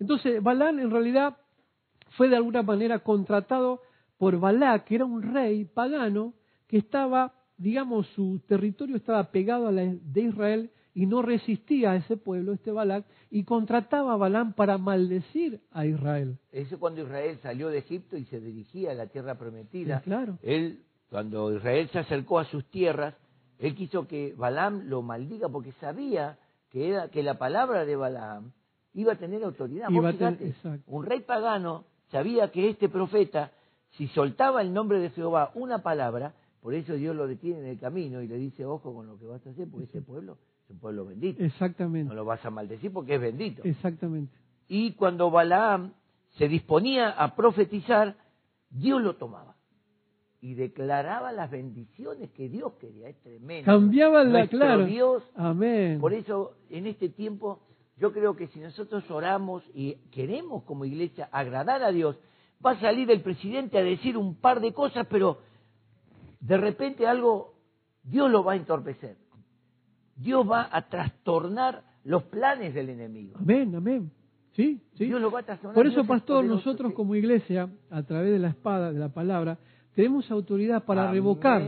Entonces, 0.00 0.42
Balán 0.42 0.78
en 0.80 0.90
realidad 0.90 1.36
fue 2.16 2.28
de 2.30 2.36
alguna 2.36 2.62
manera 2.62 3.00
contratado 3.00 3.82
por 4.16 4.38
Balá, 4.40 4.84
que 4.84 4.94
era 4.94 5.04
un 5.04 5.22
rey 5.22 5.66
pagano 5.66 6.32
que 6.66 6.78
estaba, 6.78 7.34
digamos, 7.58 8.06
su 8.08 8.40
territorio 8.46 8.96
estaba 8.96 9.24
pegado 9.30 9.68
a 9.68 9.72
la 9.72 9.82
de 9.84 10.20
Israel 10.22 10.70
y 10.94 11.06
no 11.06 11.22
resistía 11.22 11.90
a 11.90 11.96
ese 11.96 12.16
pueblo, 12.16 12.52
este 12.52 12.70
Balac, 12.70 13.04
y 13.30 13.42
contrataba 13.44 14.12
a 14.12 14.16
Balán 14.16 14.52
para 14.52 14.78
maldecir 14.78 15.60
a 15.72 15.84
Israel. 15.86 16.38
Eso 16.52 16.78
cuando 16.78 17.02
Israel 17.02 17.38
salió 17.42 17.68
de 17.68 17.78
Egipto 17.78 18.16
y 18.16 18.24
se 18.26 18.40
dirigía 18.40 18.92
a 18.92 18.94
la 18.94 19.08
tierra 19.08 19.34
prometida. 19.36 19.98
Sí, 19.98 20.04
claro. 20.04 20.38
Él, 20.42 20.84
cuando 21.10 21.52
Israel 21.54 21.88
se 21.92 21.98
acercó 21.98 22.38
a 22.38 22.44
sus 22.44 22.64
tierras, 22.70 23.14
él 23.58 23.74
quiso 23.74 24.06
que 24.06 24.34
Balaam 24.36 24.84
lo 24.88 25.02
maldiga 25.02 25.48
porque 25.48 25.72
sabía 25.80 26.38
que, 26.70 26.90
era, 26.90 27.08
que 27.08 27.22
la 27.24 27.38
palabra 27.38 27.84
de 27.84 27.96
Balaam 27.96 28.52
iba 28.94 29.14
a 29.14 29.16
tener 29.16 29.42
autoridad. 29.42 29.86
Vos 29.88 29.96
Iba 29.96 30.08
a 30.10 30.12
tener- 30.12 30.36
fijate, 30.38 30.48
exacto. 30.50 30.84
un 30.92 31.04
rey 31.04 31.20
pagano 31.20 31.84
sabía 32.12 32.52
que 32.52 32.68
este 32.68 32.88
profeta, 32.88 33.50
si 33.96 34.06
soltaba 34.08 34.62
el 34.62 34.72
nombre 34.72 35.00
de 35.00 35.10
Jehová 35.10 35.50
una 35.54 35.82
palabra, 35.82 36.34
por 36.60 36.72
eso 36.74 36.94
Dios 36.94 37.16
lo 37.16 37.26
detiene 37.26 37.60
en 37.60 37.66
el 37.66 37.78
camino 37.80 38.22
y 38.22 38.28
le 38.28 38.36
dice, 38.38 38.64
ojo 38.64 38.94
con 38.94 39.06
lo 39.08 39.18
que 39.18 39.26
vas 39.26 39.44
a 39.44 39.50
hacer, 39.50 39.66
porque 39.68 39.86
ese 39.86 40.00
pueblo 40.00 40.38
es 40.64 40.70
un 40.70 40.78
pueblo 40.78 41.04
bendito. 41.06 41.40
No 41.40 41.46
Exactamente, 41.46 42.14
lo 42.14 42.24
vas 42.24 42.44
a 42.44 42.50
maldecir 42.50 42.92
porque 42.92 43.16
es 43.16 43.20
bendito. 43.20 43.62
exactamente. 43.64 44.32
Y 44.68 44.92
cuando 44.92 45.30
Balaam 45.30 45.92
se 46.38 46.48
disponía 46.48 47.10
a 47.10 47.34
profetizar, 47.36 48.16
Dios 48.70 49.02
lo 49.02 49.16
tomaba 49.16 49.54
y 50.40 50.54
declaraba 50.54 51.32
las 51.32 51.50
bendiciones 51.50 52.30
que 52.30 52.48
Dios 52.48 52.72
quería. 52.74 53.08
Es 53.08 53.20
tremendo. 53.22 53.64
Cambiaba 53.64 54.24
la, 54.24 54.46
claro. 54.46 54.84
Dios, 54.86 55.22
Amén. 55.36 56.00
por 56.00 56.12
eso 56.12 56.56
en 56.70 56.86
este 56.86 57.08
tiempo 57.08 57.60
yo 57.96 58.12
creo 58.12 58.34
que 58.36 58.48
si 58.48 58.58
nosotros 58.58 59.08
oramos 59.10 59.62
y 59.74 59.94
queremos 60.10 60.64
como 60.64 60.84
iglesia 60.84 61.28
agradar 61.30 61.82
a 61.82 61.92
Dios, 61.92 62.18
va 62.64 62.72
a 62.72 62.80
salir 62.80 63.10
el 63.10 63.22
presidente 63.22 63.78
a 63.78 63.82
decir 63.82 64.16
un 64.16 64.34
par 64.34 64.60
de 64.60 64.72
cosas, 64.72 65.06
pero 65.08 65.38
de 66.40 66.56
repente 66.56 67.06
algo, 67.06 67.54
Dios 68.02 68.30
lo 68.30 68.42
va 68.42 68.52
a 68.52 68.56
entorpecer. 68.56 69.16
Dios 70.16 70.48
va 70.48 70.68
a 70.70 70.88
trastornar 70.88 71.82
los 72.04 72.22
planes 72.24 72.74
del 72.74 72.90
enemigo. 72.90 73.36
Amén, 73.38 73.74
amén. 73.74 74.10
Sí, 74.52 74.80
sí. 74.94 75.06
Dios 75.06 75.20
lo 75.20 75.30
va 75.30 75.40
a 75.40 75.42
trastornar. 75.42 75.74
Por 75.74 75.86
eso, 75.86 76.00
es 76.02 76.06
pastor, 76.06 76.44
nosotros 76.44 76.90
sí. 76.90 76.94
como 76.94 77.14
iglesia, 77.14 77.68
a 77.90 78.02
través 78.04 78.32
de 78.32 78.38
la 78.38 78.48
espada, 78.48 78.92
de 78.92 78.98
la 79.00 79.08
palabra, 79.08 79.58
tenemos 79.94 80.30
autoridad 80.30 80.84
para 80.84 81.02
Amén. 81.02 81.14
revocar, 81.14 81.62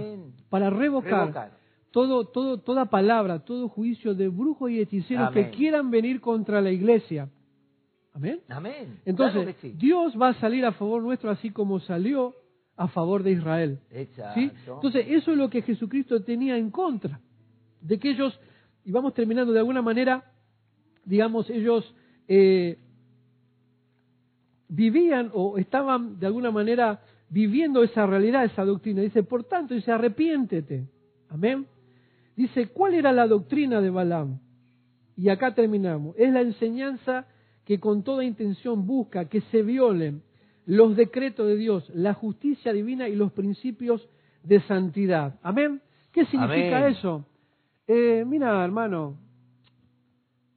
para 0.49 0.71
revocar, 0.71 1.21
Revocar. 1.21 1.51
todo, 1.91 2.27
todo, 2.27 2.59
toda 2.59 2.85
palabra, 2.87 3.41
todo 3.41 3.69
juicio 3.69 4.15
de 4.15 4.29
brujos 4.29 4.71
y 4.71 4.81
hechiceros 4.81 5.29
Amén. 5.29 5.45
que 5.45 5.51
quieran 5.57 5.91
venir 5.91 6.21
contra 6.21 6.61
la 6.61 6.71
iglesia. 6.71 7.29
Amén. 8.13 8.41
Amén. 8.49 9.01
Entonces, 9.05 9.43
Claro 9.43 9.59
que 9.61 9.69
sí. 9.69 9.75
Dios 9.77 10.15
va 10.21 10.29
a 10.29 10.35
salir 10.35 10.65
a 10.65 10.73
favor 10.73 11.03
nuestro 11.03 11.31
así 11.31 11.51
como 11.51 11.81
salió 11.81 12.35
a 12.77 12.89
favor 12.89 13.23
de 13.23 13.33
Israel. 13.33 13.81
Exacto. 13.91 14.41
¿sí? 14.41 14.51
Entonces, 14.69 15.07
eso 15.09 15.33
es 15.33 15.39
lo 15.39 15.51
que 15.51 15.63
Jesucristo 15.63 16.23
tenía 16.23 16.57
en 16.57 16.71
contra. 16.71 17.21
De 17.87 17.99
que 17.99 18.11
ellos, 18.11 18.39
y 18.85 18.91
vamos 18.91 19.15
terminando 19.15 19.53
de 19.53 19.59
alguna 19.61 19.83
manera, 19.83 20.25
digamos, 21.05 21.49
ellos 21.51 21.95
eh, 22.29 22.79
vivían 24.69 25.31
o 25.33 25.59
estaban 25.59 26.19
de 26.19 26.27
alguna 26.27 26.51
manera 26.51 27.01
viviendo 27.29 27.83
esa 27.83 28.07
realidad, 28.07 28.45
esa 28.45 28.65
doctrina. 28.65 29.03
Dice, 29.03 29.23
por 29.23 29.45
tanto, 29.45 29.75
dice, 29.75 29.93
arrepiéntete. 29.93 30.89
Amén. 31.29 31.67
Dice, 32.37 32.69
¿cuál 32.69 32.95
era 32.95 33.13
la 33.13 33.27
doctrina 33.27 33.81
de 33.81 33.91
Balaam? 33.91 34.41
Y 35.17 35.29
acá 35.29 35.55
terminamos. 35.55 36.15
Es 36.19 36.33
la 36.33 36.43
enseñanza 36.43 37.27
que 37.65 37.81
con 37.81 38.03
toda 38.03 38.25
intención 38.25 38.87
busca 38.87 39.29
que 39.29 39.41
se 39.43 39.63
violen 39.63 40.23
los 40.67 40.97
decretos 40.97 41.47
de 41.47 41.57
Dios, 41.57 41.89
la 41.95 42.15
justicia 42.15 42.73
divina 42.73 43.09
y 43.09 43.15
los 43.15 43.33
principios 43.33 44.09
de 44.43 44.61
santidad. 44.63 45.39
Amén. 45.43 45.81
¿Qué 46.13 46.27
significa 46.27 46.79
Amén. 46.79 46.93
eso? 46.93 47.25
Eh, 47.87 48.25
mira, 48.27 48.65
hermano, 48.65 49.17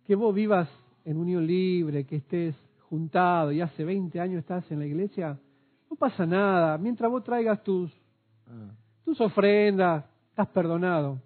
que 0.06 0.16
vos 0.16 0.34
vivas 0.34 0.68
en 1.06 1.18
unión 1.18 1.46
libre, 1.46 2.06
que 2.06 2.18
estés 2.18 2.56
juntado 2.90 3.52
y 3.52 3.62
hace 3.62 3.84
20 3.86 4.20
años 4.20 4.40
estás 4.40 4.70
en 4.72 4.80
la 4.80 4.86
iglesia, 4.86 5.38
no 5.90 5.96
pasa 5.96 6.26
nada. 6.26 6.78
Mientras 6.78 7.10
vos 7.12 7.24
traigas 7.24 7.64
tus, 7.64 7.92
Ah. 8.48 8.72
tus 9.06 9.22
ofrendas, 9.22 10.06
estás 10.30 10.48
perdonado. 10.48 11.20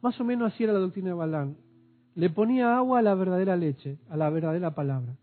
Más 0.00 0.18
o 0.20 0.24
menos 0.24 0.52
así 0.52 0.64
era 0.64 0.72
la 0.72 0.78
doctrina 0.78 1.08
de 1.08 1.14
Balán. 1.14 1.56
Le 2.14 2.30
ponía 2.30 2.76
agua 2.76 3.00
a 3.00 3.02
la 3.02 3.14
verdadera 3.14 3.56
leche, 3.56 3.98
a 4.08 4.16
la 4.16 4.30
verdadera 4.30 4.74
palabra. 4.74 5.14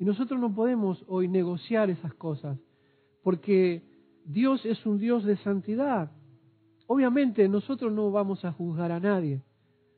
Y 0.00 0.04
nosotros 0.04 0.40
no 0.40 0.52
podemos 0.52 1.04
hoy 1.06 1.28
negociar 1.28 1.90
esas 1.90 2.14
cosas, 2.14 2.58
porque 3.22 3.82
Dios 4.24 4.64
es 4.66 4.84
un 4.86 4.98
Dios 4.98 5.22
de 5.24 5.36
santidad. 5.36 6.10
Obviamente 6.88 7.48
nosotros 7.48 7.92
no 7.92 8.10
vamos 8.10 8.44
a 8.44 8.52
juzgar 8.52 8.90
a 8.90 8.98
nadie, 8.98 9.40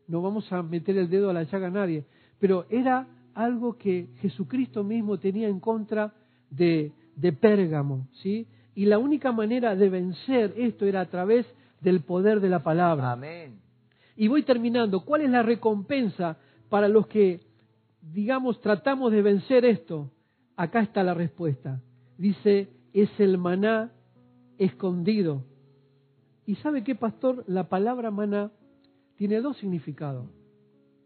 no 0.07 0.23
vamos 0.23 0.51
a 0.53 0.63
meter 0.63 0.97
el 0.99 1.09
dedo 1.09 1.31
a 1.31 1.33
la 1.33 1.45
llaga 1.45 1.69
a 1.69 1.71
nadie, 1.71 2.05
pero 2.39 2.67
era 2.69 3.07
algo 3.35 3.77
que 3.77 4.09
Jesucristo 4.21 4.85
mismo 4.85 5.19
tenía 5.19 5.49
en 5.49 5.61
contra 5.61 6.15
de, 6.51 6.93
de 7.17 7.33
Pérgamo, 7.33 8.09
¿sí? 8.23 8.47
Y 8.75 8.87
la 8.87 8.99
única 8.99 9.33
manera 9.33 9.77
de 9.77 9.89
vencer 9.89 10.55
esto 10.57 10.85
era 10.87 11.01
a 11.01 11.07
través 11.07 11.47
del 11.81 12.01
poder 12.01 12.41
de 12.41 12.49
la 12.49 12.63
palabra. 12.63 13.13
Amén. 13.13 13.61
Y 14.17 14.29
voy 14.29 14.43
terminando. 14.43 15.05
¿Cuál 15.05 15.23
es 15.23 15.31
la 15.31 15.43
recompensa 15.43 16.39
para 16.69 16.89
los 16.89 17.07
que, 17.07 17.41
digamos, 18.01 18.61
tratamos 18.61 19.13
de 19.13 19.23
vencer 19.23 19.65
esto? 19.65 20.11
Acá 20.57 20.81
está 20.81 21.03
la 21.03 21.15
respuesta. 21.15 21.81
Dice, 22.19 22.69
es 22.93 23.11
el 23.19 23.39
maná 23.39 23.93
escondido. 24.59 25.45
¿Y 26.47 26.57
sabe 26.57 26.85
qué, 26.85 26.95
pastor? 26.95 27.45
La 27.47 27.69
palabra 27.69 28.11
maná 28.11 28.51
tiene 29.27 29.41
dos 29.41 29.57
significados. 29.57 30.29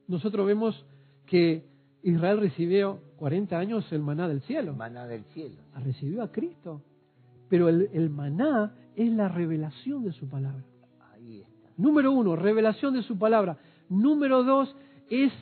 Nosotros 0.09 0.45
vemos 0.45 0.85
que 1.25 1.69
Israel 2.03 2.41
recibió 2.41 2.99
40 3.15 3.57
años 3.57 3.93
el 3.93 4.01
maná 4.01 4.27
del 4.27 4.41
cielo. 4.41 4.75
Maná 4.75 5.07
del 5.07 5.23
cielo. 5.27 5.55
Recibió 5.85 6.25
a 6.25 6.33
Cristo. 6.33 6.83
Pero 7.49 7.69
el, 7.69 7.89
el 7.93 8.11
maná 8.11 8.75
es 8.97 9.13
la 9.13 9.29
revelación 9.29 10.03
de 10.03 10.11
su 10.11 10.29
palabra. 10.29 10.65
Ahí 11.13 11.43
está. 11.43 11.71
Número 11.77 12.11
uno, 12.11 12.35
revelación 12.35 12.93
de 12.95 13.05
su 13.05 13.17
palabra. 13.17 13.57
Número 13.89 14.43
dos, 14.43 14.75
es, 15.09 15.33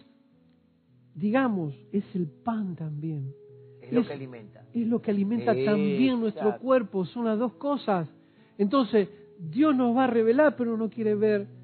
digamos, 1.14 1.74
es 1.92 2.04
el 2.14 2.26
pan 2.26 2.76
también. 2.76 3.32
Es 3.80 3.90
lo 3.90 4.04
que 4.04 4.12
alimenta. 4.12 4.66
Es 4.74 4.86
lo 4.86 5.00
que 5.00 5.10
alimenta 5.12 5.52
Exacto. 5.52 5.70
también 5.70 6.20
nuestro 6.20 6.58
cuerpo. 6.58 7.06
Son 7.06 7.24
las 7.24 7.38
dos 7.38 7.54
cosas. 7.54 8.06
Entonces, 8.58 9.08
Dios 9.38 9.74
nos 9.74 9.96
va 9.96 10.04
a 10.04 10.08
revelar, 10.08 10.56
pero 10.56 10.76
no 10.76 10.90
quiere 10.90 11.14
ver 11.14 11.55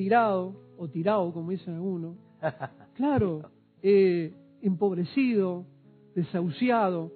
tirado 0.00 0.54
o 0.78 0.88
tirado, 0.88 1.30
como 1.30 1.50
dicen 1.50 1.74
algunos. 1.74 2.16
Claro, 2.94 3.50
eh, 3.82 4.34
empobrecido, 4.62 5.64
desahuciado, 6.14 7.12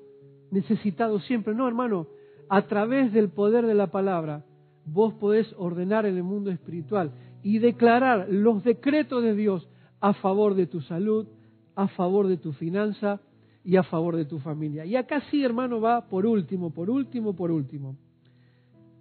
necesitado 0.51 1.19
siempre. 1.21 1.55
No, 1.55 1.67
hermano, 1.67 2.07
a 2.49 2.67
través 2.67 3.13
del 3.13 3.29
poder 3.31 3.67
de 3.67 3.75
la 3.75 3.89
palabra, 3.89 4.45
vos 4.87 5.15
podés 5.15 5.47
ordenar 5.59 6.05
en 6.07 6.17
el 6.17 6.23
mundo 6.23 6.51
espiritual 6.51 7.13
y 7.43 7.59
declarar 7.59 8.29
los 8.31 8.65
decretos 8.65 9.23
de 9.23 9.35
Dios 9.35 9.69
a 10.01 10.13
favor 10.15 10.55
de 10.55 10.67
tu 10.67 10.81
salud, 10.83 11.27
a 11.75 11.89
favor 11.89 12.29
de 12.29 12.39
tu 12.39 12.53
finanza 12.53 13.21
y 13.63 13.77
a 13.77 13.83
favor 13.83 14.17
de 14.17 14.25
tu 14.27 14.39
familia. 14.39 14.87
Y 14.87 14.97
acá 14.97 15.23
sí, 15.31 15.43
hermano, 15.43 15.81
va 15.81 16.07
por 16.09 16.25
último, 16.27 16.71
por 16.71 16.89
último, 16.89 17.35
por 17.35 17.51
último. 17.51 17.97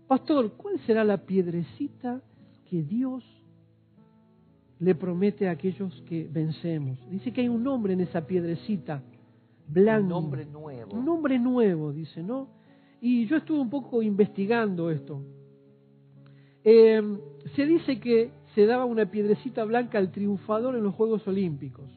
Pastor, 0.07 0.53
¿cuál 0.57 0.79
será 0.85 1.03
la 1.05 1.17
piedrecita 1.17 2.21
que 2.69 2.83
Dios 2.83 3.23
le 4.83 4.95
promete 4.95 5.47
a 5.47 5.51
aquellos 5.51 6.03
que 6.07 6.27
vencemos? 6.29 6.99
Dice 7.09 7.31
que 7.31 7.41
hay 7.41 7.47
un 7.47 7.63
nombre 7.63 7.93
en 7.93 8.01
esa 8.01 8.27
piedrecita, 8.27 9.01
blanco. 9.67 10.03
Un 10.03 10.09
nombre 10.09 10.45
nuevo. 10.45 10.93
Un 10.93 11.05
nombre 11.05 11.39
nuevo, 11.39 11.93
dice, 11.93 12.21
¿no? 12.21 12.49
Y 12.99 13.25
yo 13.27 13.37
estuve 13.37 13.59
un 13.59 13.69
poco 13.69 14.01
investigando 14.01 14.89
esto. 14.89 15.21
Eh, 16.63 17.01
se 17.55 17.65
dice 17.65 17.99
que 17.99 18.31
se 18.55 18.65
daba 18.65 18.85
una 18.85 19.09
piedrecita 19.09 19.63
blanca 19.63 19.97
al 19.97 20.11
triunfador 20.11 20.75
en 20.75 20.83
los 20.83 20.93
Juegos 20.95 21.27
Olímpicos. 21.27 21.89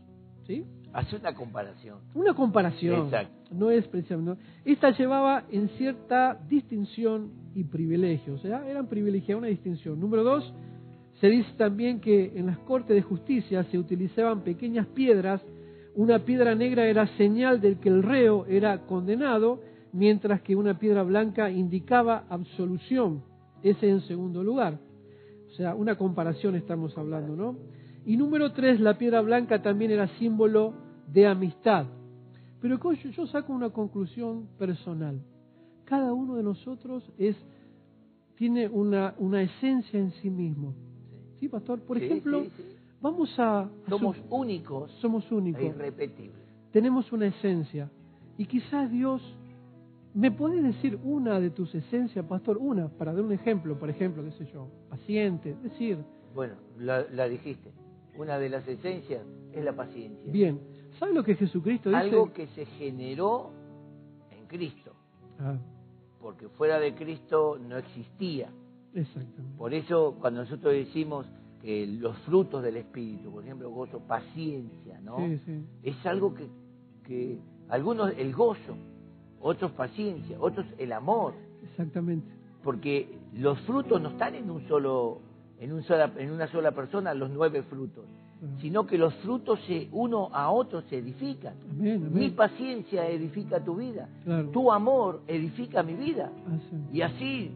¿Sí? 0.47 0.65
Hace 0.93 1.17
una 1.17 1.35
comparación. 1.35 1.99
Una 2.15 2.35
comparación. 2.35 3.07
Exacto. 3.07 3.55
No 3.55 3.71
es 3.71 3.87
precisamente. 3.87 4.43
Esta 4.65 4.91
llevaba 4.97 5.45
en 5.51 5.69
cierta 5.71 6.41
distinción 6.49 7.33
y 7.55 7.65
privilegio. 7.65 8.35
O 8.35 8.39
sea, 8.39 8.67
eran 8.69 8.87
privilegiados, 8.87 9.41
una 9.41 9.49
distinción. 9.49 10.01
Número 10.01 10.25
dos, 10.25 10.55
se 11.21 11.29
dice 11.29 11.51
también 11.57 12.01
que 12.01 12.33
en 12.37 12.47
las 12.47 12.59
cortes 12.59 12.95
de 12.95 13.03
justicia 13.03 13.65
se 13.65 13.79
utilizaban 13.79 14.43
pequeñas 14.43 14.87
piedras. 14.89 15.41
Una 15.95 16.19
piedra 16.19 16.55
negra 16.55 16.87
era 16.87 17.07
señal 17.17 17.61
de 17.61 17.79
que 17.79 17.89
el 17.89 18.03
reo 18.03 18.45
era 18.47 18.83
condenado, 18.87 19.61
mientras 19.93 20.43
que 20.43 20.55
una 20.55 20.79
piedra 20.79 21.03
blanca 21.05 21.51
indicaba 21.51 22.25
absolución. 22.29 23.23
Ese 23.63 23.89
en 23.89 24.03
segundo 24.03 24.45
lugar. 24.45 24.79
O 25.49 25.51
sea, 25.53 25.75
una 25.75 25.97
comparación 25.97 26.55
estamos 26.55 26.97
hablando, 26.99 27.35
¿no? 27.35 27.57
Y 28.05 28.19
número 28.19 28.53
tres, 28.53 28.79
la 28.79 28.99
piedra 28.99 29.23
blanca 29.23 29.63
también 29.63 29.91
era 29.91 30.09
símbolo 30.19 30.75
de 31.13 31.27
amistad. 31.27 31.87
Pero 32.61 32.79
yo, 32.93 33.27
saco 33.27 33.55
una 33.55 33.71
conclusión 33.71 34.49
personal. 34.59 35.21
Cada 35.87 36.13
uno 36.13 36.37
de 36.37 36.43
nosotros 36.43 37.11
es 37.17 37.37
tiene 38.37 38.69
una, 38.69 39.15
una 39.19 39.41
esencia 39.41 39.99
en 39.99 40.11
sí 40.21 40.29
mismo. 40.29 40.75
¿Sí, 41.41 41.49
pastor? 41.49 41.81
Por 41.81 41.99
Sí, 41.99 42.05
ejemplo, 42.07 42.45
sí, 42.45 42.51
sí. 42.57 42.63
vamos 43.01 43.35
a... 43.39 43.69
Somos 43.89 44.17
únicos 44.31 44.91
somos 45.01 45.31
e 45.31 45.35
únicos. 45.35 45.63
irrepetibles. 45.63 46.43
Tenemos 46.73 47.13
una 47.13 47.27
esencia. 47.27 47.91
Y 48.39 48.47
quizás 48.47 48.91
Dios... 48.91 49.23
¿Me 50.15 50.31
puede 50.31 50.63
decir 50.63 50.99
una 51.05 51.39
de 51.41 51.51
tus 51.51 51.75
esencias, 51.75 52.25
pastor? 52.25 52.57
Una, 52.57 52.89
para 52.89 53.13
dar 53.13 53.23
un 53.23 53.33
ejemplo, 53.33 53.79
por 53.79 53.91
ejemplo, 53.91 54.25
qué 54.25 54.31
sé 54.33 54.47
yo, 54.51 54.67
paciente, 54.89 55.55
decir, 55.63 55.99
Bueno, 56.35 56.55
la, 56.79 57.05
la 57.13 57.29
dijiste. 57.29 57.71
Una 58.17 58.39
de 58.39 58.49
las 58.49 58.67
esencias 58.67 59.23
es 59.53 59.63
la 59.63 59.75
paciencia. 59.77 60.33
bien, 60.33 60.59
¿sabe 60.99 61.13
lo 61.13 61.23
que 61.23 61.35
Jesucristo 61.35 61.91
dice? 61.91 62.01
Algo 62.01 62.33
que 62.33 62.47
se 62.47 62.65
generó 62.65 63.51
en 64.31 64.47
Cristo. 64.47 64.93
Ah, 65.39 65.59
Porque 66.19 66.49
fuera 66.49 66.79
de 66.81 66.95
Cristo 66.95 67.59
no 67.59 67.77
existía. 67.77 68.49
Exactamente. 69.01 69.57
Por 69.57 69.73
eso 69.75 70.17
cuando 70.21 70.41
nosotros 70.43 70.73
decimos 70.73 71.27
que 71.63 71.87
los 71.87 72.17
frutos 72.19 72.63
del 72.63 72.77
Espíritu, 72.77 73.31
por 73.31 73.45
ejemplo, 73.45 73.71
gozo, 73.71 74.01
paciencia, 74.01 75.01
¿no? 75.03 75.19
Sí, 75.19 75.39
sí. 75.47 75.65
Es 75.83 76.07
algo 76.07 76.35
que, 76.35 76.47
que 77.05 77.39
algunos 77.69 78.13
el 78.17 78.33
gozo, 78.35 78.77
otros 79.41 79.73
paciencia, 79.73 80.37
otros 80.41 80.67
el 80.79 80.93
amor, 80.93 81.35
Exactamente. 81.65 82.27
porque 82.63 83.19
los 83.35 83.59
frutos 83.61 84.01
no 84.01 84.11
están 84.11 84.35
en 84.35 84.51
un 84.51 84.67
solo 84.69 85.21
en 85.59 85.73
un 85.73 85.83
sola, 85.85 86.13
en 86.19 86.31
una 86.31 86.47
sola 86.49 86.73
persona 86.73 87.15
los 87.15 87.31
nueve 87.31 87.63
frutos, 87.63 88.05
sino 88.61 88.87
que 88.87 88.99
los 88.99 89.15
frutos 89.17 89.59
se 89.67 89.89
uno 89.91 90.29
a 90.33 90.51
otro 90.51 90.83
se 90.83 90.99
edifican. 90.99 91.55
Amén, 91.71 92.13
Mi 92.13 92.29
paciencia 92.29 93.09
edifica 93.09 93.59
tu 93.65 93.77
vida, 93.77 94.07
Claro. 94.25 94.51
tu 94.51 94.71
amor 94.71 95.23
edifica 95.27 95.83
mi 95.83 95.95
vida. 95.95 96.31
Ah, 96.47 96.59
sí. 96.69 96.77
Y 96.93 97.01
así 97.01 97.51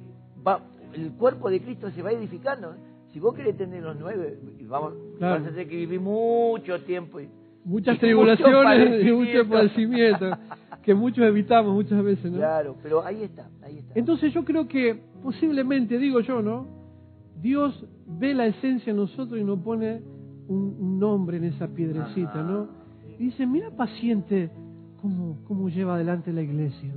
va, 0.46 0.62
el 0.94 1.12
cuerpo 1.12 1.50
de 1.50 1.60
Cristo 1.60 1.90
se 1.90 2.02
va 2.02 2.12
edificando. 2.12 2.74
Si 3.12 3.18
vos 3.20 3.34
querés 3.34 3.56
tener 3.56 3.82
los 3.82 3.96
nueve, 3.98 4.38
vamos, 4.68 4.94
Claro. 5.18 5.40
vas 5.42 5.48
a 5.48 5.50
tener 5.50 5.68
que 5.68 5.76
vivir 5.76 6.00
mucho 6.00 6.80
tiempo. 6.82 7.20
y- 7.20 7.28
Muchas 7.64 7.96
y 7.96 7.98
tribulaciones 8.00 9.02
y 9.06 9.12
mucho 9.12 9.16
mucho 9.38 9.48
padecimiento 9.50 10.30
que 10.82 10.94
muchos 10.94 11.24
evitamos 11.26 11.74
muchas 11.74 12.02
veces, 12.02 12.30
¿no? 12.30 12.38
Claro, 12.38 12.76
pero 12.82 13.04
ahí 13.04 13.22
está, 13.22 13.50
ahí 13.62 13.78
está. 13.78 13.92
Entonces 13.98 14.32
yo 14.32 14.44
creo 14.44 14.66
que 14.66 14.98
posiblemente, 15.22 15.98
digo 15.98 16.20
yo, 16.20 16.40
¿no? 16.40 16.66
Dios 17.40 17.84
ve 18.06 18.32
la 18.34 18.46
esencia 18.46 18.90
en 18.92 18.96
nosotros 18.96 19.38
y 19.38 19.44
nos 19.44 19.58
pone 19.60 20.00
un, 20.48 20.76
un 20.80 20.98
nombre 20.98 21.36
en 21.36 21.44
esa 21.44 21.68
piedrecita, 21.68 22.30
Ajá. 22.30 22.42
¿no? 22.42 22.68
Y 23.18 23.24
dice, 23.24 23.46
mira 23.46 23.70
paciente 23.70 24.50
cómo, 25.02 25.38
cómo 25.46 25.68
lleva 25.68 25.96
adelante 25.96 26.32
la 26.32 26.42
iglesia. 26.42 26.94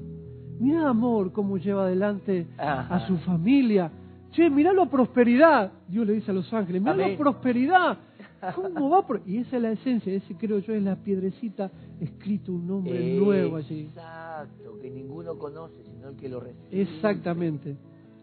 Mira 0.59 0.89
amor 0.89 1.31
cómo 1.31 1.57
lleva 1.57 1.83
adelante 1.83 2.47
Ajá. 2.57 2.95
a 2.95 3.07
su 3.07 3.17
familia. 3.17 3.91
Che, 4.31 4.49
mira 4.49 4.73
la 4.73 4.85
prosperidad. 4.87 5.71
Dios 5.87 6.07
le 6.07 6.13
dice 6.13 6.31
a 6.31 6.33
los 6.33 6.51
ángeles, 6.53 6.81
mira 6.81 6.95
la 6.95 7.17
prosperidad. 7.17 7.97
¿Cómo 8.55 8.89
va? 8.89 9.05
por-?" 9.05 9.21
Y 9.25 9.37
esa 9.37 9.57
es 9.57 9.61
la 9.61 9.71
esencia, 9.71 10.13
ese 10.13 10.35
creo 10.35 10.59
yo 10.59 10.73
es 10.73 10.83
la 10.83 10.95
piedrecita 10.95 11.71
escrito 11.99 12.51
un 12.51 12.67
nombre 12.67 13.15
nuevo 13.15 13.57
allí. 13.57 13.81
Exacto, 13.81 14.77
que 14.81 14.89
ninguno 14.89 15.37
conoce, 15.37 15.83
sino 15.83 16.09
el 16.09 16.15
que 16.15 16.29
lo 16.29 16.39
recibe. 16.39 16.81
Exactamente. 16.81 17.75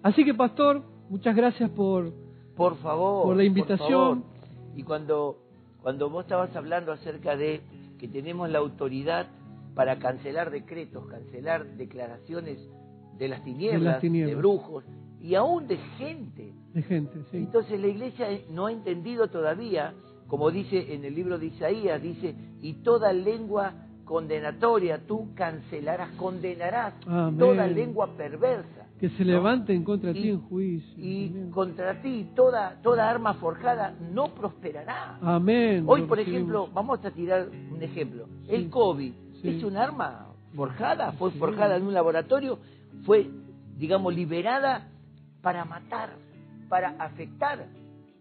Así 0.02 0.24
que, 0.24 0.34
pastor, 0.34 0.82
muchas 1.08 1.34
gracias 1.36 1.70
por... 1.70 2.12
Por 2.56 2.76
favor. 2.78 3.24
Por 3.24 3.36
la 3.36 3.44
invitación. 3.44 4.22
favor. 4.22 4.30
Y 4.76 4.82
cuando, 4.82 5.38
cuando 5.82 6.10
vos 6.10 6.24
estabas 6.24 6.54
hablando 6.56 6.92
acerca 6.92 7.36
de 7.36 7.60
que 7.98 8.08
tenemos 8.08 8.50
la 8.50 8.58
autoridad 8.58 9.28
para 9.74 9.98
cancelar 9.98 10.50
decretos, 10.50 11.06
cancelar 11.06 11.76
declaraciones 11.76 12.58
de 13.18 13.28
las 13.28 13.42
tinieblas, 13.44 13.80
De 13.80 13.86
las 13.90 14.00
tinieblas. 14.00 14.36
brujos 14.38 14.84
y 15.20 15.34
aún 15.34 15.66
de 15.68 15.76
gente. 15.98 16.52
de 16.72 16.82
gente, 16.82 17.18
sí. 17.30 17.36
Entonces 17.38 17.78
la 17.80 17.86
iglesia 17.88 18.26
no 18.50 18.66
ha 18.66 18.72
entendido 18.72 19.28
todavía, 19.28 19.92
como 20.26 20.50
dice 20.50 20.94
en 20.94 21.04
el 21.04 21.14
libro 21.14 21.38
de 21.38 21.46
Isaías, 21.46 22.00
dice, 22.02 22.34
y 22.60 22.74
toda 22.82 23.12
lengua 23.12 23.74
condenatoria 24.04 25.06
tú 25.06 25.28
cancelarás, 25.34 26.10
condenarás 26.16 26.94
Amén. 27.06 27.38
toda 27.38 27.66
lengua 27.66 28.08
perversa. 28.16 28.86
Que 28.98 29.08
se 29.10 29.24
¿no? 29.24 29.32
levanten 29.32 29.82
contra 29.84 30.10
Y- 30.10 30.14
ti 30.22 30.28
en 30.30 30.40
juicio. 30.42 30.94
Y 31.04 31.28
Amén. 31.28 31.50
contra 31.50 32.02
ti 32.02 32.28
toda, 32.34 32.80
toda 32.82 33.08
arma 33.08 33.34
forjada 33.34 33.94
no 34.12 34.34
prosperará. 34.34 35.18
Amén. 35.22 35.84
Hoy, 35.86 36.02
por 36.02 36.18
recibimos. 36.18 36.40
ejemplo, 36.40 36.68
vamos 36.74 37.04
a 37.04 37.10
tirar 37.10 37.48
un 37.72 37.82
ejemplo. 37.82 38.26
Sí. 38.46 38.54
El 38.54 38.68
COVID 38.68 39.12
Sí. 39.43 39.57
es 39.57 39.64
un 39.64 39.76
arma 39.76 40.28
forjada, 40.55 41.12
fue 41.12 41.30
forjada 41.32 41.76
en 41.76 41.84
un 41.86 41.95
laboratorio, 41.95 42.59
fue, 43.05 43.30
digamos, 43.76 44.14
liberada 44.14 44.88
para 45.43 45.64
matar, 45.64 46.11
para 46.68 46.91
afectar. 46.99 47.66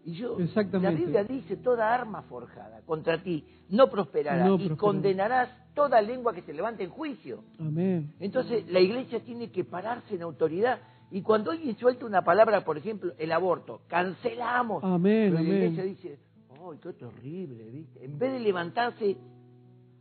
Y 0.04 0.12
yo, 0.12 0.38
la 0.72 0.90
Biblia 0.90 1.24
dice, 1.24 1.56
toda 1.58 1.92
arma 1.92 2.22
forjada 2.22 2.80
contra 2.86 3.22
ti 3.22 3.44
no 3.68 3.88
prosperará 3.90 4.46
No 4.46 4.54
y 4.54 4.58
prosperará. 4.68 4.76
condenarás 4.76 5.48
toda 5.74 6.00
lengua 6.00 6.32
que 6.32 6.42
se 6.42 6.52
levante 6.52 6.82
en 6.84 6.90
juicio. 6.90 7.44
Amén. 7.58 8.14
Entonces, 8.18 8.66
la 8.70 8.80
iglesia 8.80 9.20
tiene 9.20 9.50
que 9.50 9.64
pararse 9.64 10.14
en 10.14 10.22
autoridad. 10.22 10.78
Y 11.10 11.22
cuando 11.22 11.50
alguien 11.50 11.76
suelta 11.76 12.06
una 12.06 12.22
palabra, 12.22 12.64
por 12.64 12.78
ejemplo, 12.78 13.12
el 13.18 13.32
aborto, 13.32 13.82
cancelamos. 13.88 14.82
Amén, 14.82 15.32
Pero 15.32 15.42
la 15.42 15.48
iglesia 15.48 15.84
dice, 15.84 16.18
¡ay, 16.50 16.78
qué 16.82 16.92
terrible! 16.92 17.70
¿viste? 17.70 18.04
En 18.04 18.18
vez 18.18 18.32
de 18.32 18.40
levantarse 18.40 19.16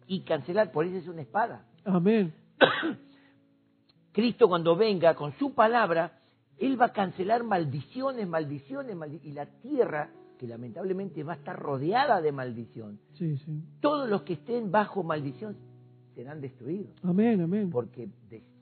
y 0.10 0.22
cancelar, 0.22 0.72
por 0.72 0.86
eso 0.86 0.97
es 0.97 1.07
una 1.07 1.22
espada. 1.22 1.66
Amén. 1.86 2.34
Cristo 4.12 4.47
cuando 4.49 4.76
venga 4.76 5.14
con 5.16 5.34
su 5.34 5.53
palabra, 5.53 6.20
Él 6.57 6.80
va 6.82 6.88
a 6.88 6.93
cancelar 6.93 7.43
maldiciones, 7.43 8.28
maldiciones, 8.28 8.95
maldi- 8.97 9.22
y 9.24 9.32
la 9.32 9.45
tierra, 9.45 10.10
que 10.39 10.47
lamentablemente 10.47 11.24
va 11.24 11.34
a 11.34 11.36
estar 11.36 11.57
rodeada 11.57 12.22
de 12.22 12.32
maldición. 12.32 12.99
Sí, 13.14 13.38
sí. 13.38 13.62
Todos 13.82 14.10
los 14.10 14.24
que 14.24 14.34
estén 14.34 14.72
bajo 14.72 15.03
maldición 15.03 15.55
serán 16.16 16.41
destruidos. 16.41 16.91
Amén, 17.03 17.39
amén. 17.41 17.70
porque 17.70 18.10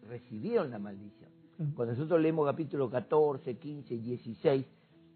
recibieron 0.07 0.69
la 0.69 0.79
maldición. 0.79 1.29
Cuando 1.75 1.93
nosotros 1.95 2.21
leemos 2.21 2.45
capítulo 2.45 2.89
14, 2.89 3.55
15, 3.57 3.97
16, 3.97 4.65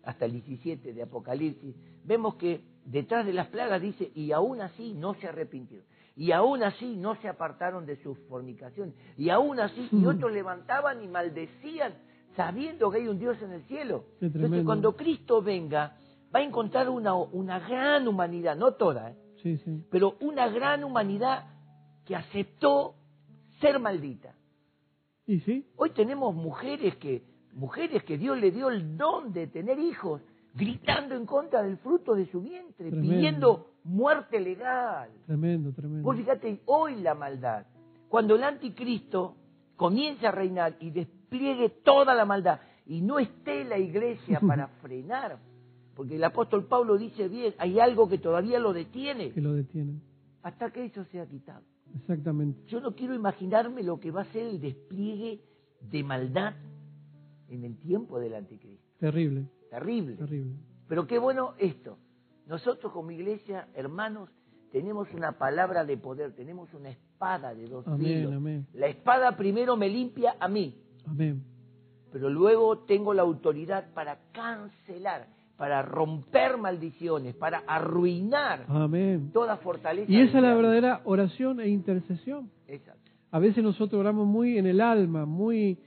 hasta 0.03 0.25
el 0.25 0.31
17 0.31 0.93
de 0.93 1.03
Apocalipsis, 1.03 1.75
vemos 2.03 2.35
que 2.35 2.61
detrás 2.85 3.25
de 3.27 3.33
las 3.33 3.47
plagas 3.47 3.79
dice, 3.81 4.11
y 4.15 4.31
aún 4.31 4.59
así 4.61 4.93
no 4.93 5.13
se 5.15 5.27
arrepintieron, 5.27 5.85
y 6.21 6.31
aún 6.33 6.61
así 6.61 6.95
no 6.97 7.15
se 7.21 7.27
apartaron 7.27 7.85
de 7.85 7.95
sus 8.03 8.15
fornicaciones, 8.29 8.93
y 9.17 9.29
aún 9.29 9.59
así, 9.59 9.89
y 9.91 9.95
Mm. 9.95 10.07
otros 10.07 10.31
levantaban 10.31 11.01
y 11.03 11.07
maldecían, 11.07 11.93
sabiendo 12.35 12.91
que 12.91 12.97
hay 12.99 13.07
un 13.07 13.17
Dios 13.17 13.41
en 13.41 13.51
el 13.53 13.63
cielo. 13.63 14.05
Entonces, 14.21 14.63
cuando 14.63 14.95
Cristo 14.95 15.41
venga, 15.41 15.97
va 16.33 16.39
a 16.39 16.43
encontrar 16.43 16.89
una, 16.89 17.15
una 17.15 17.57
gran 17.59 18.07
humanidad, 18.07 18.55
no 18.55 18.73
toda, 18.73 19.09
¿eh? 19.11 19.15
Sí, 19.41 19.57
sí. 19.65 19.83
pero 19.89 20.15
una 20.21 20.47
gran 20.49 20.83
humanidad 20.83 21.45
que 22.05 22.15
aceptó 22.15 22.93
ser 23.59 23.79
maldita. 23.79 24.35
¿Y 25.25 25.39
sí? 25.39 25.65
Hoy 25.75 25.89
tenemos 25.91 26.35
mujeres 26.35 26.95
que, 26.97 27.23
mujeres 27.53 28.03
que 28.03 28.19
Dios 28.19 28.37
le 28.39 28.51
dio 28.51 28.69
el 28.69 28.95
don 28.95 29.33
de 29.33 29.47
tener 29.47 29.79
hijos, 29.79 30.21
gritando 30.53 31.15
en 31.15 31.25
contra 31.25 31.63
del 31.63 31.77
fruto 31.77 32.13
de 32.13 32.27
su 32.31 32.41
vientre, 32.41 32.89
Tremendo. 32.91 33.01
pidiendo 33.15 33.70
muerte 33.83 34.39
legal. 34.39 35.09
Tremendo, 35.25 35.71
tremendo. 35.71 36.03
Vos 36.03 36.17
fíjate, 36.17 36.61
hoy 36.65 36.95
la 37.01 37.15
maldad, 37.15 37.65
cuando 38.07 38.35
el 38.35 38.43
anticristo 38.43 39.35
comience 39.75 40.25
a 40.27 40.31
reinar 40.31 40.75
y 40.79 40.91
despliegue 40.91 41.69
toda 41.83 42.13
la 42.13 42.25
maldad 42.25 42.59
y 42.85 43.01
no 43.01 43.19
esté 43.19 43.63
la 43.63 43.77
iglesia 43.77 44.39
para 44.47 44.67
frenar, 44.67 45.39
porque 45.95 46.15
el 46.15 46.23
apóstol 46.23 46.65
Pablo 46.65 46.97
dice 46.97 47.27
bien, 47.27 47.53
hay 47.57 47.79
algo 47.79 48.07
que 48.09 48.17
todavía 48.17 48.59
lo 48.59 48.73
detiene, 48.73 49.31
Que 49.31 49.41
lo 49.41 49.53
detienen. 49.53 50.01
hasta 50.43 50.71
que 50.71 50.85
eso 50.85 51.03
sea 51.05 51.25
quitado. 51.25 51.61
Exactamente. 51.95 52.61
Yo 52.67 52.79
no 52.79 52.95
quiero 52.95 53.13
imaginarme 53.13 53.83
lo 53.83 53.99
que 53.99 54.11
va 54.11 54.21
a 54.21 54.25
ser 54.25 54.47
el 54.47 54.61
despliegue 54.61 55.41
de 55.81 56.03
maldad 56.03 56.53
en 57.49 57.65
el 57.65 57.77
tiempo 57.77 58.19
del 58.19 58.35
anticristo. 58.35 58.85
Terrible, 58.99 59.45
Terrible. 59.69 60.15
terrible. 60.15 60.53
Pero 60.87 61.05
qué 61.07 61.17
bueno 61.19 61.53
esto. 61.57 61.97
Nosotros 62.47 62.91
como 62.91 63.11
iglesia, 63.11 63.67
hermanos, 63.75 64.29
tenemos 64.71 65.07
una 65.13 65.33
palabra 65.33 65.85
de 65.85 65.97
poder, 65.97 66.33
tenemos 66.33 66.73
una 66.73 66.89
espada 66.89 67.53
de 67.53 67.67
dos 67.67 67.85
Amén, 67.87 67.99
filos. 67.99 68.33
amén. 68.33 68.67
La 68.73 68.87
espada 68.87 69.35
primero 69.37 69.75
me 69.77 69.89
limpia 69.89 70.35
a 70.39 70.47
mí, 70.47 70.75
Amén. 71.05 71.43
pero 72.11 72.29
luego 72.29 72.79
tengo 72.79 73.13
la 73.13 73.21
autoridad 73.21 73.93
para 73.93 74.17
cancelar, 74.31 75.27
para 75.57 75.81
romper 75.81 76.57
maldiciones, 76.57 77.35
para 77.35 77.59
arruinar 77.67 78.65
toda 79.33 79.57
fortaleza. 79.57 80.11
Y 80.11 80.21
esa 80.21 80.37
es 80.37 80.43
la 80.43 80.55
verdadera 80.55 81.01
oración 81.03 81.59
e 81.59 81.69
intercesión. 81.69 82.49
Exacto. 82.67 83.11
A 83.29 83.39
veces 83.39 83.63
nosotros 83.63 83.99
oramos 83.99 84.25
muy 84.25 84.57
en 84.57 84.65
el 84.65 84.81
alma, 84.81 85.25
muy 85.25 85.77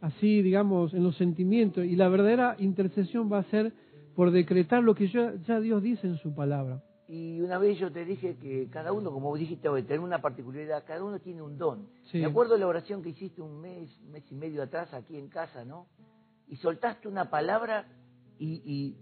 así, 0.00 0.42
digamos, 0.42 0.92
en 0.94 1.02
los 1.02 1.16
sentimientos, 1.16 1.84
y 1.84 1.96
la 1.96 2.08
verdadera 2.08 2.56
intercesión 2.58 3.32
va 3.32 3.38
a 3.38 3.44
ser 3.44 3.72
por 4.14 4.30
decretar 4.30 4.82
lo 4.82 4.94
que 4.94 5.08
ya, 5.08 5.34
ya 5.46 5.60
Dios 5.60 5.82
dice 5.82 6.06
en 6.06 6.16
su 6.18 6.34
palabra. 6.34 6.82
Y 7.06 7.40
una 7.42 7.58
vez 7.58 7.78
yo 7.78 7.92
te 7.92 8.04
dije 8.04 8.36
que 8.36 8.68
cada 8.70 8.92
uno, 8.92 9.12
como 9.12 9.28
vos 9.28 9.38
dijiste, 9.38 9.68
debe 9.68 9.82
tener 9.82 10.00
una 10.00 10.20
particularidad, 10.22 10.84
cada 10.86 11.04
uno 11.04 11.18
tiene 11.20 11.42
un 11.42 11.58
don. 11.58 11.86
Sí. 12.04 12.18
Me 12.18 12.26
acuerdo 12.26 12.54
de 12.54 12.60
la 12.60 12.66
oración 12.66 13.02
que 13.02 13.10
hiciste 13.10 13.42
un 13.42 13.60
mes, 13.60 13.90
mes 14.10 14.24
y 14.30 14.34
medio 14.34 14.62
atrás 14.62 14.92
aquí 14.94 15.18
en 15.18 15.28
casa, 15.28 15.64
¿no? 15.64 15.86
Y 16.48 16.56
soltaste 16.56 17.06
una 17.08 17.28
palabra 17.28 17.86
y, 18.38 18.62
y 18.64 18.96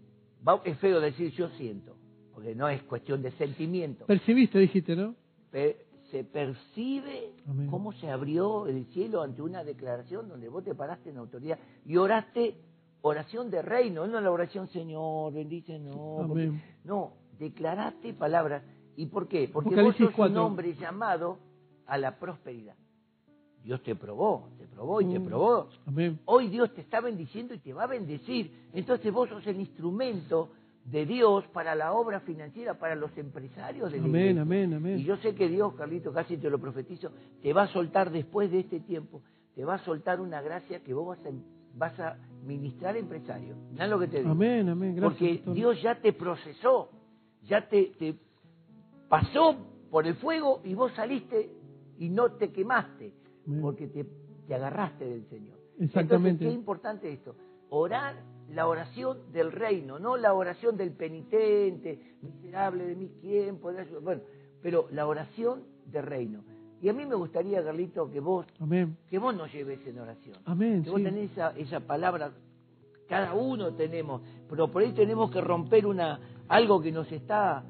va- 0.46 0.60
es 0.64 0.76
feo 0.78 1.00
decir 1.00 1.30
yo 1.32 1.48
siento, 1.50 1.96
porque 2.34 2.54
no 2.56 2.68
es 2.68 2.82
cuestión 2.82 3.22
de 3.22 3.30
sentimiento. 3.32 4.06
Percibiste, 4.06 4.58
dijiste, 4.58 4.96
¿no? 4.96 5.14
Se 6.10 6.24
percibe 6.24 7.32
Amén. 7.48 7.68
cómo 7.68 7.92
se 7.94 8.10
abrió 8.10 8.66
el 8.66 8.84
cielo 8.86 9.22
ante 9.22 9.40
una 9.40 9.64
declaración 9.64 10.28
donde 10.28 10.48
vos 10.48 10.62
te 10.62 10.74
paraste 10.74 11.08
en 11.10 11.16
autoridad 11.16 11.58
y 11.86 11.96
oraste 11.96 12.56
oración 13.02 13.50
de 13.50 13.62
reino, 13.62 14.06
no 14.06 14.20
la 14.20 14.30
oración 14.30 14.68
Señor, 14.68 15.32
bendice, 15.32 15.78
no. 15.78 16.24
porque- 16.28 16.52
no, 16.84 17.12
declaraste 17.38 18.14
palabras. 18.14 18.62
¿Y 18.96 19.06
por 19.06 19.26
qué? 19.28 19.48
Porque 19.52 19.80
vos 19.80 19.96
sos 19.96 20.10
4. 20.14 20.32
un 20.40 20.46
hombre 20.46 20.74
llamado 20.74 21.38
a 21.86 21.98
la 21.98 22.18
prosperidad. 22.18 22.74
Dios 23.64 23.80
te 23.82 23.94
probó, 23.94 24.48
te 24.58 24.66
probó 24.66 25.00
y 25.00 25.06
te 25.06 25.18
Mm. 25.20 25.24
probó. 25.26 25.68
Amén. 25.86 26.18
Hoy 26.24 26.48
Dios 26.48 26.74
te 26.74 26.80
está 26.80 27.00
bendiciendo 27.00 27.54
y 27.54 27.58
te 27.58 27.72
va 27.72 27.84
a 27.84 27.86
bendecir. 27.86 28.50
Entonces 28.72 29.12
vos 29.12 29.28
sos 29.28 29.46
el 29.46 29.60
instrumento 29.60 30.48
de 30.84 31.06
Dios 31.06 31.44
para 31.52 31.76
la 31.76 31.92
obra 31.92 32.18
financiera, 32.20 32.74
para 32.74 32.96
los 32.96 33.16
empresarios 33.16 33.92
de 33.92 33.98
la 33.98 34.04
Amén, 34.04 34.38
amén, 34.38 34.74
amén. 34.74 34.98
Y 34.98 35.04
yo 35.04 35.16
sé 35.18 35.34
que 35.36 35.48
Dios, 35.48 35.74
Carlito, 35.74 36.12
casi 36.12 36.36
te 36.38 36.50
lo 36.50 36.58
profetizo, 36.58 37.10
te 37.40 37.52
va 37.52 37.62
a 37.62 37.68
soltar 37.68 38.10
después 38.10 38.50
de 38.50 38.60
este 38.60 38.80
tiempo, 38.80 39.22
te 39.54 39.64
va 39.64 39.74
a 39.74 39.78
soltar 39.84 40.20
una 40.20 40.42
gracia 40.42 40.80
que 40.80 40.92
vos 40.92 41.06
vas 41.16 41.24
a, 41.24 41.30
vas 41.76 42.00
a 42.00 42.16
ministrar 42.42 42.96
empresarios. 42.96 43.56
Mirá 43.70 43.86
lo 43.86 43.98
que 43.98 44.08
te 44.08 44.18
digo. 44.18 44.30
Amén, 44.30 44.68
amén. 44.68 44.96
Gracias. 44.96 45.38
Porque. 45.40 45.52
Dios 45.52 45.80
ya 45.82 46.00
te 46.00 46.12
procesó, 46.12 46.90
ya 47.42 47.68
te, 47.68 47.92
te 47.98 48.14
pasó 49.08 49.56
por 49.90 50.06
el 50.06 50.14
fuego 50.16 50.60
y 50.64 50.74
vos 50.74 50.92
saliste 50.94 51.50
y 51.98 52.08
no 52.08 52.32
te 52.32 52.50
quemaste, 52.50 53.12
Amén. 53.46 53.60
porque 53.62 53.86
te, 53.88 54.06
te 54.46 54.54
agarraste 54.54 55.04
del 55.04 55.26
Señor. 55.28 55.58
Exactamente. 55.78 56.30
Entonces, 56.30 56.48
qué 56.48 56.52
importante 56.52 57.12
esto. 57.12 57.34
Orar 57.70 58.16
la 58.50 58.66
oración 58.66 59.32
del 59.32 59.52
reino, 59.52 59.98
no 59.98 60.16
la 60.16 60.34
oración 60.34 60.76
del 60.76 60.92
penitente, 60.92 62.16
miserable 62.22 62.86
de 62.86 62.96
mí, 62.96 63.10
¿quién 63.20 63.58
podrá 63.58 63.82
ayudar? 63.82 64.02
Bueno, 64.02 64.22
pero 64.62 64.88
la 64.90 65.06
oración 65.06 65.64
del 65.86 66.04
reino. 66.04 66.44
Y 66.82 66.88
a 66.88 66.92
mí 66.92 67.06
me 67.06 67.14
gustaría, 67.14 67.62
Carlito, 67.62 68.10
que 68.10 68.18
vos, 68.18 68.44
Amén. 68.58 68.96
que 69.08 69.16
vos 69.16 69.32
nos 69.36 69.52
lleves 69.52 69.78
en 69.86 70.00
oración. 70.00 70.36
Amén. 70.44 70.82
Que 70.82 70.90
vos 70.90 70.98
sí. 70.98 71.04
tenés 71.04 71.30
esa, 71.30 71.50
esa 71.56 71.78
palabra, 71.78 72.32
cada 73.08 73.34
uno 73.34 73.72
tenemos, 73.74 74.20
pero 74.50 74.66
por 74.66 74.82
ahí 74.82 74.90
tenemos 74.90 75.30
que 75.30 75.40
romper 75.40 75.86
una 75.86 76.18
algo 76.48 76.82
que 76.82 76.90
nos 76.90 77.10
está 77.12 77.62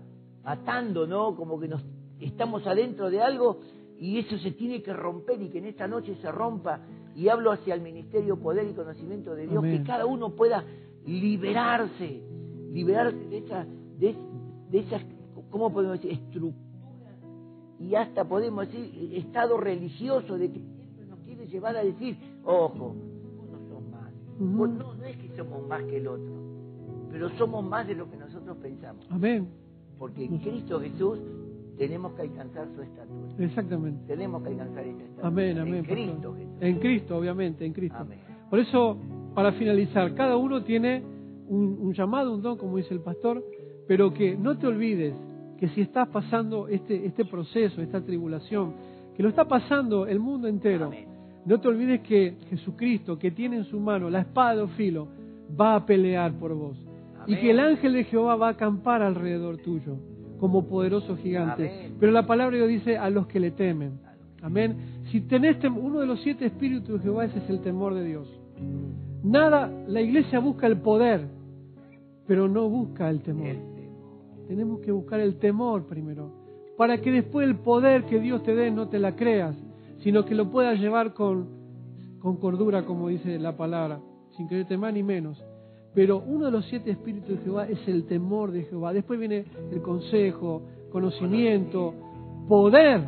atando, 0.44 1.06
¿no? 1.06 1.36
Como 1.36 1.60
que 1.60 1.68
nos 1.68 1.84
estamos 2.20 2.66
adentro 2.66 3.10
de 3.10 3.20
algo 3.20 3.60
y 3.98 4.18
eso 4.18 4.38
se 4.38 4.52
tiene 4.52 4.82
que 4.82 4.94
romper 4.94 5.42
y 5.42 5.50
que 5.50 5.58
en 5.58 5.66
esta 5.66 5.86
noche 5.86 6.16
se 6.22 6.32
rompa. 6.32 6.80
Y 7.14 7.28
hablo 7.28 7.52
hacia 7.52 7.74
el 7.74 7.82
ministerio 7.82 8.40
poder 8.40 8.66
y 8.66 8.72
conocimiento 8.72 9.34
de 9.34 9.46
Dios, 9.46 9.58
Amén. 9.58 9.76
que 9.76 9.86
cada 9.86 10.06
uno 10.06 10.30
pueda 10.30 10.64
liberarse, 11.04 12.22
liberarse 12.72 13.18
de 13.28 13.38
esa, 13.38 13.66
de, 13.98 14.16
de 14.70 14.78
esas, 14.78 15.02
¿cómo 15.50 15.70
podemos 15.70 16.00
decir? 16.00 16.12
Estructuras 16.12 16.71
y 17.82 17.94
hasta 17.96 18.24
podemos 18.24 18.68
decir 18.68 19.16
estado 19.16 19.56
religioso 19.56 20.38
de 20.38 20.52
que 20.52 20.60
siempre 20.60 21.04
nos 21.06 21.18
quiere 21.20 21.46
llevar 21.46 21.76
a 21.76 21.82
decir, 21.82 22.16
ojo, 22.44 22.94
vos 22.94 23.50
no 23.50 23.58
sos 23.68 23.82
más. 23.90 24.12
Vos 24.38 24.68
no, 24.70 24.94
no 24.94 25.04
es 25.04 25.16
que 25.16 25.28
somos 25.36 25.66
más 25.66 25.82
que 25.84 25.96
el 25.96 26.06
otro, 26.06 26.32
pero 27.10 27.28
somos 27.30 27.64
más 27.64 27.86
de 27.86 27.96
lo 27.96 28.08
que 28.08 28.16
nosotros 28.16 28.56
pensamos. 28.58 29.04
Amén. 29.10 29.48
Porque 29.98 30.24
en 30.24 30.38
Cristo 30.38 30.80
Jesús 30.80 31.18
tenemos 31.76 32.12
que 32.12 32.22
alcanzar 32.22 32.68
su 32.74 32.82
estatura. 32.82 33.32
Exactamente. 33.38 34.06
Tenemos 34.06 34.42
que 34.42 34.48
alcanzar 34.50 34.84
esa 34.84 35.02
estatura. 35.02 35.26
Amén, 35.28 35.58
amén. 35.58 35.74
En. 35.74 35.84
Cristo 35.84 36.34
Jesús. 36.34 36.56
En 36.60 36.78
Cristo, 36.78 37.16
obviamente, 37.16 37.66
en 37.66 37.72
Cristo. 37.72 37.98
Amén. 37.98 38.20
Por 38.48 38.60
eso, 38.60 38.96
para 39.34 39.52
finalizar, 39.52 40.14
cada 40.14 40.36
uno 40.36 40.62
tiene 40.62 41.02
un, 41.48 41.78
un 41.80 41.92
llamado, 41.94 42.32
un 42.32 42.42
don, 42.42 42.56
como 42.56 42.76
dice 42.76 42.94
el 42.94 43.00
pastor, 43.00 43.42
pero 43.88 44.14
que 44.14 44.36
no 44.36 44.56
te 44.56 44.68
olvides 44.68 45.14
que 45.62 45.68
si 45.68 45.82
estás 45.82 46.08
pasando 46.08 46.66
este, 46.66 47.06
este 47.06 47.24
proceso, 47.24 47.80
esta 47.80 48.00
tribulación, 48.00 48.74
que 49.16 49.22
lo 49.22 49.28
está 49.28 49.44
pasando 49.44 50.08
el 50.08 50.18
mundo 50.18 50.48
entero, 50.48 50.86
Amén. 50.86 51.04
no 51.46 51.60
te 51.60 51.68
olvides 51.68 52.00
que 52.00 52.34
Jesucristo, 52.50 53.16
que 53.16 53.30
tiene 53.30 53.58
en 53.58 53.64
su 53.66 53.78
mano 53.78 54.10
la 54.10 54.22
espada 54.22 54.62
de 54.62 54.66
filo, 54.70 55.06
va 55.48 55.76
a 55.76 55.86
pelear 55.86 56.32
por 56.32 56.52
vos. 56.52 56.76
Y 57.28 57.36
que 57.36 57.52
el 57.52 57.60
ángel 57.60 57.92
de 57.92 58.02
Jehová 58.02 58.34
va 58.34 58.48
a 58.48 58.50
acampar 58.50 59.02
alrededor 59.02 59.58
tuyo, 59.58 59.98
como 60.40 60.66
poderoso 60.66 61.16
gigante. 61.16 61.70
Amén. 61.70 61.96
Pero 62.00 62.10
la 62.10 62.26
palabra 62.26 62.56
de 62.56 62.66
Dios 62.66 62.80
dice 62.80 62.98
a 62.98 63.08
los 63.08 63.28
que 63.28 63.38
le 63.38 63.52
temen. 63.52 64.00
Amén. 64.42 64.74
Si 65.12 65.20
tenés 65.20 65.62
uno 65.62 66.00
de 66.00 66.06
los 66.06 66.20
siete 66.22 66.46
espíritus 66.46 66.96
de 66.96 67.04
Jehová, 67.04 67.26
ese 67.26 67.38
es 67.38 67.48
el 67.48 67.60
temor 67.60 67.94
de 67.94 68.02
Dios. 68.02 68.28
Nada, 69.22 69.70
la 69.86 70.00
iglesia 70.00 70.40
busca 70.40 70.66
el 70.66 70.78
poder, 70.78 71.28
pero 72.26 72.48
no 72.48 72.68
busca 72.68 73.08
el 73.08 73.20
temor. 73.20 73.71
Tenemos 74.46 74.80
que 74.80 74.92
buscar 74.92 75.20
el 75.20 75.38
temor 75.38 75.86
primero, 75.86 76.30
para 76.76 77.00
que 77.00 77.10
después 77.10 77.46
el 77.46 77.56
poder 77.56 78.04
que 78.04 78.20
Dios 78.20 78.42
te 78.42 78.54
dé 78.54 78.70
no 78.70 78.88
te 78.88 78.98
la 78.98 79.14
creas, 79.14 79.56
sino 79.98 80.24
que 80.24 80.34
lo 80.34 80.50
puedas 80.50 80.78
llevar 80.78 81.14
con, 81.14 81.48
con 82.18 82.36
cordura, 82.36 82.84
como 82.84 83.08
dice 83.08 83.38
la 83.38 83.56
palabra, 83.56 84.00
sin 84.36 84.48
creerte 84.48 84.76
más 84.76 84.92
ni 84.92 85.02
menos. 85.02 85.42
Pero 85.94 86.22
uno 86.26 86.46
de 86.46 86.52
los 86.52 86.66
siete 86.66 86.90
espíritus 86.90 87.36
de 87.36 87.44
Jehová 87.44 87.68
es 87.68 87.86
el 87.86 88.04
temor 88.06 88.50
de 88.50 88.62
Jehová. 88.64 88.92
Después 88.92 89.18
viene 89.18 89.44
el 89.70 89.82
consejo, 89.82 90.62
conocimiento, 90.90 91.94
poder, 92.48 93.02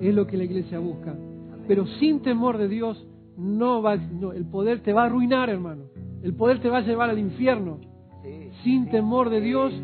es 0.00 0.14
lo 0.14 0.26
que 0.26 0.36
la 0.36 0.44
iglesia 0.44 0.78
busca. 0.78 1.14
Pero 1.68 1.86
sin 1.98 2.20
temor 2.20 2.58
de 2.58 2.68
Dios, 2.68 3.06
no 3.36 3.82
va, 3.82 3.96
no, 3.96 4.32
el 4.32 4.46
poder 4.46 4.80
te 4.80 4.92
va 4.92 5.02
a 5.02 5.06
arruinar, 5.06 5.50
hermano. 5.50 5.84
El 6.22 6.34
poder 6.34 6.60
te 6.60 6.68
va 6.68 6.78
a 6.78 6.82
llevar 6.82 7.10
al 7.10 7.18
infierno. 7.18 7.78
Sin 8.62 8.88
temor 8.90 9.28
de 9.28 9.40
Dios, 9.40 9.74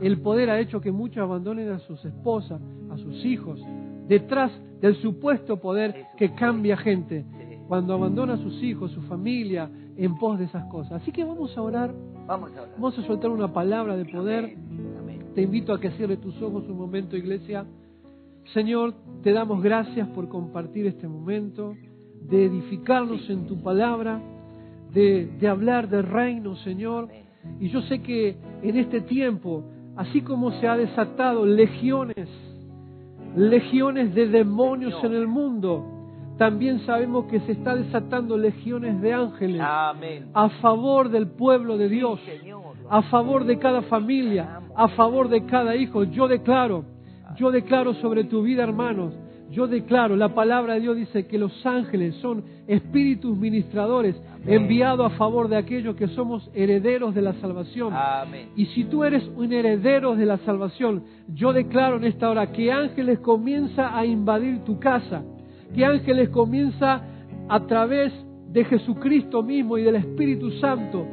el 0.00 0.20
poder 0.20 0.50
ha 0.50 0.60
hecho 0.60 0.80
que 0.80 0.92
muchos 0.92 1.18
abandonen 1.18 1.70
a 1.70 1.78
sus 1.80 2.04
esposas, 2.04 2.60
a 2.90 2.96
sus 2.98 3.24
hijos, 3.24 3.60
detrás 4.06 4.52
del 4.80 4.96
supuesto 4.96 5.60
poder 5.60 6.06
que 6.16 6.34
cambia 6.34 6.76
gente. 6.76 7.24
Cuando 7.68 7.94
abandona 7.94 8.34
a 8.34 8.38
sus 8.38 8.62
hijos, 8.62 8.90
su 8.92 9.02
familia, 9.02 9.70
en 9.96 10.16
pos 10.16 10.38
de 10.38 10.46
esas 10.46 10.64
cosas. 10.66 11.02
Así 11.02 11.12
que 11.12 11.24
vamos 11.24 11.56
a 11.58 11.62
orar, 11.62 11.92
Vamos 12.26 12.50
a 12.56 12.62
orar. 12.62 12.74
vamos 12.74 12.98
a 12.98 13.02
soltar 13.02 13.30
una 13.30 13.52
palabra 13.52 13.96
de 13.96 14.04
poder. 14.04 14.44
Amén. 14.44 14.94
Amén. 14.98 15.26
Te 15.34 15.42
invito 15.42 15.72
a 15.74 15.80
que 15.80 15.90
cierres 15.92 16.20
tus 16.20 16.40
ojos 16.40 16.64
un 16.68 16.78
momento, 16.78 17.16
iglesia. 17.16 17.66
Señor, 18.54 18.94
te 19.22 19.32
damos 19.32 19.62
gracias 19.62 20.08
por 20.08 20.28
compartir 20.28 20.86
este 20.86 21.06
momento, 21.08 21.74
de 22.22 22.46
edificarnos 22.46 23.28
en 23.28 23.46
tu 23.46 23.60
palabra, 23.62 24.22
de, 24.94 25.26
de 25.38 25.48
hablar 25.48 25.88
del 25.88 26.04
reino, 26.04 26.56
Señor. 26.56 27.08
Y 27.60 27.68
yo 27.68 27.82
sé 27.82 28.00
que 28.00 28.36
en 28.62 28.76
este 28.76 29.00
tiempo, 29.02 29.64
así 29.98 30.22
como 30.22 30.52
se 30.52 30.68
ha 30.68 30.76
desatado 30.76 31.44
legiones, 31.44 32.28
legiones 33.36 34.14
de 34.14 34.28
demonios 34.28 34.94
en 35.02 35.12
el 35.12 35.26
mundo, 35.26 35.84
también 36.38 36.86
sabemos 36.86 37.24
que 37.24 37.40
se 37.40 37.52
está 37.52 37.74
desatando 37.74 38.38
legiones 38.38 39.00
de 39.00 39.12
ángeles 39.12 39.60
Amén. 39.60 40.30
a 40.34 40.48
favor 40.60 41.08
del 41.08 41.26
pueblo 41.26 41.76
de 41.76 41.88
Dios, 41.88 42.20
a 42.88 43.02
favor 43.02 43.44
de 43.44 43.58
cada 43.58 43.82
familia, 43.82 44.60
a 44.76 44.86
favor 44.90 45.28
de 45.28 45.44
cada 45.46 45.74
hijo. 45.74 46.04
Yo 46.04 46.28
declaro, 46.28 46.84
yo 47.36 47.50
declaro 47.50 47.94
sobre 47.94 48.22
tu 48.22 48.42
vida, 48.42 48.62
hermanos, 48.62 49.12
yo 49.50 49.66
declaro, 49.66 50.14
la 50.16 50.34
palabra 50.34 50.74
de 50.74 50.80
Dios 50.80 50.96
dice 50.96 51.26
que 51.26 51.38
los 51.38 51.64
ángeles 51.64 52.14
son 52.16 52.44
espíritus 52.66 53.36
ministradores 53.36 54.14
enviados 54.46 55.10
a 55.10 55.16
favor 55.16 55.48
de 55.48 55.56
aquellos 55.56 55.96
que 55.96 56.08
somos 56.08 56.50
herederos 56.54 57.14
de 57.14 57.22
la 57.22 57.32
salvación. 57.34 57.92
Amén. 57.94 58.50
Y 58.56 58.66
si 58.66 58.84
tú 58.84 59.04
eres 59.04 59.24
un 59.36 59.52
heredero 59.52 60.16
de 60.16 60.26
la 60.26 60.36
salvación, 60.38 61.04
yo 61.34 61.52
declaro 61.52 61.96
en 61.96 62.04
esta 62.04 62.28
hora 62.28 62.52
que 62.52 62.70
ángeles 62.70 63.20
comienza 63.20 63.96
a 63.96 64.04
invadir 64.04 64.64
tu 64.64 64.78
casa, 64.78 65.22
que 65.74 65.84
ángeles 65.84 66.28
comienza 66.28 67.02
a 67.48 67.66
través 67.66 68.12
de 68.50 68.64
Jesucristo 68.64 69.42
mismo 69.42 69.78
y 69.78 69.82
del 69.82 69.96
Espíritu 69.96 70.50
Santo, 70.52 71.06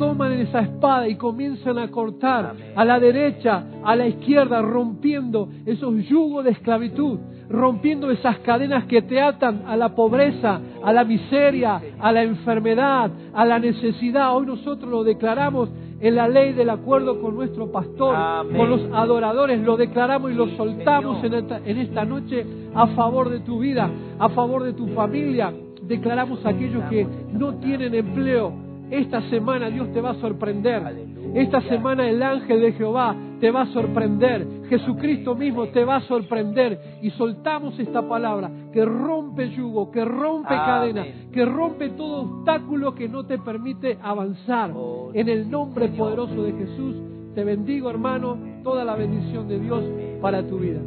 toman 0.00 0.32
esa 0.32 0.60
espada 0.60 1.06
y 1.08 1.16
comienzan 1.16 1.76
a 1.76 1.88
cortar 1.88 2.46
Amén. 2.46 2.72
a 2.74 2.84
la 2.86 2.98
derecha, 2.98 3.64
a 3.84 3.94
la 3.94 4.06
izquierda, 4.06 4.62
rompiendo 4.62 5.50
esos 5.66 5.94
yugos 6.08 6.42
de 6.46 6.52
esclavitud, 6.52 7.18
rompiendo 7.50 8.10
esas 8.10 8.38
cadenas 8.38 8.86
que 8.86 9.02
te 9.02 9.20
atan 9.20 9.64
a 9.66 9.76
la 9.76 9.94
pobreza, 9.94 10.58
a 10.82 10.92
la 10.94 11.04
miseria, 11.04 11.82
a 11.98 12.12
la 12.12 12.22
enfermedad, 12.22 13.10
a 13.34 13.44
la 13.44 13.58
necesidad. 13.58 14.34
Hoy 14.34 14.46
nosotros 14.46 14.90
lo 14.90 15.04
declaramos 15.04 15.68
en 16.00 16.14
la 16.14 16.26
ley 16.28 16.54
del 16.54 16.70
acuerdo 16.70 17.20
con 17.20 17.34
nuestro 17.34 17.70
pastor, 17.70 18.16
Amén. 18.16 18.56
con 18.56 18.70
los 18.70 18.80
adoradores, 18.94 19.60
lo 19.60 19.76
declaramos 19.76 20.30
y 20.30 20.34
lo 20.34 20.48
soltamos 20.56 21.22
en 21.22 21.34
esta, 21.34 21.58
en 21.58 21.76
esta 21.76 22.06
noche 22.06 22.46
a 22.74 22.86
favor 22.88 23.28
de 23.28 23.40
tu 23.40 23.58
vida, 23.58 23.90
a 24.18 24.30
favor 24.30 24.62
de 24.62 24.72
tu 24.72 24.86
familia. 24.94 25.52
Declaramos 25.82 26.46
a 26.46 26.50
aquellos 26.50 26.84
que 26.84 27.06
no 27.32 27.56
tienen 27.56 27.94
empleo, 27.94 28.69
Esta 28.90 29.22
semana 29.30 29.70
Dios 29.70 29.92
te 29.92 30.00
va 30.00 30.10
a 30.10 30.14
sorprender. 30.14 30.82
Aleluya. 30.84 31.40
Esta 31.42 31.60
semana 31.62 32.08
el 32.08 32.22
ángel 32.22 32.60
de 32.60 32.72
Jehová 32.72 33.14
te 33.40 33.50
va 33.50 33.62
a 33.62 33.66
sorprender. 33.66 34.46
Jesucristo 34.68 35.34
mismo 35.34 35.66
te 35.68 35.84
va 35.84 35.96
a 35.96 36.00
sorprender. 36.02 36.98
Y 37.02 37.10
soltamos 37.10 37.78
esta 37.78 38.02
palabra 38.08 38.50
que 38.72 38.84
rompe 38.84 39.48
yugo, 39.50 39.90
que 39.90 40.04
rompe 40.04 40.54
Amén. 40.54 40.66
cadena, 40.66 41.06
que 41.32 41.44
rompe 41.44 41.90
todo 41.90 42.22
obstáculo 42.22 42.94
que 42.94 43.08
no 43.08 43.24
te 43.24 43.38
permite 43.38 43.96
avanzar. 44.02 44.72
Oh, 44.74 45.10
En 45.14 45.28
el 45.28 45.48
nombre 45.50 45.86
Señor. 45.88 45.98
poderoso 45.98 46.42
de 46.42 46.52
Jesús, 46.52 46.96
te 47.34 47.44
bendigo 47.44 47.88
hermano, 47.90 48.36
toda 48.64 48.84
la 48.84 48.96
bendición 48.96 49.46
de 49.48 49.60
Dios 49.60 49.84
para 50.20 50.44
tu 50.46 50.58
vida. 50.58 50.80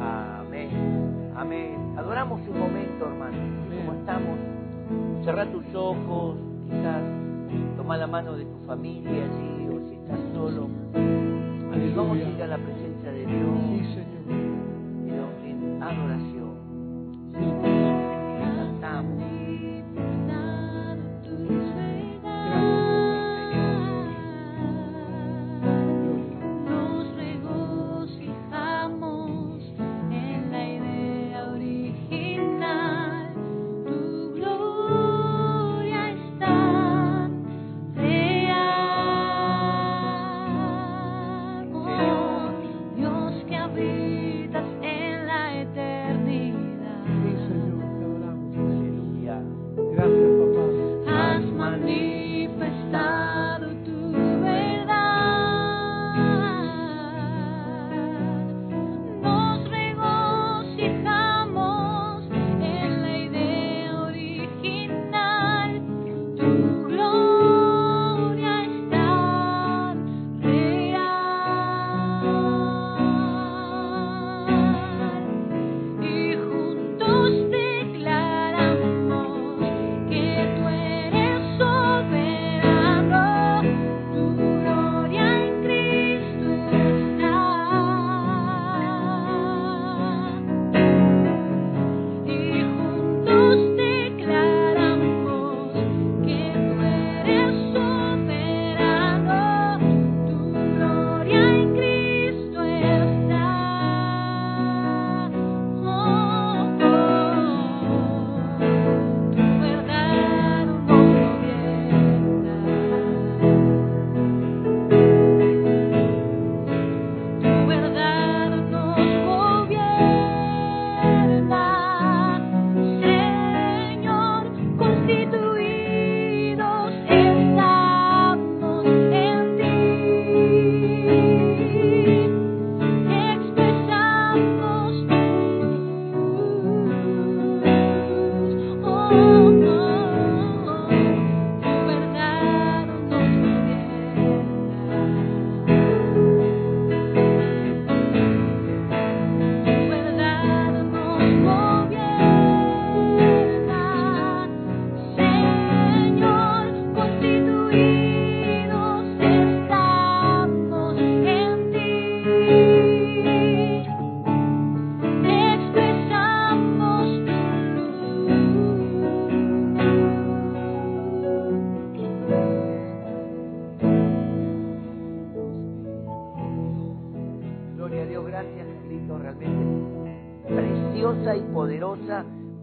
Amén. 0.00 0.68
Amén. 1.36 1.94
Adoramos 1.98 2.40
un 2.48 2.58
momento, 2.58 3.04
hermano. 3.06 3.36
Amén. 3.36 3.78
Como 3.86 3.98
estamos. 3.98 4.38
Cerra 5.24 5.46
tus 5.46 5.64
ojos, 5.74 6.36
quizás 6.68 7.02
toma 7.82 7.96
la 7.96 8.06
mano 8.06 8.34
de 8.36 8.44
tu 8.44 8.58
familia 8.64 9.24
allí, 9.24 9.66
o 9.66 9.88
si 9.88 9.94
estás 9.96 10.20
solo. 10.32 10.68
Vamos 11.96 12.16
a 12.16 12.20
ir 12.20 12.42
a 12.42 12.46
la 12.46 12.56
presencia 12.58 13.10
de 13.10 13.24
Sí, 13.24 13.32
Dios 13.32 13.86
Señor. 13.94 14.22
pero 15.08 15.24
en 15.44 15.82
adoración. 15.82 16.31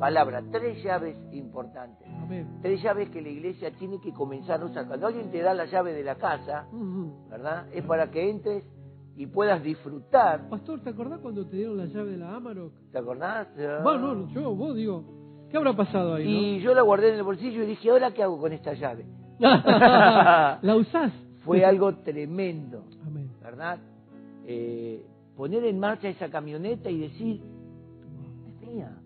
Palabra. 0.09 0.43
Tres 0.51 0.83
llaves 0.83 1.15
importantes. 1.31 2.07
Amén. 2.21 2.59
Tres 2.61 2.81
llaves 2.81 3.09
que 3.09 3.21
la 3.21 3.29
iglesia 3.29 3.71
tiene 3.71 3.99
que 4.01 4.11
comenzar 4.11 4.61
a 4.61 4.65
usar. 4.65 4.87
Cuando 4.87 5.07
alguien 5.07 5.29
te 5.31 5.41
da 5.41 5.53
la 5.53 5.65
llave 5.65 5.93
de 5.93 6.03
la 6.03 6.15
casa. 6.15 6.65
¿verdad? 7.29 7.67
Es 7.73 7.83
para 7.85 8.09
que 8.09 8.29
entres 8.29 8.63
y 9.15 9.27
puedas 9.27 9.61
disfrutar. 9.61 10.49
Pastor, 10.49 10.81
¿te 10.81 10.89
acordás 10.89 11.19
cuando 11.19 11.45
te 11.45 11.57
dieron 11.57 11.77
la 11.77 11.85
llave 11.85 12.11
de 12.11 12.17
la 12.17 12.35
Amarok? 12.35 12.73
¿Te 12.91 12.97
acordás? 12.97 13.47
Bueno, 13.83 14.15
no, 14.15 14.29
yo, 14.33 14.55
vos 14.55 14.75
digo, 14.75 15.03
¿qué 15.51 15.57
habrá 15.57 15.73
pasado 15.75 16.15
ahí? 16.15 16.57
Y 16.57 16.59
yo 16.61 16.73
la 16.73 16.81
guardé 16.81 17.09
en 17.09 17.15
el 17.15 17.23
bolsillo 17.23 17.63
y 17.63 17.67
dije, 17.67 17.91
¿ahora 17.91 18.11
qué 18.11 18.23
hago 18.23 18.39
con 18.39 18.51
esta 18.51 18.73
llave? 18.73 19.05
¿La 19.39 20.75
usás? 20.75 21.11
Fue 21.45 21.63
algo 21.63 21.95
tremendo, 21.97 22.83
Amén. 23.05 23.29
¿verdad? 23.41 23.77
Eh, 24.45 25.05
poner 25.35 25.63
en 25.65 25.79
marcha 25.79 26.07
esa 26.09 26.29
camioneta 26.29 26.89
y 26.89 26.99
decir, 26.99 27.41
es 28.47 28.67
mía. 28.67 28.98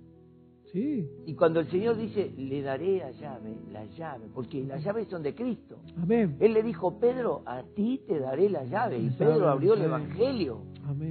Sí, 0.73 1.07
Y 1.27 1.35
cuando 1.35 1.59
el 1.59 1.67
Señor 1.69 1.95
dice, 1.97 2.33
le 2.35 2.61
daré 2.63 2.97
la 2.97 3.11
llave, 3.11 3.55
la 3.71 3.85
llave, 3.85 4.25
porque 4.33 4.63
las 4.63 4.83
llaves 4.83 5.07
son 5.07 5.21
de 5.21 5.35
Cristo. 5.35 5.77
amén. 6.01 6.35
Él 6.39 6.53
le 6.53 6.63
dijo, 6.63 6.99
Pedro, 6.99 7.43
a 7.45 7.61
ti 7.75 8.01
te 8.07 8.17
daré 8.19 8.49
la 8.49 8.63
llave. 8.65 8.97
Y 8.97 9.09
Pedro 9.11 9.49
abrió 9.49 9.75
el. 9.75 9.83
Evangelio 9.83 10.63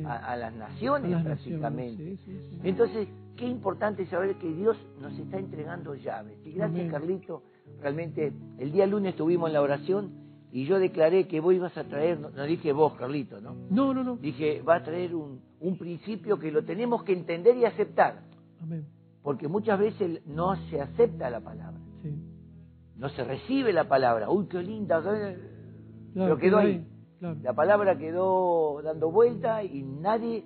a, 0.05 0.33
a 0.33 0.37
las 0.37 0.53
A 0.53 0.57
naciones 0.59 1.13
las 1.13 1.23
prácticamente. 1.25 1.93
naciones, 2.03 2.21
sí, 2.27 2.33
sí, 2.33 2.49
sí. 2.51 2.59
Entonces, 2.65 3.09
qué 3.37 3.47
importante 3.47 4.05
saber 4.07 4.35
que 4.37 4.53
Dios 4.53 4.77
nos 5.01 5.17
está 5.19 5.39
entregando 5.39 5.95
llaves. 5.95 6.37
Y 6.45 6.53
gracias, 6.53 6.81
Amén. 6.81 6.91
Carlito. 6.91 7.43
Realmente, 7.81 8.33
el 8.59 8.73
día 8.73 8.87
lunes 8.87 9.11
estuvimos 9.13 9.49
en 9.49 9.55
la 9.55 9.63
oración 9.63 10.11
y 10.51 10.65
yo 10.67 10.79
declaré 10.81 11.29
que 11.29 11.39
vos 11.41 11.55
ibas 11.55 11.77
a 11.79 11.85
traer, 11.85 12.19
no, 12.21 12.31
no 12.31 12.43
dije 12.45 12.73
vos, 12.73 12.95
Carlito, 12.95 13.41
¿no? 13.41 13.55
No, 13.71 13.95
no, 13.95 14.03
no. 14.03 14.17
Dije, 14.17 14.61
va 14.63 14.75
a 14.77 14.83
traer 14.83 15.15
un, 15.15 15.41
un 15.61 15.79
principio 15.79 16.39
que 16.39 16.51
lo 16.51 16.65
tenemos 16.65 17.05
que 17.05 17.13
entender 17.13 17.57
y 17.57 17.65
aceptar. 17.65 18.23
Amén. 18.61 18.85
Porque 19.23 19.49
muchas 19.49 19.79
veces 19.79 20.27
no 20.27 20.57
se 20.69 20.81
acepta 20.81 21.31
la 21.31 21.41
palabra, 21.41 21.79
Sí. 22.03 22.11
no 22.97 23.09
se 23.11 23.25
recibe 23.25 23.73
la 23.73 23.89
palabra. 23.89 24.29
Uy, 24.31 24.47
qué 24.47 24.63
linda. 24.63 25.01
Claro, 25.01 25.37
Pero 26.15 26.37
quedó 26.39 26.59
ahí. 26.59 26.87
Claro. 27.19 27.39
La 27.43 27.53
palabra 27.53 27.97
quedó 27.97 28.83
dando 28.83 29.11
vuelta 29.13 29.63
y 29.63 29.83
nadie 29.83 30.45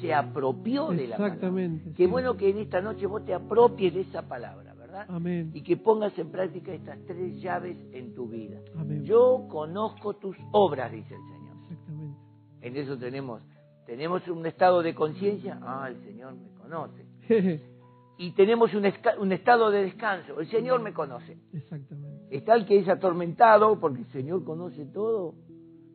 se 0.00 0.12
apropió 0.12 0.88
de 0.90 1.06
la 1.06 1.16
palabra. 1.16 1.34
Exactamente. 1.34 1.90
Qué 1.92 2.04
sí. 2.04 2.10
bueno 2.10 2.36
que 2.36 2.50
en 2.50 2.58
esta 2.58 2.80
noche 2.80 3.06
vos 3.06 3.24
te 3.24 3.32
apropies 3.32 3.94
de 3.94 4.00
esa 4.00 4.22
palabra, 4.22 4.74
¿verdad? 4.74 5.06
Amén. 5.08 5.52
Y 5.54 5.62
que 5.62 5.76
pongas 5.76 6.18
en 6.18 6.30
práctica 6.32 6.72
estas 6.72 6.98
tres 7.06 7.40
llaves 7.40 7.76
en 7.92 8.12
tu 8.14 8.26
vida. 8.28 8.58
Amén. 8.76 9.04
Yo 9.04 9.46
conozco 9.48 10.14
tus 10.16 10.36
obras, 10.50 10.90
dice 10.90 11.14
el 11.14 11.20
Señor. 11.20 11.56
Exactamente. 11.70 12.18
En 12.62 12.76
eso 12.76 12.98
tenemos, 12.98 13.40
tenemos 13.86 14.26
un 14.26 14.44
estado 14.46 14.82
de 14.82 14.94
conciencia, 14.96 15.60
ah, 15.62 15.86
el 15.88 16.02
Señor 16.02 16.34
me 16.34 16.50
conoce. 16.60 17.06
Y 18.18 18.30
tenemos 18.32 18.72
un, 18.74 18.84
un 19.20 19.32
estado 19.32 19.70
de 19.70 19.82
descanso, 19.82 20.40
el 20.40 20.48
Señor 20.48 20.82
me 20.82 20.92
conoce. 20.92 21.36
Exactamente. 21.52 22.24
Está 22.30 22.54
el 22.54 22.64
que 22.64 22.78
es 22.78 22.88
atormentado 22.88 23.78
porque 23.78 24.00
el 24.00 24.08
Señor 24.08 24.42
conoce 24.44 24.86
todo, 24.86 25.34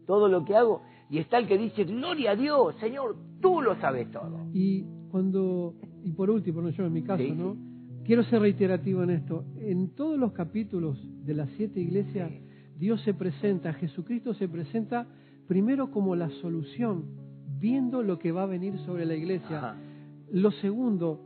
todo 0.06 0.28
lo 0.28 0.46
que 0.46 0.56
hago. 0.56 0.82
Y 1.10 1.18
está 1.18 1.38
el 1.40 1.48
que 1.48 1.58
dice, 1.58 1.84
gloria 1.84 2.32
a 2.32 2.36
Dios, 2.36 2.76
Señor, 2.80 3.16
tú 3.42 3.62
lo 3.62 3.76
sabes 3.82 4.10
todo. 4.12 4.46
Y 4.54 4.86
cuando, 5.10 5.76
y 6.04 6.12
por 6.12 6.30
último, 6.30 6.62
no 6.62 6.70
yo 6.70 6.86
en 6.86 6.94
mi 6.94 7.04
caso, 7.04 7.24
Sí, 7.24 7.32
¿no? 7.32 7.58
Quiero 8.06 8.24
ser 8.24 8.42
reiterativo 8.42 9.04
en 9.04 9.12
esto. 9.12 9.44
En 9.60 9.90
todos 9.96 10.18
los 10.18 10.32
capítulos 10.32 10.98
de 11.26 11.34
las 11.34 11.50
siete 11.58 11.80
iglesias, 11.80 12.30
Sí. 12.30 12.42
Dios 12.78 13.02
se 13.02 13.14
presenta, 13.14 13.74
Jesucristo 13.74 14.34
se 14.34 14.48
presenta 14.48 15.06
primero 15.48 15.92
como 15.92 16.16
la 16.16 16.30
solución, 16.42 17.06
viendo 17.60 18.02
lo 18.02 18.18
que 18.18 18.32
va 18.32 18.44
a 18.44 18.48
venir 18.48 18.78
sobre 18.80 19.06
la 19.06 19.14
iglesia. 19.16 19.58
Ajá. 19.58 19.76
Lo 20.32 20.50
segundo, 20.52 21.20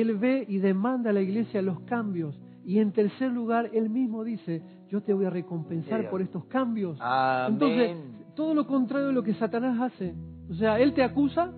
Él 0.00 0.16
ve 0.18 0.44
y 0.46 0.58
demanda 0.58 1.08
a 1.10 1.12
la 1.14 1.22
iglesia 1.22 1.62
los 1.62 1.80
cambios. 1.80 2.38
Y 2.66 2.80
en 2.80 2.92
tercer 2.92 3.32
lugar, 3.32 3.70
Él 3.72 3.88
mismo 3.88 4.24
dice, 4.24 4.60
yo 4.90 5.00
te 5.02 5.14
voy 5.14 5.24
a 5.24 5.30
recompensar 5.30 6.10
por 6.10 6.20
estos 6.20 6.44
cambios. 6.46 6.98
Amén. 7.00 7.52
Entonces, 7.54 7.96
todo 8.34 8.52
lo 8.54 8.66
contrario 8.66 9.08
de 9.08 9.12
lo 9.14 9.22
que 9.22 9.32
Satanás 9.34 9.80
hace. 9.80 10.14
O 10.50 10.54
sea, 10.54 10.78
Él 10.78 10.92
te 10.92 11.02
acusa, 11.02 11.52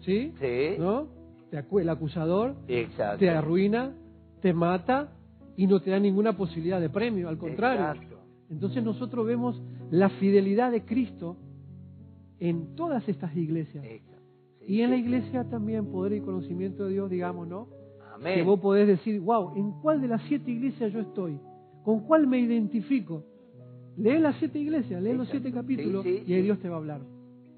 ¿sí? 0.00 0.32
Sí, 0.40 0.76
¿No? 0.78 1.06
Te 1.50 1.58
acu- 1.58 1.80
el 1.80 1.88
acusador 1.88 2.56
exacto. 2.66 3.18
te 3.18 3.30
arruina, 3.30 3.92
te 4.40 4.52
mata 4.52 5.12
y 5.56 5.68
no 5.68 5.80
te 5.80 5.90
da 5.90 6.00
ninguna 6.00 6.36
posibilidad 6.36 6.80
de 6.80 6.90
premio, 6.90 7.28
al 7.28 7.38
contrario. 7.38 7.86
Exacto. 7.92 8.16
Entonces 8.50 8.82
nosotros 8.82 9.24
vemos 9.26 9.62
la 9.92 10.08
fidelidad 10.08 10.72
de 10.72 10.84
Cristo 10.84 11.36
en 12.40 12.74
todas 12.74 13.08
estas 13.08 13.34
iglesias. 13.36 13.84
Exacto. 13.84 14.15
Y 14.66 14.80
en 14.80 14.90
la 14.90 14.96
iglesia 14.96 15.44
también 15.48 15.86
poder 15.86 16.14
y 16.14 16.20
conocimiento 16.20 16.84
de 16.84 16.92
Dios, 16.92 17.10
digamos, 17.10 17.46
¿no? 17.46 17.68
Que 18.22 18.42
vos 18.42 18.58
podés 18.60 18.86
decir, 18.88 19.20
wow, 19.20 19.56
¿en 19.56 19.72
cuál 19.82 20.00
de 20.00 20.08
las 20.08 20.22
siete 20.22 20.50
iglesias 20.50 20.92
yo 20.92 21.00
estoy? 21.00 21.38
¿Con 21.84 22.00
cuál 22.00 22.26
me 22.26 22.38
identifico? 22.40 23.24
Lee 23.96 24.18
las 24.18 24.36
siete 24.36 24.58
iglesias, 24.58 25.02
lee 25.02 25.12
los 25.14 25.28
siete 25.28 25.52
capítulos 25.52 26.02
Sí, 26.04 26.18
sí, 26.18 26.24
y 26.26 26.34
ahí. 26.34 26.42
Dios 26.42 26.58
te 26.58 26.68
va 26.68 26.76
a 26.76 26.78
hablar. 26.78 27.00